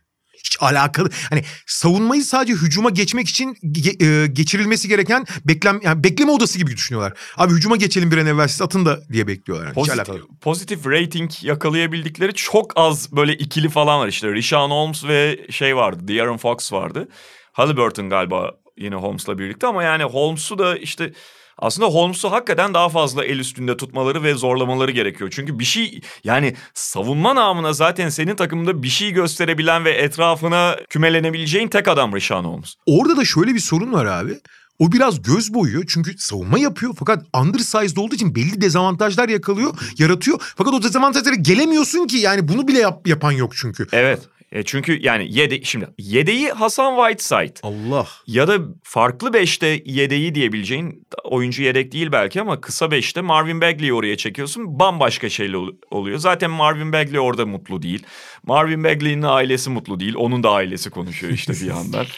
Hiç 0.45 0.57
alakalı. 0.61 1.09
Hani 1.29 1.43
savunmayı 1.67 2.23
sadece 2.25 2.53
hücuma 2.53 2.89
geçmek 2.89 3.27
için 3.29 3.53
ge- 3.63 4.23
e, 4.23 4.27
geçirilmesi 4.27 4.87
gereken 4.87 5.25
beklem 5.45 5.79
yani 5.83 6.03
bekleme 6.03 6.31
odası 6.31 6.57
gibi 6.57 6.71
düşünüyorlar. 6.71 7.13
Abi 7.37 7.53
hücuma 7.53 7.75
geçelim 7.75 8.11
bir 8.11 8.17
an 8.17 8.25
evvel 8.25 8.47
siz 8.47 8.61
atın 8.61 8.85
da 8.85 8.99
diye 9.11 9.27
bekliyorlar. 9.27 9.65
Yani. 9.65 9.71
Hiç 9.71 9.75
Pozitif, 9.75 9.99
alakalı. 9.99 10.21
pozitif 10.41 10.87
rating 10.87 11.31
yakalayabildikleri 11.41 12.33
çok 12.33 12.73
az 12.75 13.11
böyle 13.15 13.33
ikili 13.33 13.69
falan 13.69 13.99
var 13.99 14.07
işte. 14.07 14.33
Rishon 14.33 14.69
Holmes 14.71 15.03
ve 15.05 15.45
şey 15.49 15.75
vardı. 15.75 16.07
De'Aaron 16.07 16.37
Fox 16.37 16.73
vardı. 16.73 17.07
Halliburton 17.51 18.09
galiba 18.09 18.51
yine 18.81 18.95
Holmes'la 18.95 19.37
birlikte 19.37 19.67
ama 19.67 19.83
yani 19.83 20.03
Holmes'u 20.03 20.57
da 20.57 20.77
işte 20.77 21.13
aslında 21.57 21.87
Holmes'u 21.87 22.31
hakikaten 22.31 22.73
daha 22.73 22.89
fazla 22.89 23.25
el 23.25 23.39
üstünde 23.39 23.77
tutmaları 23.77 24.23
ve 24.23 24.33
zorlamaları 24.33 24.91
gerekiyor. 24.91 25.29
Çünkü 25.35 25.59
bir 25.59 25.65
şey 25.65 26.01
yani 26.23 26.55
savunma 26.73 27.35
namına 27.35 27.73
zaten 27.73 28.09
senin 28.09 28.35
takımında 28.35 28.83
bir 28.83 28.89
şey 28.89 29.11
gösterebilen 29.11 29.85
ve 29.85 29.91
etrafına 29.91 30.77
kümelenebileceğin 30.89 31.67
tek 31.67 31.87
adam 31.87 32.15
Rishon 32.15 32.43
Holmes. 32.43 32.75
Orada 32.85 33.17
da 33.17 33.25
şöyle 33.25 33.53
bir 33.53 33.59
sorun 33.59 33.93
var 33.93 34.05
abi. 34.05 34.39
O 34.79 34.91
biraz 34.91 35.21
göz 35.21 35.53
boyuyor 35.53 35.83
çünkü 35.87 36.17
savunma 36.17 36.59
yapıyor 36.59 36.93
fakat 36.99 37.25
undersized 37.41 37.97
olduğu 37.97 38.15
için 38.15 38.35
belli 38.35 38.61
dezavantajlar 38.61 39.29
yakalıyor, 39.29 39.73
yaratıyor. 39.97 40.53
Fakat 40.55 40.73
o 40.73 40.83
dezavantajlara 40.83 41.35
gelemiyorsun 41.35 42.07
ki 42.07 42.17
yani 42.17 42.47
bunu 42.47 42.67
bile 42.67 42.79
yap- 42.79 43.07
yapan 43.07 43.31
yok 43.31 43.55
çünkü. 43.55 43.87
Evet. 43.91 44.19
E 44.51 44.63
çünkü 44.63 44.99
yani 45.01 45.27
yede 45.29 45.61
şimdi 45.63 45.87
yedeği 45.97 46.49
Hasan 46.51 46.95
Whiteside. 46.95 47.53
Allah. 47.63 48.07
Ya 48.27 48.47
da 48.47 48.57
farklı 48.83 49.33
beşte 49.33 49.81
yedeği 49.85 50.35
diyebileceğin 50.35 51.07
oyuncu 51.23 51.63
yedek 51.63 51.91
değil 51.91 52.11
belki 52.11 52.41
ama 52.41 52.61
kısa 52.61 52.91
beşte 52.91 53.21
Marvin 53.21 53.61
Bagley'i 53.61 53.93
oraya 53.93 54.17
çekiyorsun. 54.17 54.79
Bambaşka 54.79 55.29
şeyle 55.29 55.57
ol- 55.57 55.75
oluyor. 55.91 56.17
Zaten 56.17 56.51
Marvin 56.51 56.93
Bagley 56.93 57.19
orada 57.19 57.45
mutlu 57.45 57.81
değil. 57.81 58.03
Marvin 58.43 58.83
Bagley'nin 58.83 59.21
ailesi 59.21 59.69
mutlu 59.69 59.99
değil. 59.99 60.13
Onun 60.17 60.43
da 60.43 60.51
ailesi 60.51 60.89
konuşuyor 60.89 61.33
işte 61.33 61.53
bir 61.53 61.65
yandan. 61.65 62.05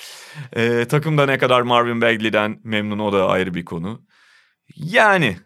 Ee, 0.56 0.86
takımda 0.90 1.26
ne 1.26 1.38
kadar 1.38 1.62
Marvin 1.62 2.02
Bagley'den 2.02 2.60
memnun 2.64 3.00
o 3.00 3.14
da 3.14 3.28
ayrı 3.28 3.54
bir 3.54 3.66
konu. 3.66 4.02
Yani 4.76 5.26
e, 5.26 5.38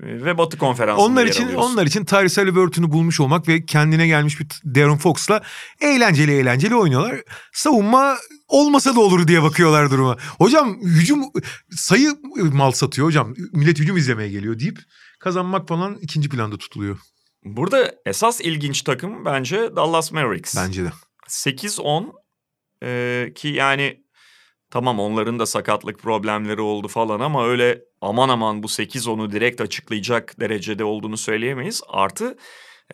ve 0.00 0.38
Batı 0.38 0.58
konferansında 0.58 1.06
Onlar 1.06 1.26
için 1.26 1.54
onlar 1.54 1.86
için 1.86 2.04
Tyrese 2.04 2.40
Halliburton'u 2.40 2.92
bulmuş 2.92 3.20
olmak 3.20 3.48
ve 3.48 3.66
kendine 3.66 4.06
gelmiş 4.06 4.40
bir 4.40 4.46
Darren 4.74 4.98
Fox'la 4.98 5.42
eğlenceli 5.80 6.32
eğlenceli 6.32 6.74
oynuyorlar. 6.74 7.20
Savunma 7.52 8.16
olmasa 8.48 8.94
da 8.94 9.00
olur 9.00 9.28
diye 9.28 9.42
bakıyorlar 9.42 9.90
duruma. 9.90 10.16
Hocam 10.38 10.80
hücum 10.82 11.22
sayı 11.70 12.14
mal 12.52 12.70
satıyor 12.70 13.06
hocam. 13.06 13.34
Millet 13.52 13.78
hücum 13.78 13.96
izlemeye 13.96 14.30
geliyor 14.30 14.58
deyip 14.58 14.78
kazanmak 15.20 15.68
falan 15.68 15.98
ikinci 16.00 16.28
planda 16.28 16.58
tutuluyor 16.58 16.98
Burada 17.44 17.94
esas 18.06 18.40
ilginç 18.40 18.82
takım 18.82 19.24
bence 19.24 19.76
Dallas 19.76 20.12
Mavericks. 20.12 20.56
bence 20.56 20.84
de. 20.84 20.92
8-10 21.28 22.12
e, 22.82 23.32
ki 23.34 23.48
yani 23.48 24.02
tamam 24.70 25.00
onların 25.00 25.38
da 25.38 25.46
sakatlık 25.46 25.98
problemleri 25.98 26.60
oldu 26.60 26.88
falan 26.88 27.20
ama 27.20 27.46
öyle 27.46 27.80
aman 28.00 28.28
aman 28.28 28.62
bu 28.62 28.66
8-10'u 28.66 29.32
direkt 29.32 29.60
açıklayacak 29.60 30.40
derecede 30.40 30.84
olduğunu 30.84 31.16
söyleyemeyiz. 31.16 31.82
Artı 31.88 32.36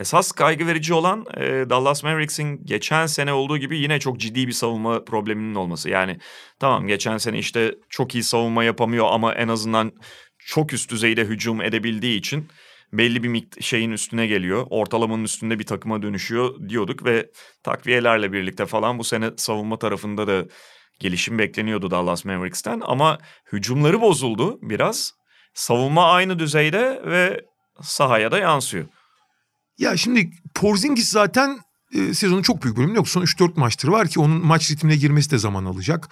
esas 0.01 0.33
kaygı 0.33 0.67
verici 0.67 0.95
olan 0.95 1.27
e, 1.37 1.71
Dallas 1.71 2.05
Mavericks'in 2.05 2.65
geçen 2.65 3.07
sene 3.07 3.33
olduğu 3.33 3.59
gibi 3.59 3.79
yine 3.79 4.01
çok 4.01 4.21
ciddi 4.21 4.47
bir 4.47 4.53
savunma 4.53 5.05
probleminin 5.05 5.55
olması. 5.55 5.91
Yani 5.91 6.19
tamam 6.61 6.87
geçen 6.87 7.19
sene 7.19 7.39
işte 7.39 7.75
çok 7.89 8.15
iyi 8.15 8.23
savunma 8.23 8.65
yapamıyor 8.65 9.07
ama 9.11 9.35
en 9.35 9.49
azından 9.49 9.93
çok 10.39 10.73
üst 10.73 10.91
düzeyde 10.91 11.25
hücum 11.25 11.63
edebildiği 11.63 12.19
için 12.19 12.49
belli 12.93 13.23
bir 13.23 13.45
şeyin 13.61 13.91
üstüne 13.91 14.27
geliyor. 14.27 14.67
Ortalamanın 14.71 15.25
üstünde 15.25 15.59
bir 15.59 15.67
takıma 15.67 16.03
dönüşüyor 16.03 16.69
diyorduk 16.69 17.05
ve 17.05 17.31
takviyelerle 17.63 18.33
birlikte 18.33 18.67
falan 18.67 18.99
bu 18.99 19.05
sene 19.05 19.31
savunma 19.37 19.79
tarafında 19.79 20.27
da 20.27 20.45
gelişim 21.05 21.39
bekleniyordu 21.39 21.91
Dallas 21.91 22.25
Mavericks'ten 22.25 22.83
ama 22.85 23.19
hücumları 23.53 24.01
bozuldu 24.01 24.59
biraz. 24.63 25.13
Savunma 25.55 26.13
aynı 26.13 26.39
düzeyde 26.39 27.03
ve 27.07 27.41
sahaya 27.83 28.31
da 28.31 28.39
yansıyor. 28.39 28.85
Ya 29.79 29.97
şimdi 29.97 30.31
Porzingis 30.55 31.09
zaten 31.09 31.59
e, 31.95 32.15
sezonun 32.15 32.43
çok 32.43 32.63
büyük 32.63 32.77
bölümünde 32.77 32.99
yok. 32.99 33.09
Son 33.09 33.23
3-4 33.23 33.51
maçtır 33.57 33.89
var 33.89 34.09
ki 34.09 34.21
onun 34.21 34.47
maç 34.47 34.71
ritmine 34.71 34.97
girmesi 34.97 35.31
de 35.31 35.39
zaman 35.39 35.65
alacak. 35.65 36.09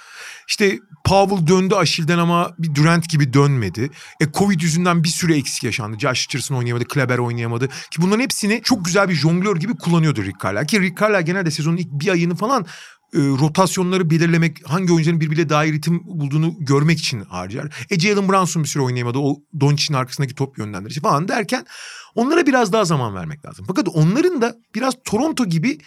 İşte 0.48 0.78
Powell 1.04 1.46
döndü 1.46 1.74
Aşil'den 1.74 2.18
ama 2.18 2.54
bir 2.58 2.74
Durant 2.74 3.08
gibi 3.08 3.32
dönmedi. 3.32 3.90
E 4.20 4.32
Covid 4.34 4.60
yüzünden 4.60 5.04
bir 5.04 5.08
süre 5.08 5.36
eksik 5.36 5.64
yaşandı. 5.64 5.98
Josh 5.98 6.28
Richardson 6.28 6.56
oynayamadı, 6.56 6.84
Kleber 6.84 7.18
oynayamadı. 7.18 7.68
Ki 7.68 8.02
bunların 8.02 8.22
hepsini 8.22 8.60
çok 8.64 8.84
güzel 8.84 9.08
bir 9.08 9.14
jonglör 9.14 9.56
gibi 9.56 9.76
kullanıyordu 9.76 10.22
Rick 10.22 10.40
Carlisle. 10.44 10.66
Ki 10.66 10.80
Rick 10.80 11.00
Carlisle 11.00 11.22
genelde 11.22 11.50
sezonun 11.50 11.76
ilk 11.76 11.88
bir 11.88 12.08
ayını 12.08 12.34
falan 12.34 12.66
e, 13.14 13.18
rotasyonları 13.18 14.10
belirlemek, 14.10 14.70
hangi 14.70 14.92
oyuncuların 14.92 15.20
birbiriyle 15.20 15.48
daha 15.48 15.64
iyi 15.64 15.72
ritim 15.72 16.04
bulduğunu 16.04 16.54
görmek 16.58 16.98
için 16.98 17.20
harcar. 17.20 17.86
E 17.90 18.00
Jalen 18.00 18.28
Brunson 18.28 18.62
bir 18.62 18.68
süre 18.68 18.82
oynayamadı. 18.82 19.18
O 19.18 19.36
Doncic'in 19.60 19.94
arkasındaki 19.94 20.34
top 20.34 20.58
yönlendirici 20.58 21.00
falan 21.00 21.28
derken 21.28 21.66
onlara 22.14 22.46
biraz 22.46 22.72
daha 22.72 22.84
zaman 22.84 23.14
vermek 23.14 23.46
lazım. 23.46 23.64
Fakat 23.68 23.88
onların 23.88 24.42
da 24.42 24.56
biraz 24.74 24.94
Toronto 25.04 25.46
gibi 25.46 25.78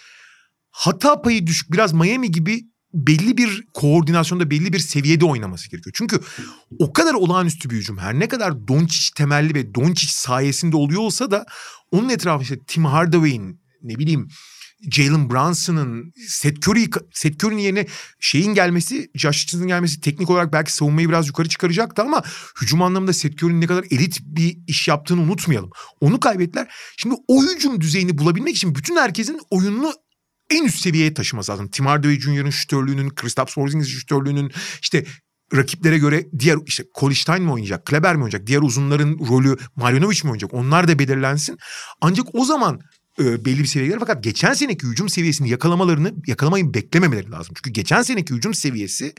hata 0.72 1.22
payı 1.22 1.48
düşük, 1.48 1.72
biraz 1.72 1.94
Miami 1.94 2.32
gibi 2.32 2.66
belli 2.94 3.38
bir 3.38 3.68
koordinasyonda 3.74 4.50
belli 4.50 4.74
bir 4.74 4.80
seviyede 4.80 5.26
oynaması 5.26 5.70
gerekiyor. 5.70 5.94
Çünkü 5.98 6.20
o 6.80 6.94
kadar 6.94 7.14
olağanüstü 7.14 7.70
bir 7.70 7.76
hücum 7.76 7.98
her 7.98 8.20
ne 8.20 8.28
kadar 8.28 8.68
Doncic 8.68 9.10
temelli 9.16 9.54
ve 9.56 9.76
Doncic 9.76 10.12
sayesinde 10.12 10.76
oluyor 10.76 11.02
olsa 11.02 11.32
da 11.32 11.46
onun 11.92 12.10
etrafı 12.10 12.44
işte 12.44 12.60
Tim 12.68 12.86
Hardaway'in 12.86 13.62
ne 13.82 13.96
bileyim 13.96 14.28
Jalen 14.92 15.30
Brunson'ın, 15.30 16.14
Seth 16.28 16.68
Curry, 16.68 16.90
Seth 17.14 17.46
Curry'nin 17.46 17.62
yerine 17.62 17.86
şeyin 18.20 18.54
gelmesi, 18.54 19.10
Josh 19.16 19.44
Richardson'ın 19.44 19.68
gelmesi 19.68 20.02
teknik 20.02 20.30
olarak 20.30 20.54
belki 20.54 20.74
savunmayı 20.74 21.10
biraz 21.10 21.28
yukarı 21.28 21.50
çıkaracaktı 21.50 22.02
ama 22.02 22.24
hücum 22.62 22.82
anlamında 22.82 23.14
Seth 23.14 23.44
Curry'nin 23.44 23.62
ne 23.62 23.68
kadar 23.68 23.86
elit 23.92 24.20
bir 24.22 24.58
iş 24.68 24.88
yaptığını 24.88 25.22
unutmayalım. 25.22 25.70
Onu 26.02 26.20
kaybettiler. 26.20 26.68
Şimdi 26.98 27.16
o 27.28 27.44
hücum 27.44 27.82
düzeyini 27.82 28.18
bulabilmek 28.18 28.56
için 28.56 28.76
bütün 28.76 28.96
herkesin 28.96 29.40
oyununu 29.50 29.94
en 30.50 30.64
üst 30.64 30.82
seviyeye 30.82 31.14
taşıması 31.14 31.52
lazım. 31.52 31.68
Tim 31.68 31.86
Hardaway 31.86 32.20
Jr.'ın 32.20 32.50
şütörlüğünün, 32.50 33.10
Kristaps 33.10 33.54
Porzingis'in 33.54 33.98
şütörlüğünün, 33.98 34.52
işte 34.82 35.06
rakiplere 35.56 35.98
göre 35.98 36.26
diğer 36.40 36.58
işte 36.66 36.84
Kolstein 36.94 37.44
mi 37.44 37.52
oynayacak, 37.52 37.86
Kleber 37.86 38.16
mi 38.16 38.24
oynayacak, 38.24 38.48
diğer 38.48 38.62
uzunların 38.62 39.20
rolü 39.30 39.58
Marjanovic 39.76 40.20
mi 40.24 40.30
oynayacak 40.30 40.54
onlar 40.54 40.88
da 40.88 41.00
belirlensin. 41.00 41.58
Ancak 42.02 42.26
o 42.34 42.46
zaman 42.46 42.80
e, 43.20 43.46
belli 43.46 43.60
bir 43.60 43.66
seviyeye. 43.66 44.00
Fakat 44.00 44.24
geçen 44.24 44.54
seneki 44.54 44.88
hücum 44.88 45.10
seviyesini 45.10 45.50
yakalamalarını 45.50 46.14
yakalamayı 46.28 46.74
beklememeleri 46.74 47.32
lazım. 47.32 47.54
Çünkü 47.58 47.70
geçen 47.70 48.02
seneki 48.02 48.34
hücum 48.34 48.54
seviyesi 48.54 49.14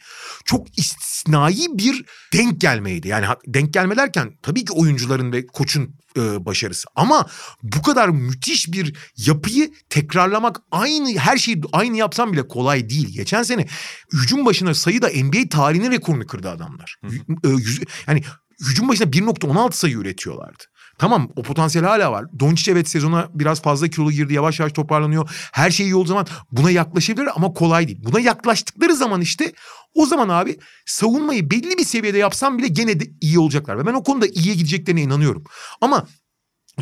çok 0.45 0.79
istisnai 0.79 1.67
bir 1.73 2.05
denk 2.33 2.61
gelmeydi. 2.61 3.09
Yani 3.09 3.27
denk 3.47 3.73
gelme 3.75 3.97
derken 3.97 4.33
tabii 4.43 4.65
ki 4.65 4.73
oyuncuların 4.73 5.33
ve 5.33 5.47
koçun 5.47 5.95
e, 6.17 6.45
başarısı. 6.47 6.89
Ama 6.95 7.27
bu 7.63 7.83
kadar 7.83 8.09
müthiş 8.09 8.73
bir 8.73 8.97
yapıyı 9.17 9.73
tekrarlamak 9.91 10.57
aynı 10.71 11.19
her 11.19 11.37
şeyi 11.37 11.61
aynı 11.73 11.97
yapsam 11.97 12.33
bile 12.33 12.49
kolay 12.49 12.91
değil. 12.91 13.09
Geçen 13.17 13.43
sene 13.43 13.67
hücum 14.13 14.47
başına 14.47 14.75
sayıda 14.75 15.09
NBA 15.09 15.49
tarihinin 15.51 15.91
rekorunu 15.91 16.27
kırdı 16.27 16.51
adamlar. 16.51 16.97
E, 17.45 17.49
yüz- 17.49 17.81
yani 18.07 18.23
hücum 18.69 18.89
başına 18.89 19.07
1.16 19.13 19.73
sayı 19.73 19.95
üretiyorlardı. 19.95 20.65
Tamam 20.99 21.29
o 21.37 21.43
potansiyel 21.43 21.87
hala 21.87 22.13
var. 22.13 22.25
Doncic 22.41 22.73
evet 22.73 22.89
sezona 22.89 23.29
biraz 23.35 23.63
fazla 23.63 23.89
kilolu 23.89 24.13
girdi. 24.13 24.35
Yavaş 24.35 24.61
yavaş 24.61 24.73
toparlanıyor. 24.73 25.31
Her 25.53 25.71
şey 25.71 25.87
iyi 25.87 25.95
olduğu 25.95 26.09
zaman 26.09 26.27
buna 26.53 26.71
yaklaşabilir 26.71 27.29
ama 27.35 27.53
kolay 27.55 27.89
değil. 27.89 27.99
Buna 28.05 28.21
yaklaştıkları 28.21 28.97
zaman 28.97 29.21
işte 29.21 29.53
o 29.95 30.07
zaman 30.07 30.29
abi 30.29 30.59
savunmayı 30.87 31.51
belli 31.51 31.79
bir 31.79 31.85
seviyede 31.85 32.19
yapsam 32.19 32.59
bile 32.59 32.69
gene 32.69 33.01
de 33.01 33.05
iyi 33.21 33.39
olacaklar. 33.39 33.79
Ve 33.79 33.87
ben 33.87 33.95
o 33.95 34.03
konuda 34.03 34.27
iyiye 34.27 34.55
gideceklerine 34.55 35.03
inanıyorum. 35.03 35.45
Ama 35.81 36.07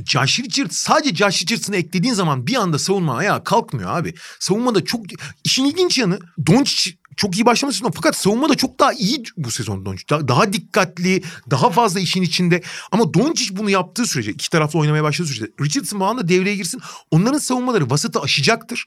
Josh 0.05 0.41
Richard 0.41 0.71
sadece 0.71 1.15
Josh 1.15 1.43
Richards'ını 1.43 1.77
eklediğin 1.77 2.15
zaman 2.15 2.47
bir 2.47 2.55
anda 2.55 2.79
savunma 2.79 3.17
ayağa 3.17 3.45
kalkmıyor 3.45 3.91
abi. 3.91 4.15
Savunmada 4.41 4.85
çok 4.85 5.01
işin 5.45 5.65
ilginç 5.65 5.99
yanı 5.99 6.19
Doncic 6.47 6.91
çok 7.17 7.37
iyi 7.37 7.47
başlaması 7.47 7.79
sezon 7.79 7.91
fakat 7.91 8.17
savunmada 8.17 8.55
çok 8.55 8.81
daha 8.81 8.93
iyi 8.93 9.23
bu 9.37 9.51
sezon 9.51 9.87
Doncic. 9.87 10.09
Daha, 10.11 10.29
daha 10.29 10.53
dikkatli, 10.53 11.23
daha 11.51 11.71
fazla 11.71 12.01
işin 12.01 12.23
içinde. 12.23 12.62
Ama 12.93 13.15
Doncic 13.15 13.57
bunu 13.57 13.71
yaptığı 13.71 14.07
sürece, 14.07 14.31
iki 14.31 14.51
taraflı 14.51 14.79
oynamaya 14.79 15.03
başladığı 15.03 15.29
sürece 15.29 15.53
Richardson 15.61 16.01
bu 16.01 16.05
anda 16.05 16.29
devreye 16.29 16.57
girsin. 16.57 16.81
Onların 17.11 17.39
savunmaları 17.39 17.91
vasatı 17.91 18.21
aşacaktır. 18.21 18.87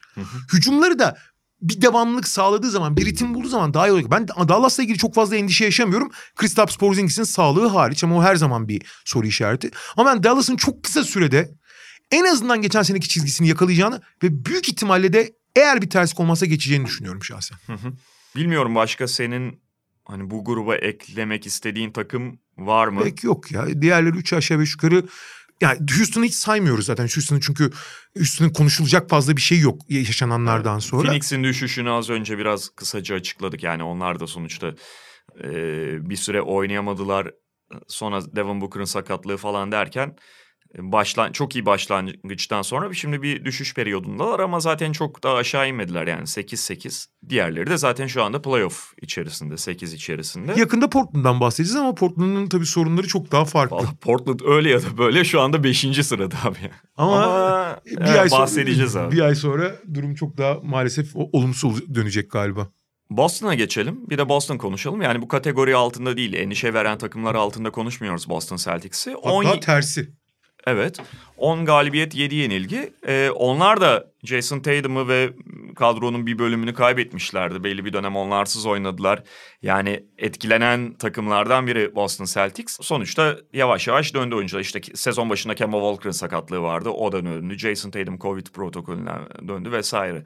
Hücumları 0.54 1.00
da 1.00 1.18
bir 1.62 1.82
devamlılık 1.82 2.28
sağladığı 2.28 2.70
zaman, 2.70 2.98
bir 2.98 3.06
ritim 3.06 3.34
bulduğu 3.34 3.48
zaman 3.48 3.74
daha 3.74 3.88
iyi 3.88 3.92
olacak. 3.92 4.12
Ben 4.12 4.28
Dallas'la 4.28 4.84
ilgili 4.84 4.98
çok 4.98 5.16
fazla 5.16 5.36
endişe 5.36 5.66
yaşamıyorum. 5.66 6.12
Kristaps 6.36 6.76
Porzingis'in 6.76 7.24
sağlığı 7.24 7.68
hariç 7.68 8.04
ama 8.04 8.18
o 8.18 8.24
her 8.24 8.36
zaman 8.36 8.68
bir 8.68 8.82
soru 9.06 9.28
işareti. 9.28 9.72
Ama 9.98 10.12
ben 10.12 10.24
Dallas'ın 10.24 10.56
çok 10.56 10.84
kısa 10.84 11.04
sürede 11.04 11.52
en 12.12 12.26
azından 12.26 12.62
geçen 12.62 12.82
seneki 12.82 13.10
çizgisini 13.10 13.48
yakalayacağını 13.48 14.02
ve 14.24 14.46
büyük 14.46 14.70
ihtimalle 14.70 15.14
de 15.14 15.34
eğer 15.56 15.82
bir 15.82 15.90
terslik 15.90 16.20
olmazsa 16.20 16.46
geçeceğini 16.46 16.86
düşünüyorum 16.86 17.24
şahsen. 17.24 17.58
Bilmiyorum 18.36 18.76
başka 18.76 19.08
senin 19.08 19.62
hani 20.06 20.30
bu 20.30 20.46
gruba 20.46 20.76
eklemek 20.76 21.46
istediğin 21.46 21.92
takım 21.92 22.40
var 22.58 22.88
mı? 22.88 23.04
Pek 23.04 23.24
yok 23.24 23.52
ya. 23.52 23.82
Diğerleri 23.82 24.18
üç 24.18 24.34
aşağı 24.34 24.60
beş 24.60 24.72
yukarı 24.72 25.04
yani 25.62 25.80
Houston'ı 25.98 26.26
hiç 26.26 26.34
saymıyoruz 26.34 26.86
zaten. 26.86 27.04
Houston'ın 27.04 27.40
çünkü 27.40 27.72
Houston'ın 28.18 28.50
konuşulacak 28.50 29.10
fazla 29.10 29.36
bir 29.36 29.42
şey 29.42 29.60
yok 29.60 29.82
yaşananlardan 29.90 30.80
sonra. 30.80 31.08
Phoenix'in 31.08 31.44
düşüşünü 31.44 31.90
az 31.90 32.10
önce 32.10 32.38
biraz 32.38 32.70
kısaca 32.70 33.16
açıkladık. 33.16 33.64
Yani 33.64 33.84
onlar 33.84 34.20
da 34.20 34.28
sonuçta 34.28 34.76
e, 35.44 35.50
bir 36.10 36.16
süre 36.16 36.42
oynayamadılar. 36.42 37.32
Sonra 37.88 38.36
Devin 38.36 38.62
Booker'ın 38.62 38.86
sakatlığı 38.86 39.38
falan 39.38 39.72
derken 39.72 40.16
başlan 40.78 41.32
çok 41.32 41.56
iyi 41.56 41.66
başlangıçtan 41.66 42.62
sonra 42.62 42.94
şimdi 42.94 43.22
bir 43.22 43.46
düşüş 43.46 43.74
periyodundalar 43.74 44.40
ama 44.40 44.60
zaten 44.60 44.92
çok 44.92 45.24
da 45.24 45.34
aşağı 45.34 45.70
inmediler 45.70 46.08
yani 46.08 46.22
8-8. 46.22 47.06
Diğerleri 47.30 47.70
de 47.70 47.78
zaten 47.78 48.08
şu 48.08 48.24
anda 48.24 48.42
playoff 48.42 48.94
içerisinde 49.02 49.58
8 49.58 49.94
içerisinde. 49.94 50.60
Yakında 50.60 50.90
Portland'dan 50.90 51.40
bahsedeceğiz 51.40 51.76
ama 51.80 51.96
Portland'ın 51.96 52.48
tabii 52.50 52.66
sorunları 52.66 53.08
çok 53.08 53.32
daha 53.32 53.46
farklı. 53.46 53.76
Vallahi 53.76 53.98
Portland 53.98 54.40
öyle 54.46 54.70
ya 54.70 54.82
da 54.82 54.98
böyle 54.98 55.24
şu 55.24 55.42
anda 55.42 55.64
5. 55.64 56.06
sırada 56.06 56.36
abi. 56.44 56.72
Ama, 56.98 57.24
Ama 57.24 57.80
bir 57.86 57.98
evet, 57.98 58.20
ay 58.20 58.30
sonra, 58.30 58.42
bahsedeceğiz 58.42 58.96
abi. 58.96 59.16
Bir 59.16 59.22
ay 59.22 59.36
sonra 59.36 59.76
durum 59.94 60.16
çok 60.16 60.38
daha 60.38 60.60
maalesef 60.64 61.16
olumsuz 61.16 61.96
dönecek 61.96 62.32
galiba. 62.32 62.68
Boston'a 63.10 63.56
geçelim. 63.56 64.10
Bir 64.10 64.18
de 64.18 64.30
Boston 64.30 64.58
konuşalım. 64.58 65.02
Yani 65.02 65.22
bu 65.22 65.28
kategori 65.28 65.76
altında 65.76 66.18
değil, 66.18 66.34
endişe 66.34 66.74
veren 66.74 66.98
takımlar 66.98 67.36
altında 67.36 67.72
konuşmuyoruz 67.72 68.30
Boston 68.30 68.58
Celtics'i. 68.58 69.12
Hatta 69.12 69.30
10 69.30 69.60
tersi. 69.60 70.17
Evet. 70.68 71.00
10 71.38 71.66
galibiyet 71.66 72.16
7 72.16 72.36
yenilgi. 72.36 72.94
Ee, 73.08 73.30
onlar 73.30 73.82
da 73.82 74.12
Jason 74.24 74.60
Tatum'u 74.60 75.08
ve 75.08 75.30
kadronun 75.76 76.28
bir 76.28 76.40
bölümünü 76.40 76.74
kaybetmişlerdi. 76.74 77.64
Belli 77.64 77.86
bir 77.86 77.94
dönem 77.94 78.16
onlarsız 78.16 78.66
oynadılar. 78.66 79.24
Yani 79.62 80.06
etkilenen 80.18 80.94
takımlardan 80.94 81.68
biri 81.68 81.96
Boston 81.96 82.26
Celtics. 82.26 82.78
Sonuçta 82.82 83.38
yavaş 83.54 83.88
yavaş 83.88 84.14
döndü 84.14 84.36
oyuncular. 84.36 84.62
İşte 84.62 84.82
sezon 84.96 85.30
başında 85.30 85.56
Kemba 85.56 85.78
Walker'ın 85.78 86.12
sakatlığı 86.12 86.62
vardı. 86.62 86.90
O 86.90 87.12
da 87.12 87.26
döndü. 87.26 87.58
Jason 87.58 87.92
Tatum 87.92 88.20
Covid 88.20 88.48
protokolüne 88.48 89.12
döndü 89.48 89.72
vesaire. 89.72 90.24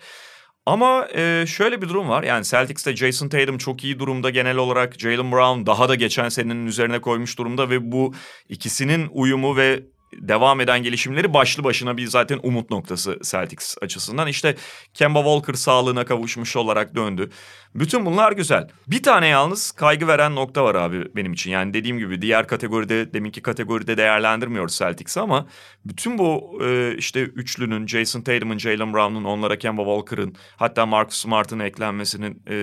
Ama 0.65 1.07
e, 1.15 1.45
şöyle 1.47 1.81
bir 1.81 1.89
durum 1.89 2.09
var. 2.09 2.23
Yani 2.23 2.45
Celtics'te 2.45 2.95
Jason 2.95 3.29
Tatum 3.29 3.57
çok 3.57 3.83
iyi 3.83 3.99
durumda 3.99 4.29
genel 4.29 4.57
olarak. 4.57 4.99
Jalen 4.99 5.31
Brown 5.31 5.65
daha 5.65 5.89
da 5.89 5.95
geçen 5.95 6.29
senenin 6.29 6.67
üzerine 6.67 7.01
koymuş 7.01 7.37
durumda 7.37 7.69
ve 7.69 7.91
bu 7.91 8.13
ikisinin 8.49 9.09
uyumu 9.11 9.57
ve 9.57 9.83
devam 10.13 10.61
eden 10.61 10.83
gelişimleri 10.83 11.33
başlı 11.33 11.63
başına 11.63 11.97
bir 11.97 12.07
zaten 12.07 12.39
umut 12.43 12.69
noktası 12.69 13.19
Celtics 13.23 13.77
açısından. 13.81 14.27
İşte 14.27 14.55
Kemba 14.93 15.19
Walker 15.19 15.53
sağlığına 15.53 16.05
kavuşmuş 16.05 16.55
olarak 16.55 16.95
döndü. 16.95 17.29
Bütün 17.75 18.05
bunlar 18.05 18.31
güzel. 18.31 18.67
Bir 18.87 19.03
tane 19.03 19.27
yalnız 19.27 19.71
kaygı 19.71 20.07
veren 20.07 20.35
nokta 20.35 20.63
var 20.63 20.75
abi 20.75 21.15
benim 21.15 21.33
için. 21.33 21.51
Yani 21.51 21.73
dediğim 21.73 21.97
gibi 21.97 22.21
diğer 22.21 22.47
kategoride 22.47 23.13
deminki 23.13 23.41
kategoride 23.41 23.97
değerlendirmiyoruz 23.97 24.77
Celtics'i 24.77 25.19
ama 25.19 25.47
bütün 25.85 26.17
bu 26.17 26.59
e, 26.63 26.95
işte 26.97 27.21
üçlünün 27.21 27.87
Jason 27.87 28.21
Tatum'un, 28.21 28.57
Jalen 28.57 28.93
Brown'un, 28.93 29.23
onlara 29.23 29.57
Kemba 29.57 29.81
Walker'ın 29.83 30.35
hatta 30.55 30.85
Marcus 30.85 31.17
Smart'ın 31.17 31.59
eklenmesinin 31.59 32.43
e, 32.49 32.55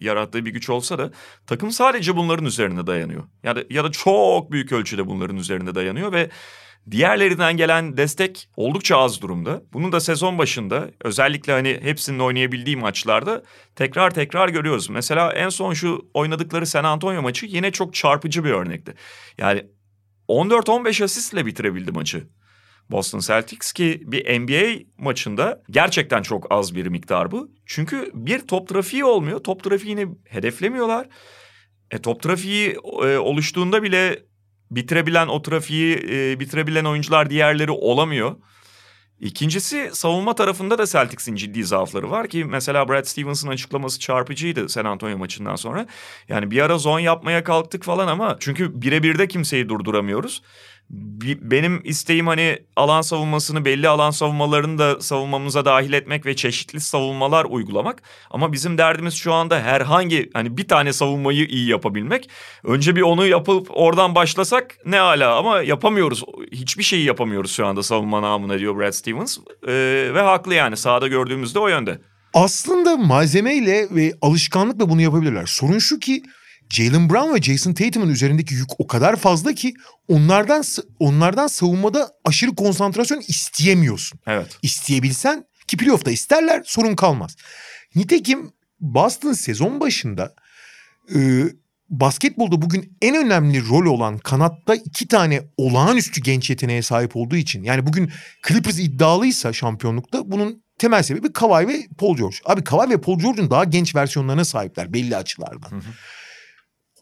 yarattığı 0.00 0.44
bir 0.44 0.50
güç 0.50 0.70
olsa 0.70 0.98
da 0.98 1.10
takım 1.46 1.70
sadece 1.70 2.16
bunların 2.16 2.46
üzerine 2.46 2.86
dayanıyor. 2.86 3.24
Ya 3.42 3.56
da, 3.56 3.64
ya 3.70 3.84
da 3.84 3.92
çok 3.92 4.52
büyük 4.52 4.72
ölçüde 4.72 5.06
bunların 5.06 5.36
üzerine 5.36 5.74
dayanıyor 5.74 6.12
ve 6.12 6.30
Diğerlerinden 6.90 7.56
gelen 7.56 7.96
destek 7.96 8.48
oldukça 8.56 8.96
az 8.96 9.22
durumda. 9.22 9.62
Bunu 9.72 9.92
da 9.92 10.00
sezon 10.00 10.38
başında 10.38 10.90
özellikle 11.04 11.52
hani 11.52 11.80
hepsinin 11.82 12.18
oynayabildiği 12.18 12.76
maçlarda 12.76 13.42
tekrar 13.76 14.10
tekrar 14.10 14.48
görüyoruz. 14.48 14.90
Mesela 14.90 15.32
en 15.32 15.48
son 15.48 15.74
şu 15.74 16.10
oynadıkları 16.14 16.66
San 16.66 16.84
Antonio 16.84 17.22
maçı 17.22 17.46
yine 17.46 17.70
çok 17.70 17.94
çarpıcı 17.94 18.44
bir 18.44 18.50
örnekti. 18.50 18.94
Yani 19.38 19.66
14-15 20.28 21.04
asistle 21.04 21.46
bitirebildi 21.46 21.92
maçı. 21.92 22.26
Boston 22.90 23.18
Celtics 23.18 23.72
ki 23.72 24.02
bir 24.06 24.40
NBA 24.40 24.84
maçında 24.98 25.62
gerçekten 25.70 26.22
çok 26.22 26.46
az 26.52 26.74
bir 26.74 26.86
miktar 26.86 27.30
bu. 27.30 27.50
Çünkü 27.66 28.10
bir 28.14 28.38
top 28.38 28.68
trafiği 28.68 29.04
olmuyor. 29.04 29.38
Top 29.38 29.64
trafiğini 29.64 30.06
hedeflemiyorlar. 30.28 31.08
E, 31.90 31.98
top 31.98 32.22
trafiği 32.22 32.70
e, 33.02 33.16
oluştuğunda 33.16 33.82
bile 33.82 34.22
bitirebilen 34.76 35.28
o 35.28 35.42
trafiği 35.42 35.96
e, 36.10 36.40
bitirebilen 36.40 36.84
oyuncular 36.84 37.30
diğerleri 37.30 37.70
olamıyor. 37.70 38.36
İkincisi 39.20 39.90
savunma 39.92 40.34
tarafında 40.34 40.78
da 40.78 40.86
Celtics'in 40.86 41.34
ciddi 41.34 41.64
zaafları 41.64 42.10
var 42.10 42.28
ki 42.28 42.44
mesela 42.44 42.88
Brad 42.88 43.04
Stevens'ın 43.04 43.48
açıklaması 43.48 44.00
çarpıcıydı 44.00 44.68
San 44.68 44.84
Antonio 44.84 45.18
maçından 45.18 45.56
sonra. 45.56 45.86
Yani 46.28 46.50
bir 46.50 46.62
ara 46.62 46.78
zon 46.78 46.98
yapmaya 46.98 47.44
kalktık 47.44 47.84
falan 47.84 48.08
ama 48.08 48.36
çünkü 48.40 48.82
birebir 48.82 49.18
de 49.18 49.28
kimseyi 49.28 49.68
durduramıyoruz. 49.68 50.42
Benim 50.90 51.80
isteğim 51.84 52.26
hani 52.26 52.58
alan 52.76 53.02
savunmasını 53.02 53.64
belli 53.64 53.88
alan 53.88 54.10
savunmalarını 54.10 54.78
da 54.78 55.00
savunmamıza 55.00 55.64
dahil 55.64 55.92
etmek 55.92 56.26
ve 56.26 56.36
çeşitli 56.36 56.80
savunmalar 56.80 57.44
uygulamak. 57.44 58.02
Ama 58.30 58.52
bizim 58.52 58.78
derdimiz 58.78 59.14
şu 59.14 59.32
anda 59.32 59.60
herhangi 59.60 60.30
hani 60.34 60.56
bir 60.56 60.68
tane 60.68 60.92
savunmayı 60.92 61.46
iyi 61.46 61.68
yapabilmek. 61.68 62.28
Önce 62.64 62.96
bir 62.96 63.02
onu 63.02 63.26
yapıp 63.26 63.68
oradan 63.70 64.14
başlasak 64.14 64.78
ne 64.86 65.00
ala 65.00 65.36
ama 65.36 65.62
yapamıyoruz. 65.62 66.24
Hiçbir 66.52 66.82
şeyi 66.82 67.04
yapamıyoruz 67.04 67.52
şu 67.52 67.66
anda 67.66 67.82
savunma 67.82 68.22
namına 68.22 68.58
diyor 68.58 68.78
Brad 68.78 68.92
Stevens. 68.92 69.38
Ee, 69.66 69.72
ve 70.14 70.20
haklı 70.20 70.54
yani 70.54 70.76
sahada 70.76 71.08
gördüğümüzde 71.08 71.58
o 71.58 71.68
yönde. 71.68 71.98
Aslında 72.34 72.96
malzemeyle 72.96 73.86
ve 73.90 74.12
alışkanlıkla 74.22 74.88
bunu 74.88 75.00
yapabilirler. 75.00 75.46
Sorun 75.46 75.78
şu 75.78 75.98
ki 75.98 76.22
Jalen 76.70 77.10
Brown 77.10 77.34
ve 77.34 77.42
Jason 77.42 77.72
Tatum'un 77.72 78.08
üzerindeki 78.08 78.54
yük 78.54 78.68
o 78.78 78.86
kadar 78.86 79.16
fazla 79.16 79.52
ki 79.52 79.74
onlardan 80.08 80.64
onlardan 80.98 81.46
savunmada 81.46 82.10
aşırı 82.24 82.54
konsantrasyon 82.54 83.22
isteyemiyorsun. 83.28 84.20
Evet. 84.26 84.58
İsteyebilsen 84.62 85.44
ki 85.66 85.76
playoff'ta 85.76 86.10
isterler 86.10 86.62
sorun 86.64 86.96
kalmaz. 86.96 87.36
Nitekim 87.94 88.52
Boston 88.80 89.32
sezon 89.32 89.80
başında 89.80 90.34
e, 91.14 91.44
basketbolda 91.90 92.62
bugün 92.62 92.96
en 93.02 93.16
önemli 93.16 93.68
rol 93.68 93.86
olan 93.86 94.18
kanatta 94.18 94.74
iki 94.74 95.08
tane 95.08 95.42
olağanüstü 95.56 96.20
genç 96.20 96.50
yeteneğe 96.50 96.82
sahip 96.82 97.16
olduğu 97.16 97.36
için 97.36 97.62
yani 97.62 97.86
bugün 97.86 98.10
Clippers 98.48 98.78
iddialıysa 98.78 99.52
şampiyonlukta 99.52 100.30
bunun 100.30 100.64
temel 100.78 101.02
sebebi 101.02 101.32
Kawhi 101.32 101.68
ve 101.68 101.86
Paul 101.98 102.16
George. 102.16 102.36
Abi 102.44 102.64
Kawhi 102.64 102.90
ve 102.90 103.00
Paul 103.00 103.18
George'un 103.18 103.50
daha 103.50 103.64
genç 103.64 103.94
versiyonlarına 103.94 104.44
sahipler 104.44 104.92
belli 104.92 105.16
açılardan. 105.16 105.70
Hı 105.70 105.76
hı. 105.76 105.90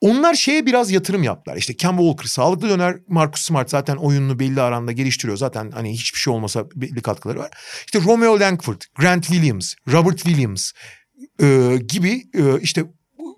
Onlar 0.02 0.34
şeye 0.34 0.66
biraz 0.66 0.90
yatırım 0.90 1.22
yaptılar. 1.22 1.56
İşte 1.56 1.76
Kemba 1.76 2.02
Walker 2.02 2.28
sağlıklı 2.28 2.68
döner. 2.68 2.96
Marcus 3.08 3.42
Smart 3.42 3.70
zaten 3.70 3.96
oyununu 3.96 4.38
belli 4.38 4.60
aranda 4.60 4.92
geliştiriyor. 4.92 5.38
Zaten 5.38 5.70
hani 5.70 5.92
hiçbir 5.92 6.18
şey 6.18 6.32
olmasa 6.32 6.64
belli 6.74 7.02
katkıları 7.02 7.38
var. 7.38 7.50
İşte 7.86 8.00
Romeo 8.00 8.40
Langford, 8.40 8.82
Grant 8.94 9.26
Williams, 9.26 9.74
Robert 9.92 10.18
Williams 10.18 10.72
e, 11.42 11.78
gibi 11.88 12.22
e, 12.34 12.60
işte 12.60 12.84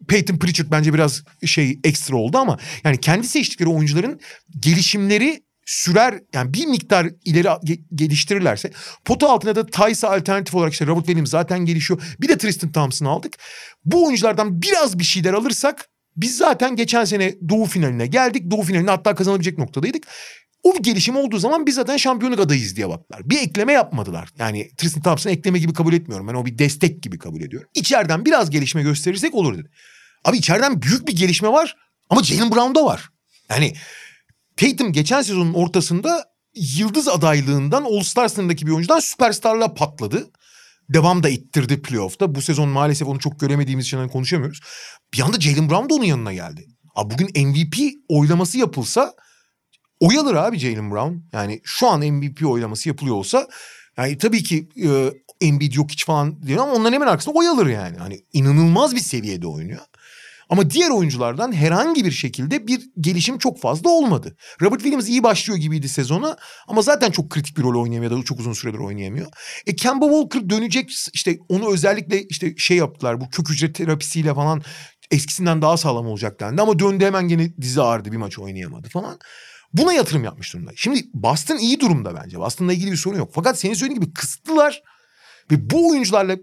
Peyton 0.09 0.37
Pritchard 0.37 0.71
bence 0.71 0.95
biraz 0.95 1.23
şey 1.45 1.79
ekstra 1.85 2.17
oldu 2.17 2.39
ama 2.39 2.59
yani 2.85 3.01
kendi 3.01 3.27
seçtikleri 3.27 3.69
oyuncuların 3.69 4.21
gelişimleri 4.61 5.45
sürer 5.67 6.21
yani 6.35 6.55
bir 6.55 6.67
miktar 6.67 7.09
ileri 7.25 7.47
ge- 7.47 7.85
geliştirirlerse 7.95 8.71
pota 9.05 9.29
altına 9.31 9.55
da 9.55 9.67
Tysa 9.67 10.11
alternatif 10.11 10.55
olarak 10.55 10.73
işte 10.73 10.87
Robert 10.87 11.07
Williams 11.07 11.31
zaten 11.31 11.59
gelişiyor. 11.59 12.03
Bir 12.21 12.29
de 12.29 12.39
Tristan 12.39 12.73
Thompson'ı 12.73 13.09
aldık. 13.09 13.39
Bu 13.85 14.07
oyunculardan 14.07 14.63
biraz 14.63 14.99
bir 14.99 15.05
şeyler 15.05 15.33
alırsak 15.33 15.89
biz 16.17 16.37
zaten 16.37 16.77
geçen 16.77 17.05
sene 17.05 17.35
Doğu 17.49 17.65
finaline 17.65 18.07
geldik. 18.07 18.51
Doğu 18.51 18.63
finaline 18.63 18.91
hatta 18.91 19.15
kazanabilecek 19.15 19.59
noktadaydık. 19.59 20.07
O 20.63 20.83
gelişim 20.83 21.17
olduğu 21.17 21.39
zaman 21.39 21.67
biz 21.67 21.75
zaten 21.75 21.97
şampiyonluk 21.97 22.41
adayız 22.41 22.77
diye 22.77 22.89
baktılar. 22.89 23.31
Bir 23.31 23.39
ekleme 23.39 23.73
yapmadılar. 23.73 24.29
Yani 24.39 24.71
Tristan 24.77 25.03
Thompson'ı 25.03 25.33
ekleme 25.33 25.59
gibi 25.59 25.73
kabul 25.73 25.93
etmiyorum. 25.93 26.29
Ben 26.29 26.35
o 26.35 26.47
bir 26.47 26.59
destek 26.59 27.03
gibi 27.03 27.19
kabul 27.19 27.41
ediyorum. 27.41 27.69
İçeriden 27.75 28.25
biraz 28.25 28.51
gelişme 28.51 28.83
gösterirsek 28.83 29.35
olur 29.35 29.59
dedi. 29.59 29.71
Abi 30.25 30.37
içeriden 30.37 30.83
büyük 30.83 31.09
bir 31.09 31.17
gelişme 31.17 31.49
var 31.49 31.77
ama 32.11 32.23
Jalen 32.23 32.51
Brown'da 32.51 32.85
var. 32.85 33.09
Yani 33.51 33.75
Tatum 34.57 34.93
geçen 34.93 35.23
sezonun 35.23 35.55
ortasında 35.55 36.25
yıldız 36.55 37.09
adaylığından 37.09 37.85
All-Star 37.85 38.29
sınırındaki 38.29 38.67
bir 38.67 38.73
oyuncudan 38.73 38.99
süperstarla 38.99 39.75
patladı. 39.75 40.31
Devam 40.89 41.23
da 41.23 41.29
ittirdi 41.29 41.83
playoff'ta. 41.83 42.35
Bu 42.35 42.43
sezon 42.43 42.69
maalesef 42.69 43.09
onu 43.09 43.19
çok 43.19 43.41
göremediğimiz 43.41 43.87
için 43.87 43.97
hani 43.97 44.11
konuşamıyoruz. 44.11 44.61
Bir 45.15 45.21
anda 45.21 45.41
Jalen 45.41 45.71
Brown 45.71 45.91
da 45.91 45.95
onun 45.95 46.05
yanına 46.05 46.33
geldi. 46.33 46.67
Abi 46.95 47.15
bugün 47.15 47.47
MVP 47.49 47.77
oylaması 48.09 48.59
yapılsa 48.59 49.15
oy 50.01 50.19
alır 50.19 50.35
abi 50.35 50.59
Jalen 50.59 50.91
Brown. 50.91 51.15
Yani 51.33 51.61
şu 51.65 51.89
an 51.89 52.01
MVP 52.01 52.47
oylaması 52.47 52.89
yapılıyor 52.89 53.17
olsa 53.17 53.49
yani 53.97 54.19
tabii 54.19 54.43
ki 54.43 54.69
e, 54.85 55.13
Embiid 55.47 55.73
yok 55.73 55.91
hiç 55.91 56.05
falan 56.05 56.43
diyor 56.43 56.63
ama 56.63 56.73
onların 56.73 56.93
hemen 56.93 57.07
arkasında 57.07 57.39
oy 57.39 57.49
alır 57.49 57.67
yani. 57.67 57.99
Hani 57.99 58.25
inanılmaz 58.33 58.95
bir 58.95 59.01
seviyede 59.01 59.47
oynuyor. 59.47 59.81
Ama 60.49 60.71
diğer 60.71 60.91
oyunculardan 60.91 61.53
herhangi 61.53 62.05
bir 62.05 62.11
şekilde 62.11 62.67
bir 62.67 62.81
gelişim 63.01 63.39
çok 63.39 63.61
fazla 63.61 63.91
olmadı. 63.91 64.37
Robert 64.63 64.81
Williams 64.81 65.09
iyi 65.09 65.23
başlıyor 65.23 65.59
gibiydi 65.59 65.89
sezona 65.89 66.37
ama 66.69 66.83
zaten 66.83 67.11
çok 67.11 67.31
kritik 67.31 67.59
bir 67.59 67.63
rol 67.63 67.83
oynayamıyor 67.83 68.13
ya 68.13 68.19
da 68.19 68.23
çok 68.23 68.41
uzun 68.41 68.53
süredir 68.53 68.79
oynayamıyor. 68.79 69.27
E 69.67 69.77
Kemba 69.77 70.07
Walker 70.07 70.51
dönecek 70.51 70.91
işte 71.13 71.39
onu 71.49 71.73
özellikle 71.73 72.23
işte 72.23 72.55
şey 72.57 72.77
yaptılar 72.77 73.21
bu 73.21 73.29
kök 73.29 73.51
hücre 73.51 73.73
terapisiyle 73.73 74.35
falan 74.35 74.63
eskisinden 75.11 75.63
daha 75.63 75.77
sağlam 75.77 76.07
olacak 76.07 76.41
dendi 76.41 76.63
ama 76.63 76.79
döndü 76.79 77.05
hemen 77.05 77.29
gene 77.29 77.57
dizi 77.61 77.83
ağrıdı 77.83 78.13
bir 78.13 78.17
maç 78.17 78.39
oynayamadı 78.39 78.89
falan. 78.89 79.19
Buna 79.73 79.93
yatırım 79.93 80.25
yapmış 80.25 80.53
durumda. 80.53 80.71
Şimdi 80.77 81.01
Boston 81.15 81.59
iyi 81.59 81.81
durumda 81.81 82.15
bence. 82.23 82.39
Boston'la 82.39 82.73
ilgili 82.73 82.93
bir 82.93 82.97
sorun 82.97 83.19
yok. 83.19 83.31
Fakat 83.35 83.59
senin 83.59 83.75
söylediğin 83.75 84.01
gibi 84.01 84.13
kısıtlılar 84.13 84.83
ve 85.51 85.71
bu 85.71 85.91
oyuncularla 85.91 86.37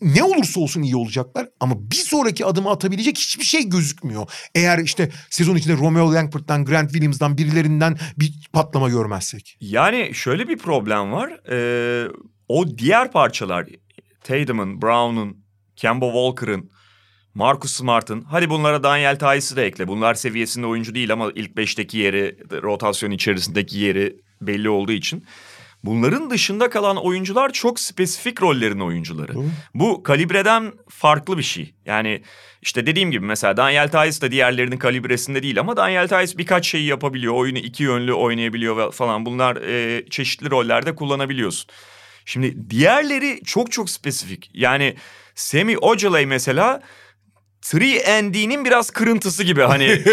ne 0.00 0.24
olursa 0.24 0.60
olsun 0.60 0.82
iyi 0.82 0.96
olacaklar 0.96 1.48
ama 1.60 1.90
bir 1.90 1.96
sonraki 1.96 2.46
adımı 2.46 2.70
atabilecek 2.70 3.18
hiçbir 3.18 3.44
şey 3.44 3.68
gözükmüyor. 3.68 4.30
Eğer 4.54 4.78
işte 4.78 5.10
sezon 5.30 5.56
içinde 5.56 5.76
Romeo 5.76 6.12
Langford'dan, 6.12 6.64
Grant 6.64 6.90
Williams'dan 6.90 7.38
birilerinden 7.38 7.98
bir 8.18 8.48
patlama 8.52 8.88
görmezsek. 8.88 9.56
Yani 9.60 10.10
şöyle 10.14 10.48
bir 10.48 10.58
problem 10.58 11.12
var. 11.12 11.40
Ee, 11.50 12.08
o 12.48 12.78
diğer 12.78 13.12
parçalar 13.12 13.66
Tatum'un, 14.24 14.82
Brown'un, 14.82 15.36
Kemba 15.76 16.06
Walker'ın, 16.06 16.70
Marcus 17.34 17.72
Smart'ın 17.72 18.22
hadi 18.22 18.50
bunlara 18.50 18.82
Daniel 18.82 19.18
Tice'ı 19.18 19.56
da 19.56 19.62
ekle. 19.62 19.88
Bunlar 19.88 20.14
seviyesinde 20.14 20.66
oyuncu 20.66 20.94
değil 20.94 21.12
ama 21.12 21.30
ilk 21.34 21.56
beşteki 21.56 21.98
yeri, 21.98 22.38
rotasyon 22.62 23.10
içerisindeki 23.10 23.78
yeri 23.78 24.16
belli 24.40 24.68
olduğu 24.68 24.92
için. 24.92 25.24
Bunların 25.84 26.30
dışında 26.30 26.70
kalan 26.70 26.96
oyuncular 26.96 27.52
çok 27.52 27.80
spesifik 27.80 28.42
rollerin 28.42 28.80
oyuncuları. 28.80 29.34
Hı. 29.34 29.42
Bu 29.74 30.02
kalibreden 30.02 30.72
farklı 30.88 31.38
bir 31.38 31.42
şey. 31.42 31.74
Yani 31.84 32.22
işte 32.62 32.86
dediğim 32.86 33.10
gibi 33.10 33.26
mesela 33.26 33.56
Daniel 33.56 33.88
Tice 33.88 34.20
da 34.20 34.30
diğerlerinin 34.30 34.76
kalibresinde 34.76 35.42
değil 35.42 35.60
ama 35.60 35.76
Daniel 35.76 36.08
Tice 36.08 36.38
birkaç 36.38 36.66
şeyi 36.66 36.86
yapabiliyor. 36.86 37.34
Oyunu 37.34 37.58
iki 37.58 37.82
yönlü 37.82 38.12
oynayabiliyor 38.12 38.92
falan. 38.92 39.26
Bunlar 39.26 39.56
e, 39.56 40.04
çeşitli 40.10 40.50
rollerde 40.50 40.94
kullanabiliyorsun. 40.94 41.70
Şimdi 42.24 42.70
diğerleri 42.70 43.40
çok 43.44 43.72
çok 43.72 43.90
spesifik. 43.90 44.50
Yani 44.54 44.96
Semi 45.34 45.78
Ojalay 45.78 46.26
mesela 46.26 46.82
3ND'nin 47.74 48.64
biraz 48.64 48.90
kırıntısı 48.90 49.42
gibi 49.42 49.62
hani 49.62 49.88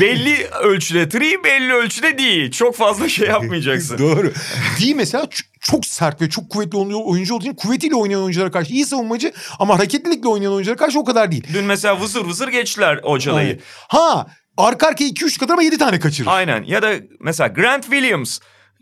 belli 0.00 0.46
ölçüde 0.62 1.02
3 1.02 1.44
belli 1.44 1.72
ölçüde 1.72 2.18
değil. 2.18 2.50
Çok 2.50 2.76
fazla 2.76 3.08
şey 3.08 3.28
yapmayacaksın. 3.28 3.98
Doğru. 4.16 4.32
D 4.80 4.94
mesela 4.94 5.28
çok 5.60 5.86
sert 5.86 6.20
ve 6.22 6.30
çok 6.30 6.50
kuvvetli 6.50 6.76
oyuncu 6.78 7.34
olduğu 7.34 7.44
için 7.44 7.54
kuvvetiyle 7.54 7.94
oynayan 7.94 8.22
oyunculara 8.22 8.50
karşı 8.50 8.72
iyi 8.72 8.86
savunmacı 8.86 9.32
ama 9.58 9.78
hareketlilikle 9.78 10.28
oynayan 10.28 10.52
oyunculara 10.52 10.76
karşı 10.76 11.00
o 11.00 11.04
kadar 11.04 11.32
değil. 11.32 11.46
Dün 11.52 11.64
mesela 11.64 12.00
vızır 12.00 12.24
vızır 12.24 12.48
geçtiler 12.48 13.00
Ocalay'ı. 13.02 13.58
Ha 13.88 14.26
arka 14.56 14.86
arkaya 14.86 15.10
2-3 15.10 15.38
kadar 15.38 15.52
ama 15.52 15.62
7 15.62 15.78
tane 15.78 16.00
kaçırır. 16.00 16.28
Aynen 16.30 16.62
ya 16.62 16.82
da 16.82 16.92
mesela 17.20 17.48
Grant 17.48 17.82
Williams 17.82 18.38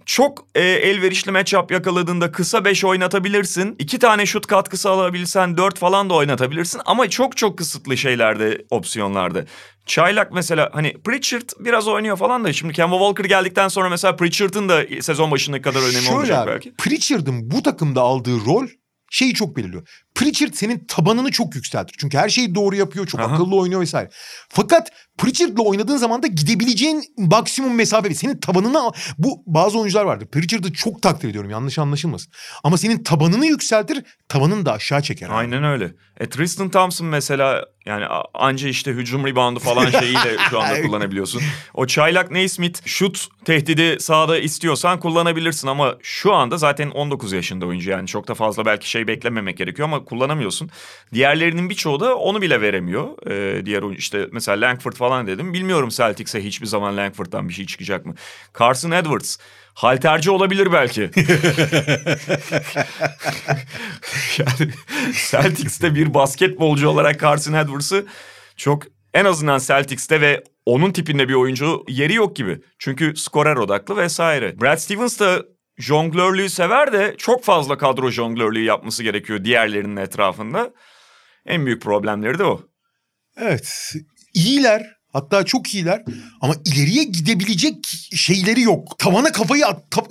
çok 0.06 0.46
e, 0.54 0.60
elverişli 0.62 1.32
matchup 1.32 1.70
yakaladığında 1.70 2.32
kısa 2.32 2.64
5 2.64 2.84
oynatabilirsin. 2.84 3.76
2 3.78 3.98
tane 3.98 4.26
şut 4.26 4.46
katkısı 4.46 4.90
alabilsen 4.90 5.56
4 5.56 5.78
falan 5.78 6.10
da 6.10 6.14
oynatabilirsin. 6.14 6.80
Ama 6.84 7.10
çok 7.10 7.36
çok 7.36 7.58
kısıtlı 7.58 7.96
şeylerde, 7.96 8.64
opsiyonlarda. 8.70 9.44
Çaylak 9.86 10.32
mesela 10.32 10.70
hani 10.72 11.02
Pritchard 11.02 11.50
biraz 11.60 11.88
oynuyor 11.88 12.16
falan 12.16 12.44
da 12.44 12.52
şimdi 12.52 12.72
Kemba 12.72 12.98
Walker 12.98 13.24
geldikten 13.24 13.68
sonra 13.68 13.88
mesela 13.88 14.16
Pritchard'ın 14.16 14.68
da 14.68 14.82
sezon 15.00 15.30
başındaki 15.30 15.62
kadar 15.62 15.80
önemi 15.80 16.04
Şöyle 16.04 16.16
olacak 16.16 16.38
abi, 16.38 16.50
belki. 16.50 16.74
Pritchard'ın 16.74 17.50
bu 17.50 17.62
takımda 17.62 18.00
aldığı 18.00 18.44
rol 18.46 18.66
şeyi 19.10 19.34
çok 19.34 19.56
belirliyor. 19.56 20.03
Pritchard 20.14 20.54
senin 20.54 20.84
tabanını 20.88 21.30
çok 21.30 21.54
yükseltir. 21.54 21.96
Çünkü 21.98 22.18
her 22.18 22.28
şeyi 22.28 22.54
doğru 22.54 22.76
yapıyor, 22.76 23.06
çok 23.06 23.20
Aha. 23.20 23.34
akıllı 23.34 23.56
oynuyor 23.56 23.80
vesaire. 23.80 24.10
Fakat 24.48 24.90
Pritchard'la 25.18 25.62
oynadığın 25.62 25.96
zaman 25.96 26.22
da 26.22 26.26
gidebileceğin 26.26 27.04
maksimum 27.18 27.74
mesafe 27.74 28.14
senin 28.14 28.38
tabanını 28.38 28.90
bu 29.18 29.42
bazı 29.46 29.78
oyuncular 29.78 30.04
vardır. 30.04 30.26
Pritchard'ı 30.26 30.72
çok 30.72 31.02
takdir 31.02 31.28
ediyorum 31.28 31.50
yanlış 31.50 31.78
anlaşılmasın. 31.78 32.32
Ama 32.64 32.78
senin 32.78 33.02
tabanını 33.02 33.46
yükseltir, 33.46 34.02
tavanını 34.28 34.66
da 34.66 34.72
aşağı 34.72 35.02
çeker. 35.02 35.28
Aynen 35.30 35.62
abi. 35.62 35.66
öyle. 35.66 35.92
E 36.20 36.28
Tristan 36.28 36.70
Thompson 36.70 37.06
mesela 37.06 37.64
yani 37.86 38.04
anca 38.34 38.68
işte 38.68 38.90
hücum 38.90 39.26
reboundu 39.26 39.60
falan 39.60 39.90
şeyiyle 39.90 40.36
şu 40.50 40.60
anda 40.60 40.82
kullanabiliyorsun. 40.82 41.42
O 41.74 41.86
çaylak 41.86 42.30
Naismith 42.30 42.86
şut 42.86 43.28
tehdidi 43.44 43.96
sahada 44.00 44.38
istiyorsan 44.38 45.00
kullanabilirsin 45.00 45.68
ama 45.68 45.94
şu 46.02 46.32
anda 46.32 46.56
zaten 46.56 46.90
19 46.90 47.32
yaşında 47.32 47.66
oyuncu 47.66 47.90
yani 47.90 48.06
çok 48.06 48.28
da 48.28 48.34
fazla 48.34 48.66
belki 48.66 48.90
şey 48.90 49.06
beklememek 49.06 49.56
gerekiyor 49.58 49.88
ama 49.88 50.03
kullanamıyorsun. 50.04 50.70
Diğerlerinin 51.14 51.70
birçoğu 51.70 52.00
da 52.00 52.16
onu 52.16 52.42
bile 52.42 52.60
veremiyor. 52.60 53.30
Ee, 53.30 53.66
diğer 53.66 53.82
oyuncu 53.82 53.98
işte 53.98 54.28
mesela 54.32 54.60
Langford 54.60 54.92
falan 54.92 55.26
dedim. 55.26 55.54
Bilmiyorum 55.54 55.88
Celtics'e 55.88 56.44
hiçbir 56.44 56.66
zaman 56.66 56.96
Langford'dan 56.96 57.48
bir 57.48 57.54
şey 57.54 57.66
çıkacak 57.66 58.06
mı? 58.06 58.14
Carson 58.58 58.90
Edwards 58.90 59.36
halterci 59.74 60.30
olabilir 60.30 60.72
belki. 60.72 61.00
yani 64.38 64.70
Celtics'te 65.30 65.94
bir 65.94 66.14
basketbolcu 66.14 66.88
olarak 66.88 67.20
Carson 67.20 67.52
Edwards'ı 67.52 68.06
çok 68.56 68.82
en 69.14 69.24
azından 69.24 69.58
Celtics'te 69.58 70.20
ve 70.20 70.44
onun 70.66 70.92
tipinde 70.92 71.28
bir 71.28 71.34
oyuncu 71.34 71.84
yeri 71.88 72.14
yok 72.14 72.36
gibi. 72.36 72.60
Çünkü 72.78 73.16
skorer 73.16 73.56
odaklı 73.56 73.96
vesaire. 73.96 74.60
Brad 74.60 74.76
Stevens 74.76 75.20
da 75.20 75.42
jonglörlüğü 75.78 76.48
sever 76.48 76.92
de 76.92 77.14
çok 77.18 77.44
fazla 77.44 77.78
kadro 77.78 78.10
jonglörlüğü 78.10 78.64
yapması 78.64 79.02
gerekiyor 79.02 79.44
diğerlerinin 79.44 79.96
etrafında. 79.96 80.72
En 81.46 81.66
büyük 81.66 81.82
problemleri 81.82 82.38
de 82.38 82.44
o. 82.44 82.60
Evet. 83.36 83.92
İyiler 84.34 84.93
Hatta 85.14 85.44
çok 85.44 85.74
iyiler 85.74 86.02
ama 86.40 86.54
ileriye 86.64 87.04
gidebilecek 87.04 87.74
şeyleri 88.14 88.60
yok. 88.60 88.98
Tavana 88.98 89.32
kafayı 89.32 89.66
at. 89.66 89.90
Ta, 89.90 90.02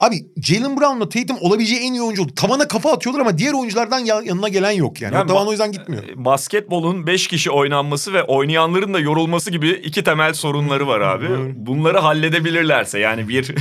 abi 0.00 0.26
Jalen 0.42 0.80
Brown'la 0.80 1.08
Tatum 1.08 1.36
olabileceği 1.40 1.80
en 1.80 1.92
iyi 1.92 2.02
oyuncu 2.02 2.22
oldu. 2.22 2.34
Tavana 2.36 2.68
kafa 2.68 2.92
atıyorlar 2.92 3.20
ama 3.20 3.38
diğer 3.38 3.52
oyunculardan 3.52 3.98
yanına 3.98 4.48
gelen 4.48 4.70
yok 4.70 5.00
yani. 5.00 5.14
yani 5.14 5.24
o 5.24 5.26
tavan 5.26 5.46
o 5.46 5.50
yüzden 5.50 5.72
gitmiyor. 5.72 6.02
E, 6.08 6.24
basketbolun 6.24 7.06
5 7.06 7.28
kişi 7.28 7.50
oynanması 7.50 8.12
ve 8.12 8.22
oynayanların 8.22 8.94
da 8.94 8.98
yorulması 9.00 9.50
gibi 9.50 9.70
iki 9.70 10.04
temel 10.04 10.34
sorunları 10.34 10.86
var 10.86 11.00
abi. 11.00 11.26
Bunları 11.56 11.98
halledebilirlerse 11.98 12.98
yani 12.98 13.28
bir... 13.28 13.44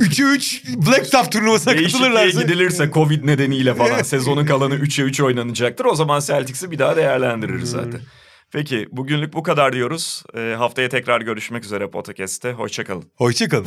3'e 0.00 0.24
3 0.24 0.62
Black 0.66 1.06
Stuff 1.06 1.32
turnuvasına 1.32 1.76
katılırlarsa. 1.76 2.42
gidilirse 2.42 2.90
Covid 2.94 3.26
nedeniyle 3.26 3.74
falan 3.74 4.02
sezonun 4.02 4.46
kalanı 4.46 4.74
3'e 4.74 5.04
3 5.04 5.20
oynanacaktır. 5.20 5.84
O 5.84 5.94
zaman 5.94 6.20
Celtics'i 6.20 6.70
bir 6.70 6.78
daha 6.78 6.96
değerlendiririz 6.96 7.70
zaten. 7.70 8.00
Peki 8.52 8.88
bugünlük 8.92 9.32
bu 9.32 9.42
kadar 9.42 9.72
diyoruz. 9.72 10.24
E, 10.36 10.54
haftaya 10.58 10.88
tekrar 10.88 11.20
görüşmek 11.20 11.64
üzere 11.64 11.90
podcast'te. 11.90 12.52
Hoşçakalın. 12.52 13.04
Hoşçakalın. 13.16 13.66